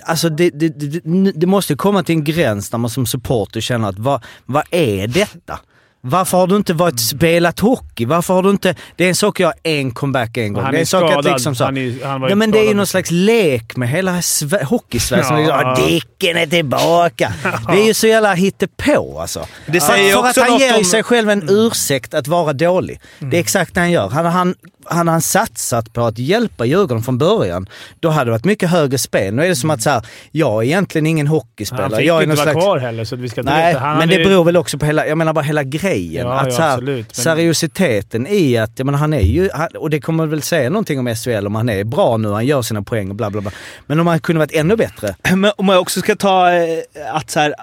[0.04, 3.88] alltså det, det, det, det måste komma till en gräns där man som supporter känner
[3.88, 5.60] att vad, vad är detta?
[6.07, 8.05] Varför har du inte varit spelat hockey?
[8.05, 8.74] Varför har du inte...
[8.96, 10.62] Det är en sak att göra en comeback en gång.
[10.62, 12.59] Han det är en sak att liksom så, Han är- han var ja, men det
[12.59, 15.24] är ju någon slags lek med hela Sve- hockeysverige.
[15.24, 15.74] som Ja.
[15.78, 15.86] Ja.
[15.86, 17.32] Dicken är tillbaka.
[17.68, 19.46] Det är ju så jävla hittepå alltså.
[19.66, 23.00] Det säger för också att han ger om- sig själv en ursäkt att vara dålig.
[23.18, 24.09] Det är exakt det han gör.
[24.09, 24.55] Hade han,
[24.86, 27.66] hade han satsat på att hjälpa Djurgården från början,
[28.00, 29.34] då hade det varit mycket högre spel.
[29.34, 31.88] Nu är det som att så här, jag är egentligen ingen hockeyspelare.
[31.90, 32.64] Han fick jag är inte vara slags...
[32.64, 33.74] kvar heller, så att vi ska Nej.
[33.74, 35.93] Han men det ju- beror väl också på hela, jag menar bara hela grejen.
[35.97, 39.90] Ja, att ja, så här, absolut, Seriositeten i att, jag menar han är ju, och
[39.90, 42.82] det kommer väl säga någonting om SHL om han är bra nu, han gör sina
[42.82, 43.51] poäng och bla bla bla.
[43.86, 45.16] Men om han kunde varit ännu bättre.
[45.36, 46.78] Men om jag också ska ta eh,
[47.12, 47.55] att, så här,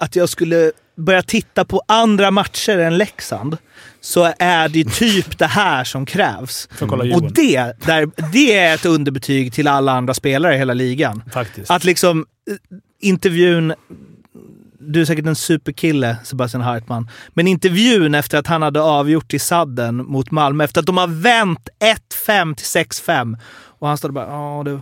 [0.00, 3.56] att jag skulle börja titta på andra matcher än Leksand
[4.00, 6.68] så är det typ det här som krävs.
[7.14, 11.22] Och det, där, det är ett underbetyg till alla andra spelare i hela ligan.
[11.32, 11.70] Faktiskt.
[11.70, 12.56] Att liksom eh,
[13.00, 13.74] intervjun...
[14.90, 17.10] Du är säkert en superkille, Sebastian Hartman.
[17.28, 21.06] Men intervjun efter att han hade avgjort i sadden mot Malmö, efter att de har
[21.06, 21.68] vänt
[22.26, 23.38] 1-5 till 6-5.
[23.80, 24.80] Och han stod bara ja, det,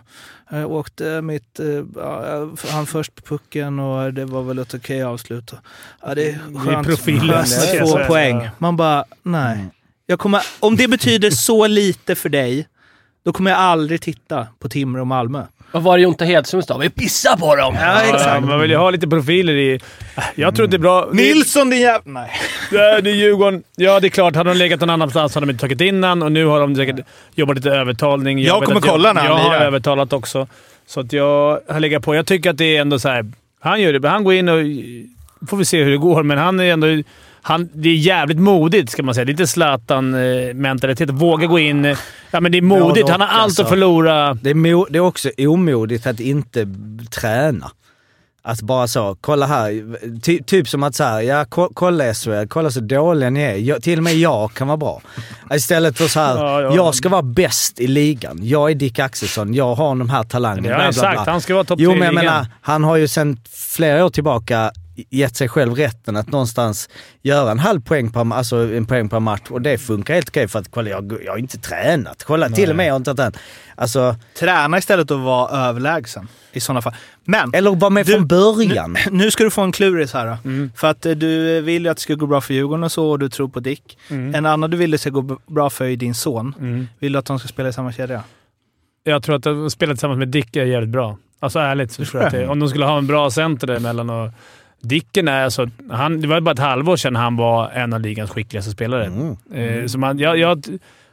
[0.57, 1.61] jag åkte mitt...
[1.61, 5.53] eh, Ja, han först på pucken och det var väl ett okej avslut.
[6.03, 8.07] Ja, det är skönt, profilen, skönt det ska med jag två säga.
[8.07, 8.49] poäng.
[8.59, 9.69] Man bara, nej.
[10.07, 12.69] Jag kommer, om det betyder så lite för dig,
[13.25, 15.43] då kommer jag aldrig titta på Timrå och Malmö.
[15.77, 16.79] Vad var det Jonte Hedström sa?
[16.79, 17.75] Vi pissar på dem!
[17.81, 19.81] Ja, Ja, man vill ju ha lite profiler i...
[20.35, 21.09] Jag tror att det är bra.
[21.13, 22.01] Nilsson din jävla...
[22.21, 22.31] Nej.
[22.71, 23.63] Det är, det är Djurgården.
[23.77, 24.37] Ja, det är klart.
[24.37, 26.77] Hade de legat någon annanstans hade de inte tagit in han och nu har de
[26.77, 26.97] säkert
[27.35, 28.39] jobbat lite övertalning.
[28.43, 29.67] Jag vet kommer att kolla när han Jag har lirar.
[29.67, 30.47] övertalat också.
[30.87, 32.15] Så att jag har legat på.
[32.15, 33.27] Jag tycker att det är ändå så här.
[33.61, 34.09] Han gör det.
[34.09, 34.59] Han går in och...
[35.49, 36.87] Får vi se hur det går, men han är ändå...
[37.49, 39.25] Han, det är jävligt modigt, ska man säga.
[39.25, 41.11] Lite Zlatan-mentalitet.
[41.11, 41.97] Våga gå in.
[42.31, 43.09] Ja, men det är modigt.
[43.09, 43.63] Han har allt alltså.
[43.63, 44.35] att förlora.
[44.35, 46.69] Det är, mo- det är också omodigt att inte
[47.21, 47.71] träna.
[48.43, 49.97] Att bara så, kolla här.
[50.23, 53.57] Ty, typ som att så här, ja ko- kolla SHL, kolla så dåliga ni är.
[53.57, 55.01] Jag, till och med jag kan vara bra.
[55.55, 56.75] Istället för så här, Ja, ja.
[56.75, 58.39] jag ska vara bäst i ligan.
[58.43, 60.69] Jag är Dick Axelsson, jag har de här talangerna.
[60.69, 64.05] Det har han ska vara topp Jo men jag menar, han har ju sedan flera
[64.05, 64.73] år tillbaka
[65.11, 66.89] gett sig själv rätten att någonstans
[67.23, 70.49] göra en halv poäng per, alltså en poäng per match och det funkar helt okej
[70.49, 72.25] för att kolla, jag, jag har inte tränat.
[72.25, 73.37] Kolla, till och med jag har inte tränat.
[73.75, 76.95] Alltså, Träna istället att vara överlägsen i sådana fall.
[77.25, 78.97] Men eller vara med Du- från början.
[79.11, 80.27] nu ska du få en kluris här.
[80.27, 80.37] Då.
[80.45, 80.71] Mm.
[80.77, 83.11] För att eh, du vill ju att det ska gå bra för Djurgården och så
[83.11, 83.99] och du tror på Dick.
[84.09, 86.55] En annan du vill det ska gå bra för är din son.
[86.59, 86.89] Mm.
[86.99, 88.23] Vill du att de ska spela i samma kedja?
[89.05, 91.19] Jag tror att att spela tillsammans med Dick är jävligt bra.
[91.41, 94.11] Alltså ärligt så tror jag att det, om de skulle ha en bra center däremellan
[94.11, 94.31] och...
[94.81, 95.71] Dicken är alltså...
[95.91, 99.07] Han, det var bara ett halvår sedan han var en av ligans skickligaste spelare.
[99.07, 99.37] Mm.
[99.55, 100.65] Eh, så man, jag, jag,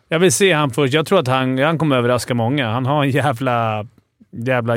[0.09, 0.93] jag vill se han först.
[0.93, 2.71] Jag tror att han, han kommer överraska många.
[2.71, 3.85] Han har en jävla...
[4.31, 4.75] jävla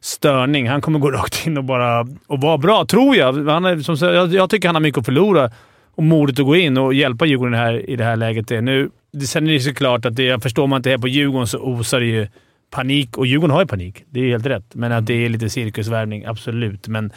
[0.00, 0.68] störning.
[0.68, 3.48] Han kommer gå rakt in och bara och vara bra, tror jag.
[3.48, 4.34] Han är, som, jag.
[4.34, 5.50] Jag tycker han har mycket att förlora
[5.94, 8.50] och modet att gå in och hjälpa Djurgården här, i det här läget.
[8.50, 8.60] Är.
[8.60, 11.46] Nu det, sen är det såklart att det, jag förstår man inte är på Djurgården
[11.46, 12.28] så osar det ju
[12.70, 13.16] panik.
[13.16, 14.04] Och Djurgården har ju panik.
[14.10, 14.74] Det är helt rätt.
[14.74, 16.88] Men att det är lite cirkusvärvning, absolut.
[16.88, 17.12] Men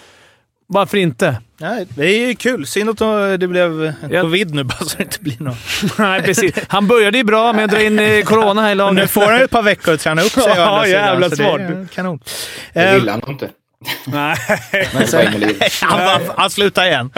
[0.72, 1.38] varför inte?
[1.60, 2.66] Nej, det är ju kul.
[2.68, 4.22] Synd att det blev Ja.
[4.22, 5.58] covid nu bara så det inte blir något.
[5.98, 6.54] Nej, precis.
[6.68, 9.12] Han började ju bra med att dra in eh, corona här i Och nu laget.
[9.12, 10.44] får han ju ett par veckor att träna upp sig.
[10.58, 11.62] Ja, jävla smart.
[11.96, 12.20] Kanon.
[12.74, 13.50] Det Eh, vill han nog inte.
[14.06, 14.36] Nej.
[14.94, 15.08] Men
[15.82, 17.12] han, han slutar igen.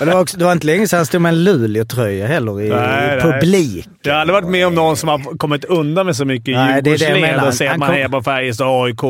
[0.00, 2.60] Och det, var också, det var inte länge sedan han stod med en Luleå-tröja heller
[2.62, 3.20] i Nej, nej.
[3.20, 3.88] publik.
[4.02, 6.82] Jag har aldrig varit med om någon som har kommit undan med så mycket Nej,
[6.82, 9.02] det är det jag Djurgårdsled och säger att Han man kom- är på Färjestad, AIK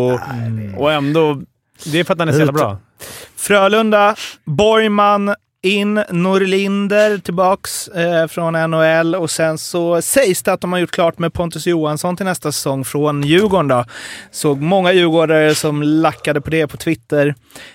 [0.77, 1.43] och ändå...
[1.85, 2.78] Det är för att han är så jävla bra.
[3.36, 5.35] Frölunda, Borgman
[5.65, 10.90] in, Norlinder tillbaks eh, från NHL och sen så sägs det att de har gjort
[10.90, 13.69] klart med Pontus Johansson till nästa säsong från Djurgården.
[13.69, 13.85] Då.
[14.31, 17.35] Såg många djurgårdare som lackade på det på Twitter.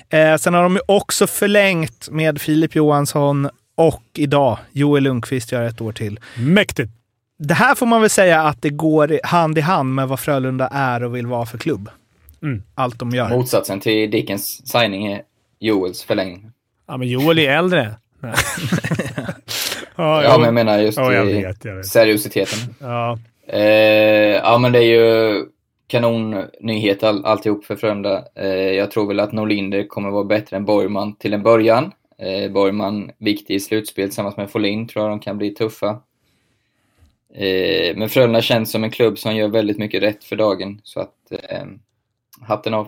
[0.09, 5.63] Eh, sen har de ju också förlängt med Filip Johansson och idag Joel Lundqvist gör
[5.63, 6.19] ett år till.
[6.37, 6.91] Mäktigt!
[7.39, 10.67] Det här får man väl säga att det går hand i hand med vad Frölunda
[10.67, 11.89] är och vill vara för klubb.
[12.41, 12.63] Mm.
[12.75, 13.29] Allt de gör.
[13.29, 15.21] Motsatsen till Dickens signing är
[15.59, 16.51] Joels förlängning.
[16.87, 17.95] Ja, men Joel är äldre.
[19.95, 21.85] Ja, Ja, men jag menar just Ja, jag vet, jag vet.
[21.85, 22.59] seriositeten.
[22.79, 23.19] Ja.
[23.47, 23.61] Eh,
[24.43, 25.45] ja, men det är ju
[25.87, 28.23] kanonnyhet all, alltihop för Frölunda.
[28.35, 31.91] Eh, jag tror väl att Norlinder kommer vara bättre än Borgman till en början.
[32.17, 35.89] Eh, Borgman viktig i slutspel tillsammans med Folin tror jag de kan bli tuffa.
[37.35, 40.81] Eh, men Frölunda känns som en klubb som gör väldigt mycket rätt för dagen.
[40.83, 41.63] Så att eh,
[42.41, 42.87] hatten av.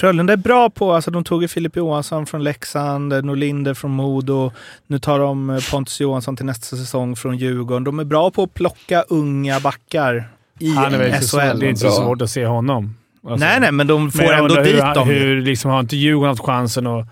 [0.00, 3.90] Frölunda är bra på, alltså de tog ju Filip Johansson från Leksand, eh, Norlinder från
[3.90, 4.52] Modo.
[4.86, 7.84] Nu tar de eh, Pontus Johansson till nästa säsong från Djurgården.
[7.84, 11.58] De är bra på att plocka unga backar i Han är väl inte så, SHL.
[11.58, 12.96] det är inte så svårt att se honom.
[13.24, 13.46] Alltså.
[13.46, 15.08] nej, nej, men de Men får jag ändå undrar dit hur, dem.
[15.08, 17.06] Hur liksom, har inte Djurgården haft chansen och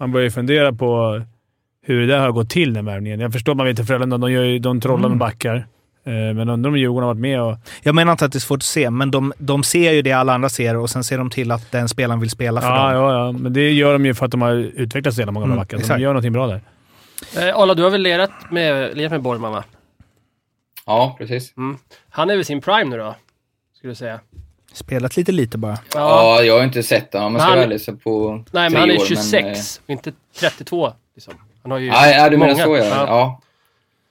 [0.00, 1.22] man börjar ju fundera på
[1.86, 3.20] hur det där har gått till, den värvningen.
[3.20, 5.66] Jag förstår man vet att Frölunda de, gör ju- de trollar med backar.
[6.06, 7.56] Eh, Men undrar om Djurgården har varit med och...
[7.82, 10.12] Jag menar inte att det är svårt att se, men de, de ser ju det
[10.12, 12.92] alla andra ser och sen ser de till att den spelaren vill spela för Ja,
[12.92, 13.02] dem.
[13.02, 13.32] ja, ja.
[13.32, 15.78] Men det gör de ju för att de har utvecklats så jävla många Mm, backar.
[15.78, 16.60] De gör någonting bra där.
[17.48, 19.64] Eh, Arla, du har väl lirat med, lirat med Borgman va?
[20.86, 21.56] Ja, precis.
[21.56, 21.78] Mm.
[22.10, 23.14] Han är väl sin prime nu då?
[23.78, 24.20] Skulle du säga.
[24.72, 25.78] Spelat lite lite bara.
[25.94, 27.80] Ja, jag har inte sett honom om jag ska Han- vara ärlig.
[27.80, 30.92] Så på Nej, men han är år, 26, Men, eh, inte 32.
[31.14, 31.34] Liksom.
[31.62, 32.64] Han har ju Ja, ja, du menar många.
[32.64, 33.04] så ja.
[33.06, 33.40] ja.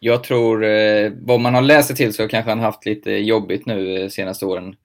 [0.04, 3.66] Jag tror, eh, vad man har läst sig till så kanske han haft lite jobbigt
[3.66, 4.76] nu eh, senaste åren.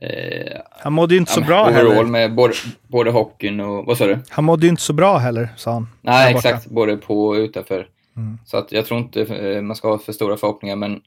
[0.00, 2.04] Eh, Han mådde ju inte så ja, bra heller.
[2.04, 2.54] med både,
[2.88, 4.18] både hockeyn och, vad sa du?
[4.28, 5.88] Han mådde ju inte så bra heller, sa han.
[6.00, 6.66] Nej, exakt.
[6.66, 7.86] Både på och utanför.
[8.16, 8.38] Mm.
[8.46, 11.00] Så att jag tror inte eh, man ska ha för stora förhoppningar, men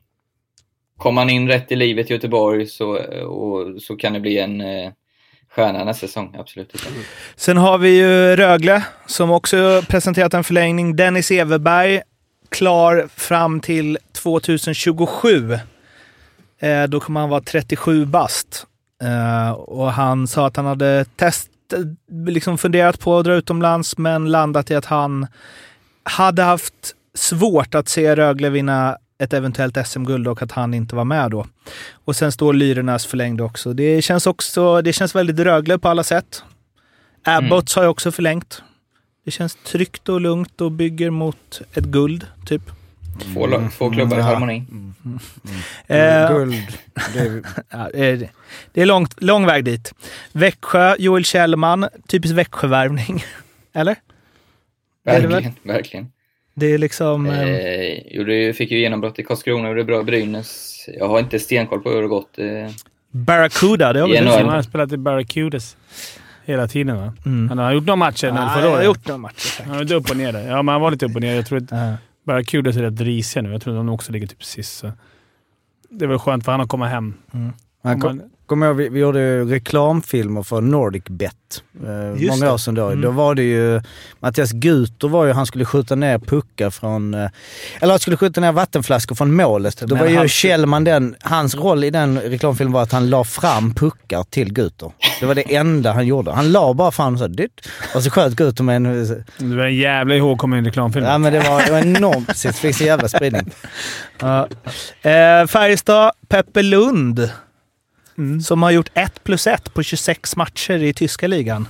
[0.97, 4.37] kommer han in rätt i livet i Göteborg så, eh, och, så kan det bli
[4.39, 4.91] en eh,
[5.55, 6.75] stjärna nästa säsong, absolut.
[7.35, 10.95] Sen har vi ju Rögle som också presenterat en förlängning.
[10.95, 12.01] Dennis Everberg
[12.55, 15.59] klar fram till 2027.
[16.59, 18.65] Eh, då kommer han vara 37 bast.
[19.03, 21.49] Eh, och han sa att han hade test,
[22.11, 25.27] liksom funderat på att dra utomlands men landat i att han
[26.03, 26.73] hade haft
[27.13, 31.45] svårt att se Rögle vinna ett eventuellt SM-guld och att han inte var med då.
[32.05, 33.73] Och sen står Lyrornas förlängd också.
[33.73, 36.43] Det känns också, det känns väldigt Rögle på alla sätt.
[37.23, 38.63] Abbots har ju också förlängt.
[39.25, 42.61] Det känns tryggt och lugnt och bygger mot ett guld, typ.
[43.33, 44.25] Två, lag- två klubbar i Ja.
[44.25, 44.63] harmoni.
[45.87, 46.53] Eh, Guld.
[47.13, 48.29] Det är, Ja, det är-
[48.73, 49.93] det är långt, lång väg dit.
[50.31, 51.87] Växjö, Joel Kjellman.
[52.07, 53.23] Typisk Växjövärvning.
[53.73, 53.95] Eller?
[55.05, 55.29] är det väl?
[55.31, 56.11] Verkligen, verkligen.
[56.53, 57.25] Det är liksom...
[57.25, 60.85] Eh, Eh, gjorde, fick ju genombrott i Karlskrona, gjorde bra i Brynäs.
[60.99, 62.39] Jag har inte stenkoll på hur det gått.
[62.39, 62.45] Eh,
[63.11, 64.31] Barracuda, det har väl I du NHL.
[64.33, 64.51] Han sett?
[64.53, 65.77] har spelat i Barracudas
[66.45, 67.13] hela tiden va?
[67.25, 67.49] Mm.
[67.49, 68.85] Han har gjort några matcher Ja, förra jag har året.
[68.85, 69.39] gjort några matcher.
[69.39, 69.65] säkert.
[69.67, 70.47] Han var lite upp och ner där.
[70.49, 71.35] Ja, men han var lite upp och ner.
[71.35, 71.93] Jag tror att Ja.
[72.25, 73.51] Barracudas är rätt risiga nu.
[73.51, 74.77] Jag tror att de också ligger typ sist.
[74.77, 74.91] Så.
[75.89, 77.13] Det väl skönt för han att komma hem.
[77.31, 77.53] man
[77.93, 81.33] Om kom, man- kommer ihåg, vi, vi gjorde reklamfilmer för Nordic Bet.
[81.85, 82.87] Eh, Just många år sedan då.
[82.87, 83.01] Mm.
[83.01, 83.81] Då var det ju...
[84.19, 87.13] Mattias Guter var ju, han skulle skjuta ner puckar från...
[87.13, 87.29] eh,
[87.81, 89.77] Eller han skulle skjuta ner vattenflaskor från målet.
[89.79, 91.15] Då Men var ju han- Kjellman den...
[91.21, 94.91] Hans roll i den reklamfilmen var att han la fram puckar till Guter.
[95.19, 96.31] Det var det enda han gjorde.
[96.31, 97.67] Han la bara fram så dyrt.
[97.95, 98.83] Och så sköt Guter med en...
[99.37, 101.05] Det var en jävla ihågkommen reklamfilm.
[101.05, 102.43] Ja men det var, det var enormt.
[102.43, 103.51] Det fick så jävla spridning.
[104.19, 104.47] Ja.
[105.01, 107.29] Eh, Färjestad, Peppe Lund.
[108.17, 108.41] Mm.
[108.41, 111.67] Som har gjort 1 plus 1 på 26 matcher i tyska ligan.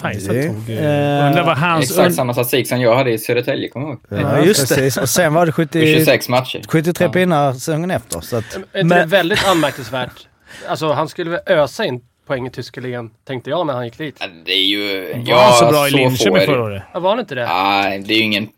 [0.00, 0.70] Färjestad Det- tog...
[0.70, 1.90] Eh, Eh, undrar vad hans...
[1.90, 4.30] exakt samma statistik som jag hade i Södertälje, kommer jag ihåg.
[4.38, 4.96] Ja, just det.
[4.96, 6.62] Och sen var det På 70, 26 matcher.
[6.68, 7.12] 73 Ja.
[7.12, 8.20] pinnar säsongen efter.
[8.20, 10.26] Så att, Är inte det Men- väldigt anmärkningsvärt?
[10.68, 13.98] Alltså han skulle väl ösa in poäng i tyska ligan, tänkte jag när han gick
[13.98, 14.16] dit.
[14.20, 15.12] Ja, det är ju...
[15.32, 16.82] var han så bra i Linköping förra året?
[16.94, 17.46] Ja, var han inte det?
[17.46, 18.48] Nej, det är ju ingen...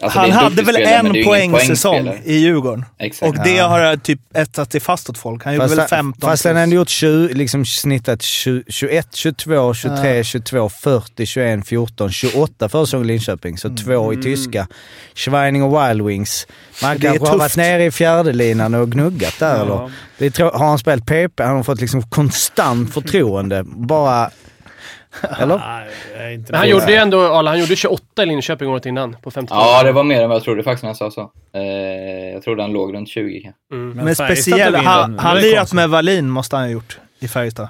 [0.00, 2.84] Alltså, Han hade väl en poängsäsong i Djurgården.
[2.98, 3.28] Exakt.
[3.28, 5.44] Och det har typ etsat sig fast åt folk.
[5.44, 10.24] Han gjorde väl 15 Fast han hade gjort 20, liksom snittat 20, 21, 22, 23,
[10.24, 13.58] 22, 40, 21, 14, 28 för säsongen i Linköping.
[13.58, 14.68] Så två i tyska.
[15.14, 16.46] Schweining och Wild Wings.
[16.82, 17.00] Man Mm.
[17.00, 19.92] Kanske har varit nere i fjärdelinan och gnuggat där eller?
[20.18, 23.64] Det är, har han spelat PP, han har fått liksom konstant förtroende.
[23.64, 24.30] Bara...
[25.38, 25.56] Eller?
[25.56, 25.88] Nej,
[26.34, 29.30] jag Men han gjorde ju ändå, Arla, han gjorde 28 i Linköping året innan, på
[29.30, 31.30] 50 Ja, det var mer än vad jag trodde faktiskt när jag sa så.
[31.54, 31.62] Eh,
[32.32, 33.60] jag trodde han låg runt 20 kanske.
[33.72, 33.88] Mm.
[33.90, 37.68] Men Färjestad speciellt, han, han lirat med Wallin måste han ha gjort i Färjestad.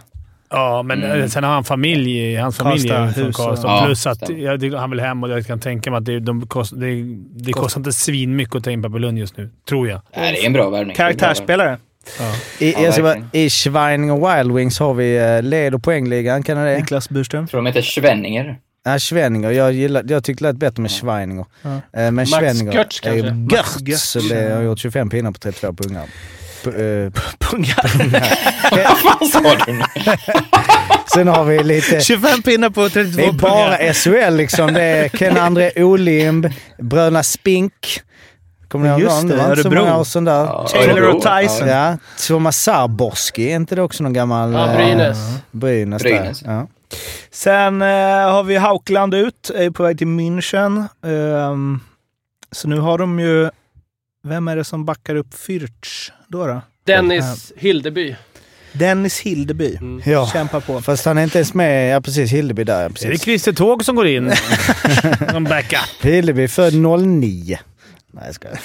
[0.50, 1.28] Ja, men Mm.
[1.28, 2.36] sen har han familj.
[2.36, 3.68] Hans familj från Karlstad, Karlstad.
[3.68, 4.40] Ja, Plus att stämmer.
[4.40, 7.02] ja, det, han vill hem och jag kan tänka mig att det, de kost, det,
[7.30, 9.50] det kostar inte svinmycket att ta in Peppa Lund just nu.
[9.68, 10.00] Tror jag.
[10.16, 10.96] Nej, det är en bra värvning.
[10.96, 10.96] Det
[12.18, 12.34] Karaktärsspelare.
[12.58, 13.28] I, Ja, verkligen.
[13.32, 16.76] I Schweining och Wild Wings har vi eh, leder poängligan, kan det?
[16.78, 17.46] Niklas Burström.
[17.48, 18.56] Tror de heter Schwenninger?
[18.84, 19.50] Ja, Schwenninger.
[19.50, 21.44] Jag, gillar, jag tyckte det lät bättre med Schweininger.
[21.62, 21.68] Ja.
[21.70, 23.76] Eh, Men Max Schwenninger Götz är ju Götz.
[23.80, 24.28] Götz.
[24.28, 26.04] Det har gjort 25 pinnar på 32 pungar.
[26.64, 27.12] P- eh,
[27.50, 27.90] Pungar.
[29.20, 29.82] Vad sa du nu?
[31.14, 32.00] Sen har vi lite...
[32.00, 33.38] 25 pinnar på 32 Det är pungar.
[33.40, 34.72] bara SHL liksom.
[34.74, 36.48] Det är Ken-André Olimb,
[36.78, 38.00] bröderna Spink.
[38.68, 39.28] Kommer ni ihåg Just dem?
[39.28, 39.84] det, Det var inte så Örebro.
[39.84, 40.44] många år sedan där.
[40.44, 41.16] Ja, Taylor Örebro.
[41.16, 41.68] och Tyson.
[41.68, 44.52] Ja, Thomas Sarborski, är inte det också någon gammal...
[44.52, 45.18] Ja, eh, Brynäs.
[45.50, 46.40] Brynäs, Brynäs.
[46.40, 46.52] där.
[46.52, 46.66] Ja.
[47.30, 47.88] Sen eh,
[48.32, 50.84] har vi Haukland ut, är på väg till München.
[51.06, 51.80] Ehm,
[52.52, 53.50] så nu har de ju...
[54.24, 56.46] Vem är det som backar upp Fürth då?
[56.46, 56.60] då?
[56.86, 58.16] Dennis Hildeby.
[58.72, 59.76] Dennis Hildeby.
[59.76, 60.02] Mm.
[60.12, 60.26] ja.
[60.32, 60.80] Kämpar på.
[60.80, 61.94] Fast han är inte ens med.
[61.96, 62.30] Ja, precis.
[62.32, 62.74] Hildeby där.
[62.74, 63.22] Ja, Är det precis.
[63.22, 64.32] Christer Tåg som går in?
[65.30, 65.78] som backup.
[66.00, 67.58] Hildeby född 09.
[68.12, 68.60] Nej, jag skojar.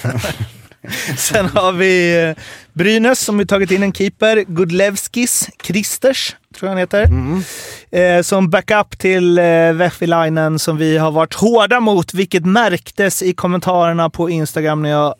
[1.18, 2.44] Sen har vi eh,
[2.74, 4.46] Brynäs som vi tagit in en keeper.
[4.48, 7.04] Gudlevskis Kristers, tror jag han heter.
[7.04, 7.44] Mm.
[7.92, 9.44] Eh, som backup till eh,
[9.74, 15.16] Vehvilainen som vi har varit hårda mot, vilket märktes i kommentarerna på Instagram när jag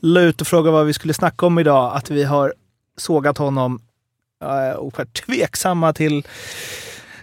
[0.00, 1.96] la ut och frågade vad vi skulle snacka om idag.
[1.96, 2.54] Att vi har
[2.98, 3.80] sågat honom
[4.44, 6.26] eh, och varit tveksamma till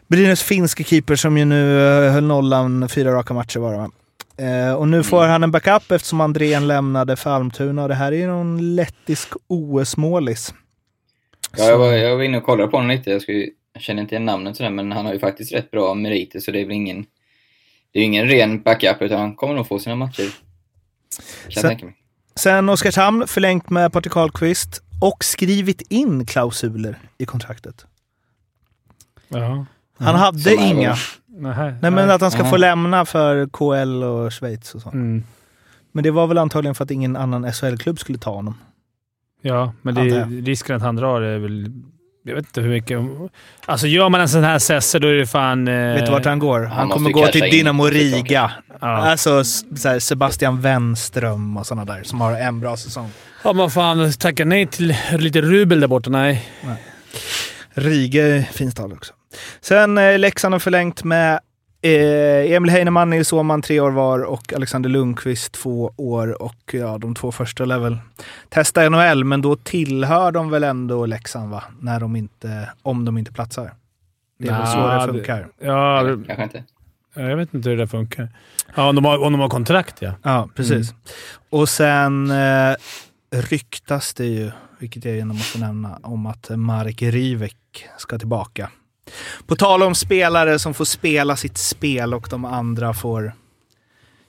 [0.07, 3.89] Brynäs finske keeper som ju nu eh, höll nollan fyra raka matcher bara.
[4.37, 8.11] Eh, och nu får han en backup eftersom Andrén lämnade för Almtuna och det här
[8.11, 10.53] är ju någon lettisk OS-målis.
[11.57, 13.11] Ja, jag, var, jag var inne och kollade på honom lite.
[13.11, 15.93] Jag, skulle, jag känner inte igen namnet sådär, men han har ju faktiskt rätt bra
[15.93, 17.05] meriter, så det är väl ingen...
[17.93, 20.23] Det är ju ingen ren backup, utan han kommer nog få sina matcher.
[20.23, 20.33] Kan
[21.45, 21.95] jag Sen- tänka mig.
[22.35, 27.85] Sen Oskarshamn förlängt med Patrik Karlqvist och skrivit in klausuler i kontraktet.
[29.27, 29.65] Ja.
[29.97, 30.95] Han hade Som inga.
[31.41, 31.75] Nähä.
[31.81, 32.49] Nej, men att han ska Nej.
[32.51, 34.89] få lämna för KL och Schweiz och så.
[34.89, 35.23] Mm.
[35.91, 38.57] Men det var väl antagligen för att ingen annan SHL-klubb skulle ta honom.
[39.41, 41.71] Ja, men det risken att han drar är väl...
[42.23, 42.99] Jag vet inte hur mycket...
[43.65, 45.67] Alltså gör man en sån här sesse då är det fan...
[45.67, 46.59] Eh, Vet du vart han går?
[46.63, 47.83] Han, måste kommer gå till Dynamo.
[47.85, 48.51] Riga.
[48.81, 48.87] Ja.
[48.87, 53.09] Alltså s- så här, Sebastian Wenström och sådana där som har en bra säsong.
[53.43, 56.09] Ja, men fan tacka nej till lite rubel där borta.
[56.09, 56.47] Nej.
[57.73, 59.13] Riga är fint stad också.
[59.61, 61.39] Sen eh, Leksand har förlängt med
[61.81, 66.97] eh, Emil Heinemann, Nils Åhman tre år var och Alexander Lundqvist två år och ja,
[66.97, 67.97] de två första lär väl
[68.49, 71.63] testa NHL, men då tillhör de väl ändå Leksand va?
[71.79, 73.73] När de inte, om de inte platsar.
[74.39, 75.47] Det är väl så det det- funkar.
[75.61, 76.63] Ja, Eller, kanske inte.
[77.13, 78.29] jag vet inte hur det där funkar.
[78.75, 80.13] Ja, om de har, om de har kontrakt ja.
[80.23, 80.93] Ja, precis.
[81.49, 82.75] Och sen eh,
[83.35, 87.55] ryktas det ju, vilket jag gärna måste nämna, om att Marek Rivek
[87.97, 88.69] ska tillbaka.
[89.47, 93.33] På tal om spelare som får spela sitt spel och de andra får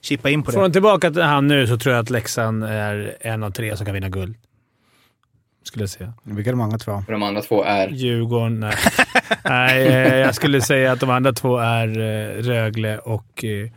[0.01, 0.67] chippa in på Får det.
[0.67, 3.85] de tillbaka till han nu så tror jag att Leksand är en av tre som
[3.85, 4.35] kan vinna guld.
[5.63, 6.13] Skulle jag säga.
[6.23, 7.03] Vilka är de andra två?
[7.07, 7.87] De andra två är...
[7.89, 8.75] Djurgården, nej.
[9.43, 13.43] nej, eh, jag skulle säga att de andra två är eh, Rögle och...
[13.45, 13.69] eh,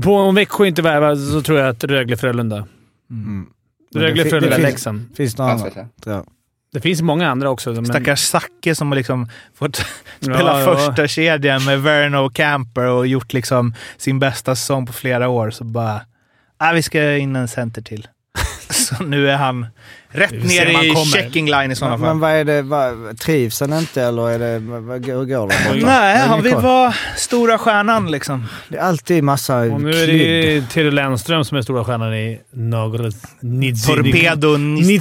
[0.00, 2.66] på- om Växjö inte värvar så tror jag att Rögle-Frölunda.
[3.06, 3.46] Men
[3.94, 5.16] Rögle, det fi- Frölunda, det finns-.
[5.16, 6.24] Finns det några andra?
[6.72, 7.72] Det finns många andra också.
[7.72, 9.76] Men, Stackars Zacke som har liksom fått
[10.20, 10.76] spela Ja, ja.
[10.76, 15.50] första kedjan med Verno och Camper och gjort liksom sin bästa säsong på flera år.
[15.50, 16.00] Så bara,
[16.56, 18.08] ah, vi ska in en center till.
[18.70, 19.66] så nu är han
[20.12, 21.04] rätt ner i kommer.
[21.04, 22.14] checking line i sådana Men, fall.
[22.16, 22.62] men vad är det?
[22.62, 25.86] Vad, trivs han inte eller är det, vad, vad, hur går det?
[25.86, 28.46] Nej, han vill vara stora stjärnan liksom.
[28.68, 32.40] Det är alltid massa Och nu är det Theodor Lennström som är stora stjärnan i
[32.50, 33.10] Nogr...
[33.86, 34.56] Torpedo.
[34.56, 34.98] Nej,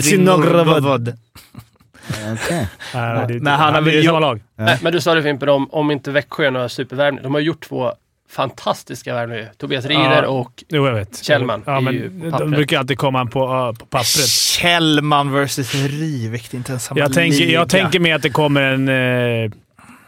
[3.28, 4.42] det, Nej, han har det är väl samma gjort- lag.
[4.82, 7.24] Men du sa det Fimpen, om, om inte Växjö är några supervärvningar.
[7.24, 7.92] De har gjort två
[8.30, 9.52] fantastiska värvningar.
[9.58, 10.28] Tobias Rieder Ja.
[10.28, 11.24] och Jo, jag vet.
[11.24, 14.30] Kjellman Ja, men de brukar alltid komma på, ja, på pappret.
[14.30, 16.52] Kjellman versus Rivik.
[16.52, 17.52] Det är inte ens samma Jag tänker, liga.
[17.52, 18.90] jag tänker mig att det kommer en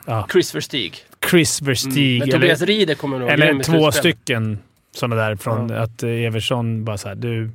[0.08, 0.98] eh, Chris Verstig.
[1.30, 2.20] Chris Verstig.
[2.20, 3.94] Men eller Tobias Rieder kommer nog eller två slutspel.
[3.94, 4.60] stycken
[4.96, 7.52] Sådana där från att eh, Everson bara såhär, du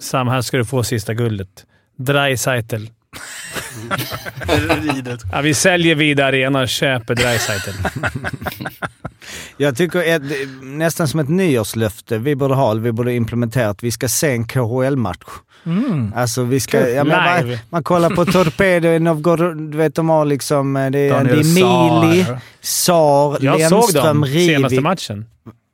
[0.00, 1.66] Sam, här ska du få sista guldet.
[1.96, 2.76] Dreisaitl.
[5.32, 7.70] ja, vi säljer Vida Arena och köper Dreisaitl.
[9.56, 10.22] Jag tycker ett,
[10.62, 14.46] nästan som ett nyårslöfte vi borde ha, vi borde implementera, att vi ska se en
[14.46, 15.18] KHL-match.
[15.66, 16.12] Mm.
[16.16, 17.04] Alltså vi ska, Live.
[17.04, 21.08] man, man kollar på Torpedo i Novgorod, du vet de har liksom, eh, det är,
[21.08, 21.44] det Daniel är
[22.10, 22.26] Mili.
[22.60, 24.82] Sar, Jag såg Lennström, dem senaste Rivik.
[24.82, 25.26] matchen.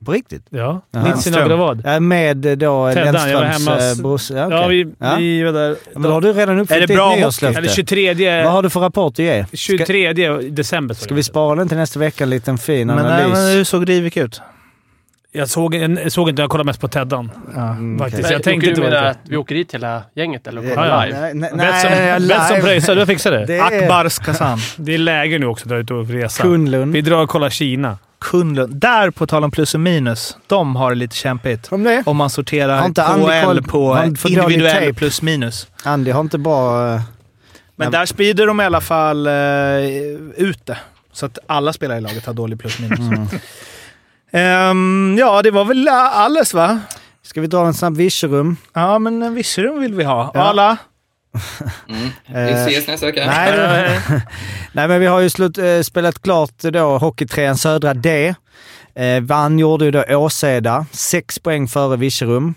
[0.05, 0.43] På riktigt?
[0.51, 0.81] Ja.
[0.93, 1.83] Nogrovad.
[1.85, 4.35] Ja, med eh, då var Lennströms hemma hos- eh, brorsa.
[4.35, 4.85] Ja, Ja, okej.
[4.85, 5.17] vi, Ja.
[5.19, 5.77] vi var där.
[5.95, 7.59] Men då har du redan Är uppfyllt det ditt nyårslöfte.
[7.59, 9.45] Eller 23, Vad har du för rapport att ge?
[9.47, 10.13] Ska, 23
[10.51, 10.95] december.
[10.95, 12.25] ska vi spara den till nästa vecka?
[12.25, 13.33] En liten fin Men, nej, analys.
[13.33, 14.41] men hur såg Rivik ut?
[15.33, 17.31] Jag såg, jag såg inte, jag kollade mest på Teddan.
[17.57, 18.21] Mm, faktiskt.
[18.23, 18.33] okej.
[18.33, 20.61] Jag tänkte du inte menar vara att vi åker dit hela gänget eller?
[20.61, 21.05] Och Ja, kollar ja.
[21.07, 21.21] live?
[21.21, 21.51] Nej, nej,
[22.21, 23.45] Betsson nej, pröjsar, du fixade det.
[23.47, 24.59] Det är Akbars Kazan.
[24.77, 26.43] Det är läge nu också att dra ut och resa.
[26.43, 26.93] Kunlund.
[26.93, 27.99] Vi drar och kollar Kina.
[28.21, 28.77] Kunlund.
[28.77, 31.73] Där, på tal om plus och minus, de har det lite kämpigt.
[31.73, 32.03] Om det?
[32.07, 33.03] Om man sorterar inte
[33.45, 35.67] koll- på individuell plus minus.
[35.85, 36.89] Andy har inte bra...
[36.95, 37.01] eh,
[37.77, 39.33] Men där sprider de i alla fall uh,
[40.37, 40.79] ut det.
[41.13, 42.99] Så att alla spelare i laget har dålig plus minus.
[42.99, 43.27] Mm.
[44.33, 46.81] Ehm, ja, det var väl alles va?
[47.23, 48.57] Ska vi dra en snabb Virserum?
[48.75, 50.31] Ja, men en Virserum vill vi ha.
[50.35, 50.41] Ja.
[50.41, 50.77] Alla?
[51.89, 52.11] Mm.
[52.27, 53.27] Vi Eh, ses nästa vecka.
[53.27, 54.01] Nej,
[54.73, 58.35] nej, men vi har ju slut, eh, spelat klart då Hockeytrean Södra D.
[58.95, 62.55] Eh, vann gjorde ju då Åseda, sex poäng före Virserum.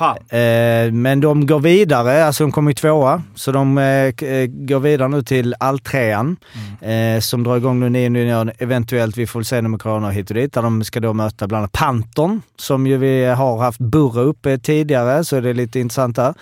[0.00, 0.16] Fan.
[0.28, 4.80] Eh, men de går vidare, alltså de kommer ju tvåa, så de eh, eh, går
[4.80, 6.36] vidare nu till alltrean
[6.80, 8.56] eh, som drar igång nu 9 januari.
[8.58, 11.48] Eventuellt, vi får väl se med Corona hit och dit, där de ska då möta
[11.48, 15.80] bland annat Panton som ju vi har haft Burra uppe tidigare, så det är lite
[15.80, 16.34] intressant där.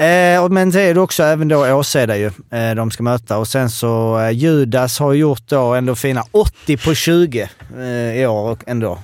[0.00, 3.38] Eh, men det är det också även då Åseda ju, eh, de ska möta.
[3.38, 8.50] Och sen så Judas har gjort då ändå fina 80 på 20 eh, i år
[8.50, 8.98] och ändå.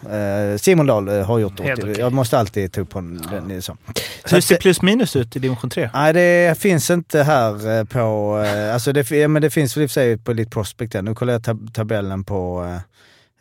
[0.59, 1.63] Simon Dahl har gjort 80.
[1.63, 1.95] Helt okej.
[1.99, 3.63] Jag måste alltid ta upp på den.
[3.67, 3.77] Så.
[4.25, 5.91] Så Hur ser plus minus ut i division 3?
[5.95, 8.43] Nej, det finns inte här eh, på...
[8.47, 10.95] eh, Alltså det, ja, men det finns väl i och för sig på ditt prospect.
[11.03, 12.65] Nu kollar jag tab tabellen på...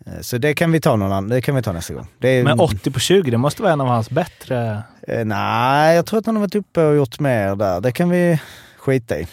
[0.06, 2.08] eh, Så det kan vi ta någon annan, det kan vi ta nästa gång.
[2.22, 4.84] Är, Men 80 på 20, det måste vara en av hans bättre...
[5.26, 7.82] Nej, jag tror att han har varit uppe och gjort mer där.
[7.82, 8.40] Det kan vi
[8.78, 9.28] skita i.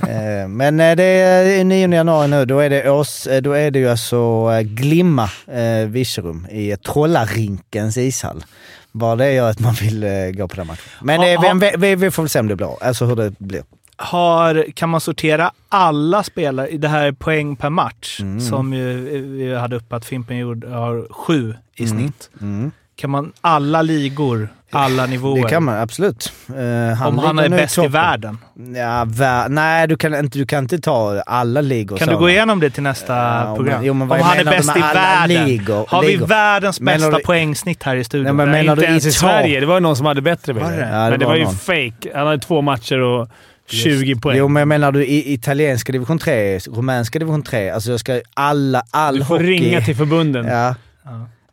[0.48, 2.44] men det är 9 januari nu.
[2.44, 8.44] Då är det, eh, då är det ju alltså Glimma eh, Virserum i Trollarinkens ishall.
[8.92, 10.82] Bara det gör att man vill eh, gå på den matchen.
[11.02, 12.82] Men Ha- eh, ha- vi, vi, får väl se om det blir.
[12.84, 13.62] Alltså hur det blir.
[13.96, 18.20] Har, kan man sortera alla spelare i det här poäng per match?
[18.20, 18.40] Mm.
[18.40, 21.98] Som ju, eh, vi hade upp att Fimpen gjorde, har sju i Mm.
[21.98, 22.30] snitt.
[22.40, 22.70] Mm.
[23.00, 25.42] Kan man alla ligor, alla nivåer?
[25.42, 26.32] Det kan man absolut.
[26.48, 28.38] Eh, Om han är bäst i världen.
[28.76, 31.96] Ja, vär, nej, du kan, inte, du kan inte ta alla ligor.
[31.96, 32.20] Kan du så.
[32.20, 33.76] gå igenom det till nästa Ja, program?
[33.76, 35.46] men- jo, men Om han är du bäst i världen.
[35.46, 35.84] ligor?
[35.88, 36.26] Har vi Ligor?
[36.26, 38.24] världens Menar bästa du- poängsnitt här i studion?
[38.24, 39.60] Nej, men Nej, menar inte du ens i Sverige.
[39.60, 40.52] Det var ju någon som hade bättre.
[40.52, 40.76] Var det?
[40.76, 40.88] jag.
[40.88, 41.54] Ja, det men det var var ju någon.
[41.54, 42.10] fake.
[42.18, 43.28] Han hade två matcher och
[43.70, 44.36] 20 poäng.
[44.38, 47.70] Jo, men menar du i italienska division 3, rumänska division 3?
[47.70, 49.46] Alltså jag ska alla, all du får hockey...
[49.46, 50.46] ringa till förbunden.
[50.46, 50.74] Ja.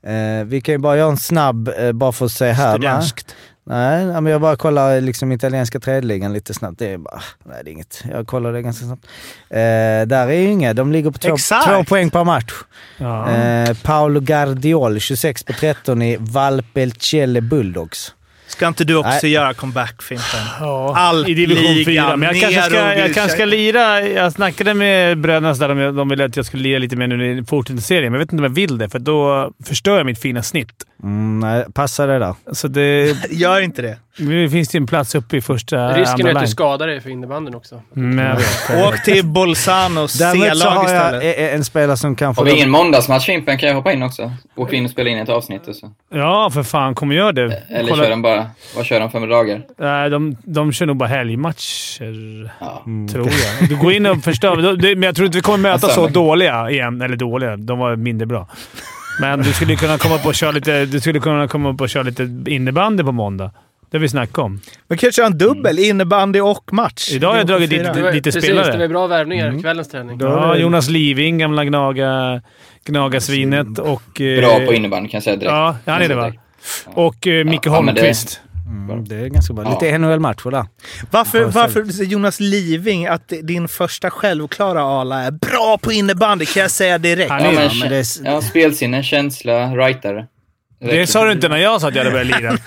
[0.07, 2.71] Eh, vi kan ju bara göra en snabb, eh, bara för att se här.
[2.71, 3.35] Studentskt.
[3.63, 6.79] nej men jag bara kollar liksom italienska tredjeligan lite snabbt.
[6.79, 8.03] Det är bara, nej det är inget.
[8.11, 9.05] Jag kollar det ganska snabbt.
[9.49, 9.57] Eh,
[10.07, 11.35] där är ju inga, de ligger på två,
[11.67, 12.53] två poäng per match.
[12.97, 13.31] Ja.
[13.31, 18.13] Eh, Paolo Gardiol, 26 på 13 i Valpelcelle Bulldogs.
[18.57, 19.31] Ska inte du också Nej.
[19.31, 20.25] göra comeback, Fimpen?
[20.59, 22.15] Ja, Allt i division ligan, 4.
[22.17, 24.01] Men jag kanske, ska, jag kanske ska lira.
[24.01, 27.07] Jag snackade med bröderna där om jag- de ville att jag skulle lira lite mer
[27.07, 30.05] nu i fortsättningsserien, men jag vet inte om jag vill det, för då förstör jag
[30.05, 30.69] mitt fina snitt.
[31.03, 32.35] Mm, nej, passa det där.
[32.51, 33.97] Så det, Gör inte det.
[34.19, 37.01] Nu finns det en plats uppe i första, Risken andra är att du skadar dig
[37.01, 37.81] för innebandyn också.
[37.95, 38.85] Mm, vet.
[38.87, 41.23] Åk till Bolzanos så C-lag har jag istället.
[41.23, 42.41] e- en spelare som kanske...
[42.41, 44.31] Har vi ingen måndagsmatch Fimpen kan jag hoppa in också.
[44.55, 45.91] Åka in och spela in ett avsnitt och så.
[46.13, 46.95] Ja, för fan.
[46.95, 47.43] Kom och gör det.
[47.69, 48.45] Eller Kolla- kör de bara,
[48.75, 49.61] vad kör de för med dagar?
[49.79, 52.83] Nej, de, de kör nog bara helgmatcher, Ja.
[53.11, 53.27] tror
[53.59, 53.69] jag.
[53.69, 54.55] Du går in och förstör.
[54.81, 56.09] Det- Men jag tror inte vi kommer möta så Söndag.
[56.11, 57.01] dåliga igen.
[57.01, 57.57] Eller dåliga.
[57.57, 58.47] De var mindre bra.
[59.21, 61.89] Men du skulle kunna komma upp och köra lite, du skulle kunna komma upp och
[61.89, 63.51] köra lite innebandy på måndag.
[63.91, 64.61] Det vi snackat om.
[64.87, 67.09] Men kanske en dubbel innebandy och match.
[67.11, 68.71] Idag har jag dragit dit lite precis, spelare.
[68.71, 69.61] det var bra värvningar.
[69.61, 70.17] Kvällens träning.
[70.21, 72.41] Ja, Jonas Living, gamla Gnaga,
[72.85, 74.21] Gnagasvinet och...
[74.21, 75.51] eh, Bra på innebandy kan jag säga direkt.
[75.51, 76.33] Ja, han är det va?
[76.85, 78.41] Och eh, Micke Ja, Holmqvist.
[78.67, 79.63] Mm, det är ganska bra.
[79.65, 79.69] Ja.
[79.81, 80.65] Lite NHL-matcher där.
[81.11, 86.45] Varför, varför Jonas Living att din första självklara ala är bra på innebandy?
[86.45, 87.31] Kan jag säga direkt.
[87.31, 90.25] Han Ja, är- men, Ja, men det är- ja, spelsinne, känsla, rightare.
[90.79, 92.57] Det sa du inte när jag sa att jag hade börjat lira.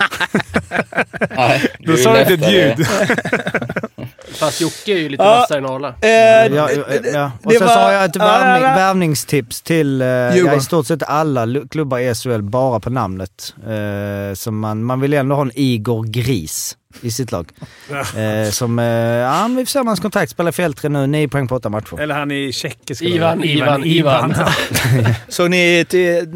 [1.35, 2.87] Nej, Då du sa du inte ett ljud.
[4.39, 5.87] Fast Jocke är ju lite vassare än Arla.
[6.01, 7.31] Eh, Ja.
[7.43, 11.45] Och sen så har jag ett värvning, värvningstips till eh, ja, i stort sett alla
[11.45, 13.53] lu- klubbar i SHL bara på namnet.
[13.67, 17.49] Eh, så man, man vill ändå ha en Igor Gris i sitt lag.
[17.89, 21.27] Eh, som, eh, ja vi får se om hans kontrakt spelar för Eltre nu, 9
[21.27, 21.99] poäng på 8 matcher.
[21.99, 23.55] Eller han i tjeckiska Ivan, laget.
[23.55, 24.35] Ivan, Ivan.
[25.27, 25.85] Såg ni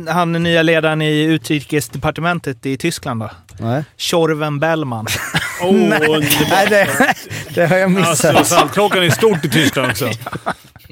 [0.10, 3.30] han den nya ledaren i utrikesdepartementet i Tyskland då?
[3.60, 3.84] Nej.
[3.98, 5.08] Tjorven Bellman.
[5.62, 6.24] Åh, underbart.
[6.50, 6.88] Nej, det,
[7.54, 8.48] det har jag Alltså, missat.
[8.48, 10.06] Saltkråkan är stort i Tyskland också.
[10.06, 10.54] Ja,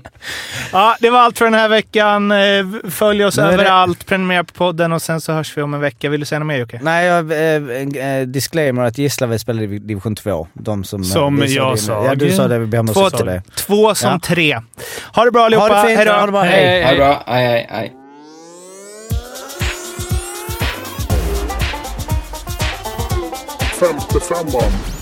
[0.99, 2.31] det var allt för den här veckan.
[2.31, 5.73] Eh, Följ oss är det- överallt, prenumerera på podden och sen så hörs vi om
[5.73, 6.09] en vecka.
[6.09, 6.79] Vill du säga något mer Jocke?
[6.83, 10.47] Nej, jag, eh, eh, disclaimer att Gislaved spelar i division 2.
[10.53, 12.05] De som, eh, Som jag din- sa.
[12.05, 12.59] Ja, du sa det.
[12.59, 13.41] Vi ber om Två, ursäkt för det.
[13.55, 14.19] två som Ja.
[14.23, 14.59] tre.
[15.15, 15.67] Ha det bra allihopa.
[15.67, 15.97] Ha det fint.
[15.97, 16.11] Hej då.
[16.11, 16.41] Ha det bra.
[16.41, 16.69] Hej, Hej.
[16.69, 16.97] hej, Ha det hej.
[16.97, 17.23] bra.
[17.33, 17.91] Aj, aj, aj.
[23.79, 24.92] Femte femman.